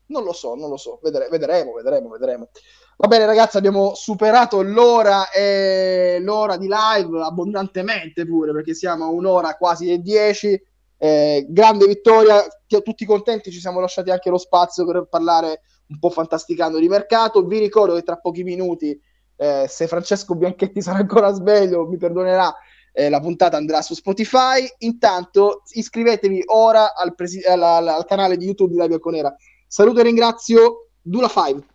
Non 0.06 0.22
lo 0.22 0.32
so, 0.32 0.54
non 0.54 0.68
lo 0.70 0.76
so. 0.76 1.00
Vedere- 1.02 1.28
vedremo, 1.28 1.72
vedremo, 1.72 2.08
vedremo. 2.10 2.48
Va 2.96 3.08
bene, 3.08 3.26
ragazzi, 3.26 3.56
abbiamo 3.56 3.94
superato 3.94 4.62
l'ora, 4.62 5.30
e 5.30 6.18
l'ora 6.20 6.56
di 6.56 6.68
live 6.70 7.22
abbondantemente 7.22 8.24
pure, 8.24 8.52
perché 8.52 8.74
siamo 8.74 9.04
a 9.04 9.08
un'ora 9.08 9.54
quasi 9.56 9.90
e 9.90 9.98
dieci. 9.98 10.60
Eh, 11.02 11.46
grande 11.48 11.86
vittoria, 11.86 12.46
Ti- 12.68 12.82
tutti 12.82 13.04
contenti. 13.04 13.50
Ci 13.50 13.58
siamo 13.58 13.80
lasciati 13.80 14.10
anche 14.10 14.30
lo 14.30 14.38
spazio 14.38 14.84
per 14.86 15.06
parlare 15.10 15.62
un 15.88 15.98
po' 15.98 16.10
fantasticando 16.10 16.78
di 16.78 16.86
mercato. 16.88 17.44
Vi 17.44 17.58
ricordo 17.58 17.94
che 17.96 18.02
tra 18.02 18.16
pochi 18.16 18.44
minuti, 18.44 19.00
eh, 19.36 19.64
se 19.66 19.86
Francesco 19.88 20.34
Bianchetti 20.36 20.80
sarà 20.82 20.98
ancora 20.98 21.32
sveglio, 21.32 21.88
mi 21.88 21.96
perdonerà. 21.96 22.54
Eh, 22.92 23.08
la 23.08 23.20
puntata 23.20 23.56
andrà 23.56 23.82
su 23.82 23.94
Spotify. 23.94 24.66
Intanto 24.78 25.62
iscrivetevi 25.72 26.42
ora 26.46 26.94
al, 26.94 27.14
presi- 27.14 27.42
alla- 27.44 27.76
alla- 27.76 27.96
al 27.96 28.04
canale 28.06 28.36
di 28.36 28.44
YouTube 28.46 28.74
di 28.74 28.80
Live 28.80 28.98
Conera. 28.98 29.34
Saluto 29.66 30.00
e 30.00 30.02
ringrazio 30.04 30.88
Dula 31.00 31.28
5. 31.28 31.66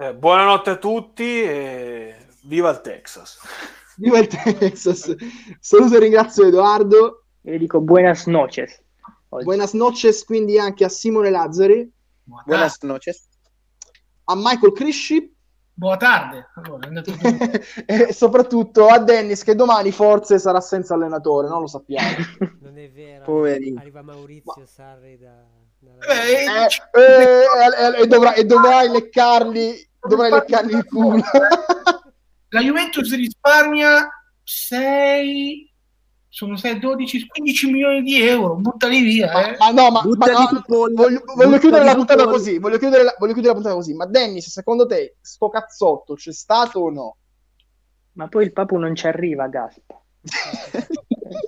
Eh, 0.00 0.14
buonanotte 0.14 0.70
a 0.70 0.76
tutti 0.76 1.42
e 1.42 2.14
viva 2.42 2.70
il 2.70 2.80
Texas. 2.80 3.38
Viva 3.96 4.18
il 4.18 4.26
Texas. 4.28 5.14
Saluto 5.60 5.96
e 5.96 5.98
ringrazio 5.98 6.46
Edoardo. 6.46 7.24
Io 7.42 7.58
dico 7.58 7.80
buenas 7.80 8.26
noches. 8.26 8.80
oggi. 9.30 9.44
Buenas 9.44 9.72
noches 9.72 10.24
quindi 10.24 10.58
anche 10.58 10.84
a 10.84 10.88
Simone 10.88 11.30
Lazzari, 11.30 11.90
Buona, 12.22 12.42
Buenas 12.46 12.78
noches. 12.82 13.26
a 14.24 14.34
Michael 14.36 14.72
Crisci 14.72 15.34
buona 15.78 15.96
tarde. 15.96 16.48
Allora, 16.56 16.88
e 17.86 18.12
soprattutto 18.12 18.88
a 18.88 18.98
Dennis 18.98 19.44
che 19.44 19.54
domani 19.54 19.92
forse 19.92 20.38
sarà 20.40 20.60
senza 20.60 20.94
allenatore, 20.94 21.48
non 21.48 21.60
lo 21.60 21.66
sappiamo. 21.68 22.08
Non 22.60 22.76
è 22.76 22.90
vero. 22.90 23.24
Poverino. 23.24 23.80
Arriva 23.80 24.02
Maurizio 24.02 24.66
Sarri 24.66 25.18
da... 25.18 25.32
da- 25.78 26.06
Eh, 26.06 26.44
Eh, 26.92 27.00
eh, 27.00 27.98
eh, 27.98 28.02
e, 28.02 28.06
dovrai, 28.06 28.40
e 28.40 28.44
dovrai 28.44 28.88
leccarli, 28.88 29.88
dovrai 30.00 30.30
leccarli 30.30 30.72
il 30.74 30.84
culo. 30.84 31.22
La 32.50 32.60
Juventus 32.60 33.14
risparmia 33.14 34.08
6 34.42 35.67
sono 36.30 36.56
6, 36.56 36.78
12, 36.78 37.26
15 37.26 37.70
milioni 37.70 38.02
di 38.02 38.20
euro. 38.22 38.56
Buttali 38.56 39.00
via. 39.02 39.32
ma, 39.32 39.52
Eh. 39.52 39.56
ma 39.58 39.70
no, 39.70 39.90
ma, 39.90 40.02
ma 40.04 40.26
no, 40.26 40.62
voglio, 40.66 41.22
voglio 41.34 41.58
chiudere 41.58 41.84
la 41.84 41.94
puntata 41.94 42.26
così. 42.26 42.58
Voglio 42.58 42.78
chiudere 42.78 43.02
la, 43.02 43.14
voglio 43.18 43.32
chiudere 43.32 43.54
la 43.54 43.60
puntata 43.60 43.74
così. 43.76 43.94
Ma 43.94 44.06
Dennis, 44.06 44.48
secondo 44.50 44.86
te, 44.86 45.16
sto 45.20 45.48
cazzotto 45.48 46.14
c'è 46.14 46.32
stato 46.32 46.80
o 46.80 46.90
no? 46.90 47.16
Ma 48.12 48.28
poi 48.28 48.44
il 48.44 48.52
Papu 48.52 48.76
non 48.76 48.94
ci 48.94 49.06
arriva, 49.06 49.46
Gaspa. 49.48 50.00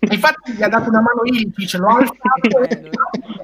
Infatti 0.00 0.52
gli 0.52 0.62
ha 0.62 0.68
dato 0.68 0.88
una 0.88 1.00
mano 1.00 1.22
Illich, 1.24 1.74
lo 1.74 1.88
ha 1.88 1.96
alzato. 1.96 2.62
Eh, 2.68 2.80
non, 2.80 2.90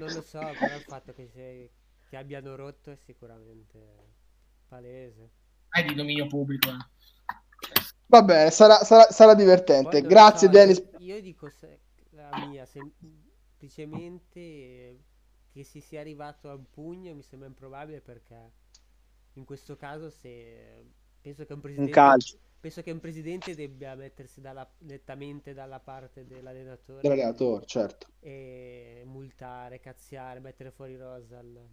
non 0.01 0.11
lo 0.13 0.23
so, 0.23 0.39
però 0.39 0.75
il 0.75 0.85
fatto 0.87 1.13
che, 1.13 1.29
se- 1.33 1.71
che 2.09 2.17
abbiano 2.17 2.55
rotto 2.57 2.91
è 2.91 2.97
sicuramente 3.05 3.79
palese. 4.69 5.31
È 5.69 5.83
di 5.85 5.95
dominio 5.95 6.27
pubblico. 6.27 6.69
eh. 6.71 6.93
Va 8.07 8.23
bene, 8.23 8.51
sarà, 8.51 8.85
sarà- 8.85 9.11
sarà 9.11 9.35
divertente. 9.35 10.01
non 10.01 10.03
Grazie, 10.03 10.49
so, 10.49 10.51
Dennis. 10.51 10.83
Io 10.97 11.21
dico 11.21 11.51
se- 11.51 11.81
la 12.11 12.35
mia, 12.35 12.65
semplicemente 12.67 15.03
che 15.51 15.65
si 15.65 15.81
sia 15.81 16.01
arrivato 16.01 16.49
a 16.51 16.55
un 16.55 16.69
pugno 16.71 17.15
mi 17.15 17.23
sembra 17.23 17.49
improbabile 17.49 18.01
perché 18.01 18.53
in 19.35 19.45
questo 19.45 19.77
caso 19.77 20.11
se 20.11 20.85
penso 21.21 21.45
che 21.45 21.53
un 21.53 21.61
Un 21.77 21.83
presidente 21.87 21.91
calcio. 21.91 22.39
penso 22.61 22.83
che 22.83 22.91
un 22.91 23.01
presidente 23.01 23.55
debba 23.55 23.95
mettersi 23.95 24.41
dalla- 24.41 24.69
nettamente 24.81 25.55
dalla 25.55 25.81
parte 25.81 26.27
dell'allenatore 26.27 27.01
Dell'allenatore, 27.03 27.67
certo. 27.67 28.07
e 28.21 29.03
multare, 29.07 29.81
cazziare, 29.81 30.41
mettere 30.41 30.71
fuori 30.71 30.97
rosa 30.97 31.39
al 31.39 31.69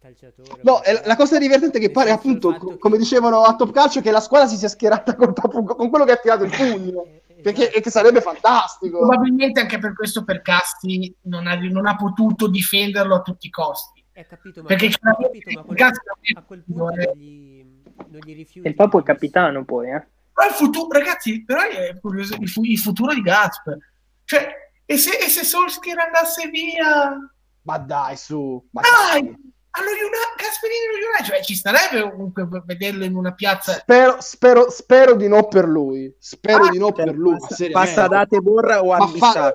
calciatore. 0.00 0.60
No, 0.62 0.82
e 0.82 1.00
la- 1.04 1.16
cosa 1.16 1.38
divertente 1.38 1.78
è 1.78 1.80
che 1.80 1.90
pare 1.90 2.10
appunto, 2.10 2.54
co- 2.56 2.68
che- 2.70 2.78
come 2.78 2.98
dicevano 2.98 3.42
a 3.42 3.54
Top 3.56 3.70
Calcio, 3.72 4.00
che 4.00 4.10
la 4.10 4.20
squadra 4.20 4.46
si 4.48 4.56
sia 4.56 4.68
schierata 4.68 5.14
con, 5.16 5.32
con 5.32 5.88
quello 5.90 6.04
che 6.04 6.12
ha 6.12 6.16
tirato 6.16 6.44
il 6.44 6.50
pugno. 6.56 7.04
Eh, 7.04 7.22
eh, 7.26 7.42
Perché 7.42 7.62
esatto. 7.62 7.76
e 7.78 7.80
che 7.80 7.90
sarebbe 7.90 8.20
fantastico. 8.20 8.98
Probabilmente 8.98 9.60
anche 9.60 9.78
per 9.78 9.94
questo 9.94 10.24
Percassi 10.24 11.14
non 11.22 11.46
ha, 11.46 11.54
non 11.56 11.86
ha 11.86 11.96
potuto 11.96 12.48
difenderlo 12.48 13.16
a 13.16 13.22
tutti 13.22 13.46
i 13.46 13.50
costi. 13.50 14.04
Eh, 14.12 14.26
capito, 14.26 14.62
ma, 14.62 14.68
Perché 14.68 14.86
ho 14.86 15.16
capito, 15.22 15.50
ma 15.52 15.62
quel, 15.62 15.82
a 16.36 16.42
quel 16.42 16.62
punto 16.64 16.84
non 16.84 16.94
gli, 17.14 17.64
non 18.08 18.20
gli 18.24 18.34
rifiuti 18.34 18.66
E 18.66 18.70
il 18.70 18.74
Papo 18.76 18.98
è 18.98 19.02
capitano 19.02 19.64
poi, 19.64 19.90
eh. 19.90 20.06
Però 20.32 20.48
il 20.48 20.54
futuro, 20.54 20.98
ragazzi, 20.98 21.44
però 21.44 21.60
è 21.62 21.98
curioso 22.00 22.36
il, 22.40 22.48
fu- 22.48 22.64
il 22.64 22.78
futuro 22.78 23.12
di 23.12 23.20
Gasp. 23.20 23.76
Cioè, 24.24 24.48
e 24.84 24.96
se, 24.96 25.16
e 25.18 25.28
se 25.28 25.44
Solskjaer 25.44 25.98
andasse 25.98 26.48
via? 26.48 27.16
Ma 27.62 27.78
dai, 27.78 28.16
su. 28.16 28.62
Ma 28.70 28.80
Dai! 28.82 29.22
dai. 29.22 29.54
Allo 29.78 29.90
United, 29.90 30.36
Gasperini 30.36 30.86
allo 30.88 31.06
United, 31.08 31.26
cioè 31.26 31.42
ci 31.44 31.54
starebbe 31.54 32.10
comunque 32.10 32.48
per 32.48 32.62
vederlo 32.64 33.04
in 33.04 33.14
una 33.14 33.34
piazza. 33.34 33.74
Spero, 33.74 34.16
spero, 34.20 34.70
spero 34.70 35.14
di 35.14 35.28
no 35.28 35.46
per 35.48 35.66
lui. 35.66 36.14
Spero 36.18 36.64
Ah, 36.64 36.70
di 36.70 36.78
no 36.78 36.92
per 36.92 37.14
lui. 37.14 37.36
Passa, 37.38 37.66
passa 37.70 38.06
date 38.06 38.40
borra 38.40 38.82
o 38.82 38.96
Ma 38.96 39.06
fa-. 39.06 39.54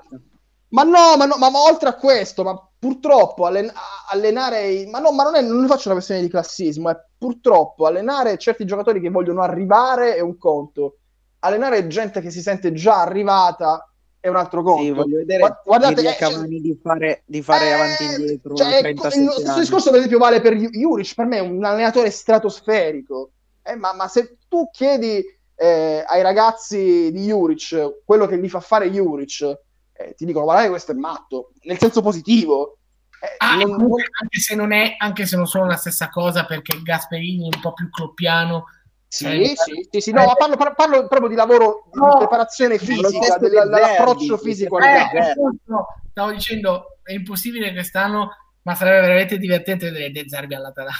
Ma 0.68 0.84
no, 0.84 1.16
ma, 1.18 1.26
no, 1.26 1.36
ma, 1.36 1.50
ma 1.50 1.60
oltre 1.64 1.88
a 1.90 1.94
questo, 1.96 2.44
ma 2.44 2.58
purtroppo 2.78 3.44
allen- 3.44 3.68
a- 3.68 4.06
allenare, 4.10 4.68
i- 4.68 4.86
ma 4.86 5.00
no, 5.00 5.12
ma 5.12 5.24
non, 5.24 5.34
è, 5.34 5.42
non 5.42 5.60
ne 5.60 5.66
faccio 5.66 5.86
una 5.88 5.96
questione 5.96 6.22
di 6.22 6.28
classismo, 6.30 6.88
è 6.88 6.96
purtroppo 7.18 7.84
allenare 7.86 8.38
certi 8.38 8.64
giocatori 8.64 9.00
che 9.00 9.10
vogliono 9.10 9.42
arrivare 9.42 10.14
è 10.16 10.20
un 10.20 10.38
conto, 10.38 10.96
allenare 11.40 11.86
gente 11.88 12.20
che 12.22 12.30
si 12.30 12.40
sente 12.40 12.72
già 12.72 13.00
arrivata 13.02 13.91
è 14.22 14.28
un 14.28 14.36
altro 14.36 14.62
conto. 14.62 14.82
Sì, 14.82 14.90
voglio 14.92 15.16
vedere 15.16 15.40
Gua- 15.40 15.62
guardate, 15.64 16.00
eh, 16.00 16.04
cioè- 16.04 16.16
Cavani 16.16 16.60
di 16.60 16.78
fare, 16.80 17.22
di 17.26 17.42
fare 17.42 17.66
Eh, 17.66 17.72
avanti 17.72 18.02
e 18.04 18.06
indietro 18.06 18.54
cioè, 18.54 18.66
a 18.66 18.70
ecco, 18.70 18.82
37 18.82 19.18
il 19.24 19.30
stesso 19.32 19.50
anni. 19.50 19.60
discorso 19.60 19.88
per 19.90 19.98
esempio 19.98 20.18
vale 20.18 20.40
per 20.40 20.54
Ju- 20.54 20.70
Juric 20.70 21.14
per 21.14 21.26
me 21.26 21.36
è 21.38 21.40
un 21.40 21.64
allenatore 21.64 22.10
stratosferico 22.10 23.30
Eh, 23.64 23.74
ma, 23.76 23.92
ma 23.94 24.06
se 24.08 24.36
tu 24.48 24.68
chiedi 24.70 25.22
eh, 25.56 26.04
ai 26.06 26.22
ragazzi 26.22 27.10
di 27.12 27.26
Juric 27.26 28.02
quello 28.04 28.26
che 28.26 28.38
gli 28.38 28.48
fa 28.48 28.60
fare 28.60 28.90
Juric 28.90 29.58
eh, 29.92 30.14
ti 30.16 30.24
dicono 30.24 30.44
guardate 30.44 30.68
questo 30.68 30.92
è 30.92 30.94
matto 30.94 31.50
nel 31.62 31.78
senso 31.78 32.00
positivo 32.00 32.76
Eh, 33.22 33.34
Ah, 33.38 33.54
non- 33.56 33.80
anche 34.20 34.40
se 34.40 34.54
non 34.56 34.72
è, 34.72 34.94
anche 34.98 35.26
se 35.26 35.36
non 35.36 35.46
sono 35.46 35.66
la 35.66 35.76
stessa 35.76 36.08
cosa, 36.08 36.44
perché 36.44 36.80
Gasperini 36.82 37.48
è 37.48 37.54
un 37.54 37.60
po' 37.60 37.72
più 37.72 37.88
cloppiano. 37.88 38.64
Sì, 39.12 39.26
Eh, 39.26 39.52
sì, 39.56 39.86
sì, 39.90 40.00
sì, 40.00 40.10
no, 40.12 40.24
ma 40.24 40.32
parlo, 40.32 40.56
par- 40.56 40.74
parlo 40.74 41.06
proprio 41.06 41.28
di 41.28 41.34
lavoro 41.34 41.84
di 41.92 41.98
No. 41.98 42.16
preparazione 42.16 42.78
lo 42.78 42.78
fisica, 42.78 43.36
dell'approccio 43.36 44.38
fisico 44.38 44.78
stesso 44.78 44.88
Eh, 44.88 44.92
gare. 45.12 45.30
appunto, 45.32 45.86
stavo 46.10 46.30
dicendo, 46.32 46.96
è 47.02 47.12
impossibile 47.12 47.72
quest'anno, 47.74 48.30
ma 48.62 48.74
sarebbe 48.74 49.02
veramente 49.02 49.36
divertente 49.36 49.90
vedere 49.90 50.12
De 50.12 50.24
Zerbi 50.26 50.54
all'Atalanta. 50.54 50.98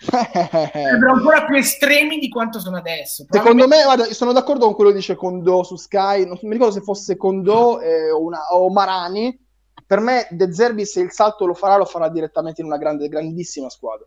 Sarebbero 0.72 1.12
ancora 1.12 1.44
più 1.44 1.56
estremi 1.56 2.16
di 2.18 2.30
quanto 2.30 2.58
sono 2.58 2.78
adesso. 2.78 3.26
Secondo 3.28 3.68
me, 3.68 3.82
guarda, 3.84 4.04
sono 4.04 4.32
d'accordo 4.32 4.64
con 4.64 4.74
quello 4.74 4.88
che 4.90 4.96
dice 4.96 5.14
Condò 5.14 5.62
su 5.64 5.76
Sky, 5.76 6.24
non 6.24 6.38
mi 6.40 6.52
ricordo 6.52 6.72
se 6.72 6.80
fosse 6.80 7.18
Condò 7.18 7.78
eh, 7.80 8.10
o, 8.10 8.22
una- 8.22 8.46
o 8.52 8.70
Marani, 8.70 9.38
per 9.86 10.00
me 10.00 10.26
De 10.30 10.50
Zerbi 10.50 10.86
se 10.86 11.00
il 11.00 11.12
salto 11.12 11.44
lo 11.44 11.52
farà, 11.52 11.76
lo 11.76 11.84
farà 11.84 12.08
direttamente 12.08 12.62
in 12.62 12.68
una 12.68 12.78
grande, 12.78 13.06
grandissima 13.08 13.68
squadra, 13.68 14.06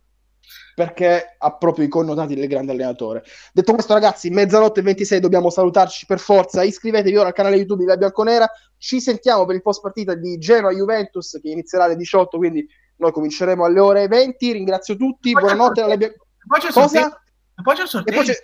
perché 0.75 1.35
ha 1.39 1.55
proprio 1.55 1.85
i 1.85 1.87
connotati 1.87 2.35
del 2.35 2.47
grande 2.49 2.73
allenatore. 2.73 3.23
Detto 3.53 3.73
questo 3.73 3.93
ragazzi, 3.93 4.29
mezzanotte 4.29 4.81
e 4.81 4.83
26 4.83 5.21
dobbiamo 5.21 5.49
salutarci 5.49 6.05
per 6.05 6.19
forza, 6.19 6.63
iscrivetevi 6.63 7.15
ora 7.15 7.29
al 7.29 7.33
canale 7.33 7.55
YouTube 7.55 7.81
di 7.83 7.87
La 7.87 7.95
Bianconera, 7.95 8.45
ci 8.77 8.99
sentiamo 8.99 9.45
per 9.45 9.55
il 9.55 9.61
post 9.61 9.81
partita 9.81 10.13
di 10.15 10.37
Genoa-Juventus 10.37 11.39
che 11.41 11.49
inizierà 11.49 11.85
alle 11.85 11.95
18, 11.95 12.37
quindi 12.37 12.67
noi 12.97 13.11
cominceremo 13.13 13.63
alle 13.63 13.79
ore 13.79 14.07
20, 14.09 14.51
ringrazio 14.51 14.97
tutti, 14.97 15.31
Poi 15.31 15.41
buonanotte 15.41 15.79
alla 15.81 15.91
sorteggio. 15.91 16.13
Bia- 16.13 16.47
Poi 16.47 16.59
c'è 16.59 16.67
il 16.67 16.73
Cosa? 16.73 16.87
sorteggio. 16.99 17.19
Poi 17.63 17.75
c'è 17.75 17.81
il 17.81 17.87
e 17.87 17.89
sorteggio. 17.89 18.21
c'è- 18.33 18.41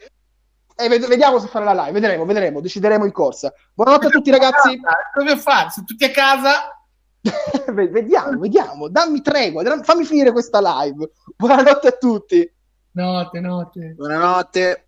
eh, 0.86 0.88
ved- 0.88 1.08
vediamo 1.08 1.38
se 1.40 1.48
fare 1.48 1.66
la 1.66 1.74
live, 1.74 1.92
vedremo, 1.92 2.24
vedremo, 2.26 2.62
decideremo 2.62 3.04
in 3.04 3.12
corsa. 3.12 3.54
Buonanotte 3.74 4.08
a 4.08 4.10
tutti 4.10 4.32
ragazzi. 4.32 4.80
Cosa 5.14 5.36
fare? 5.38 5.70
Se 5.70 5.84
tutti 5.86 6.06
a 6.06 6.12
casa, 6.12 6.81
vediamo, 7.74 8.40
vediamo, 8.40 8.90
dammi 8.90 9.22
tregua, 9.22 9.64
fammi 9.84 10.06
finire 10.06 10.32
questa 10.32 10.60
live. 10.60 11.12
Buonanotte 11.36 11.88
a 11.88 11.92
tutti. 11.92 12.52
notte, 12.94 13.40
notte. 13.40 13.94
Buonanotte. 13.96 14.88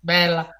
Bella. 0.00 0.57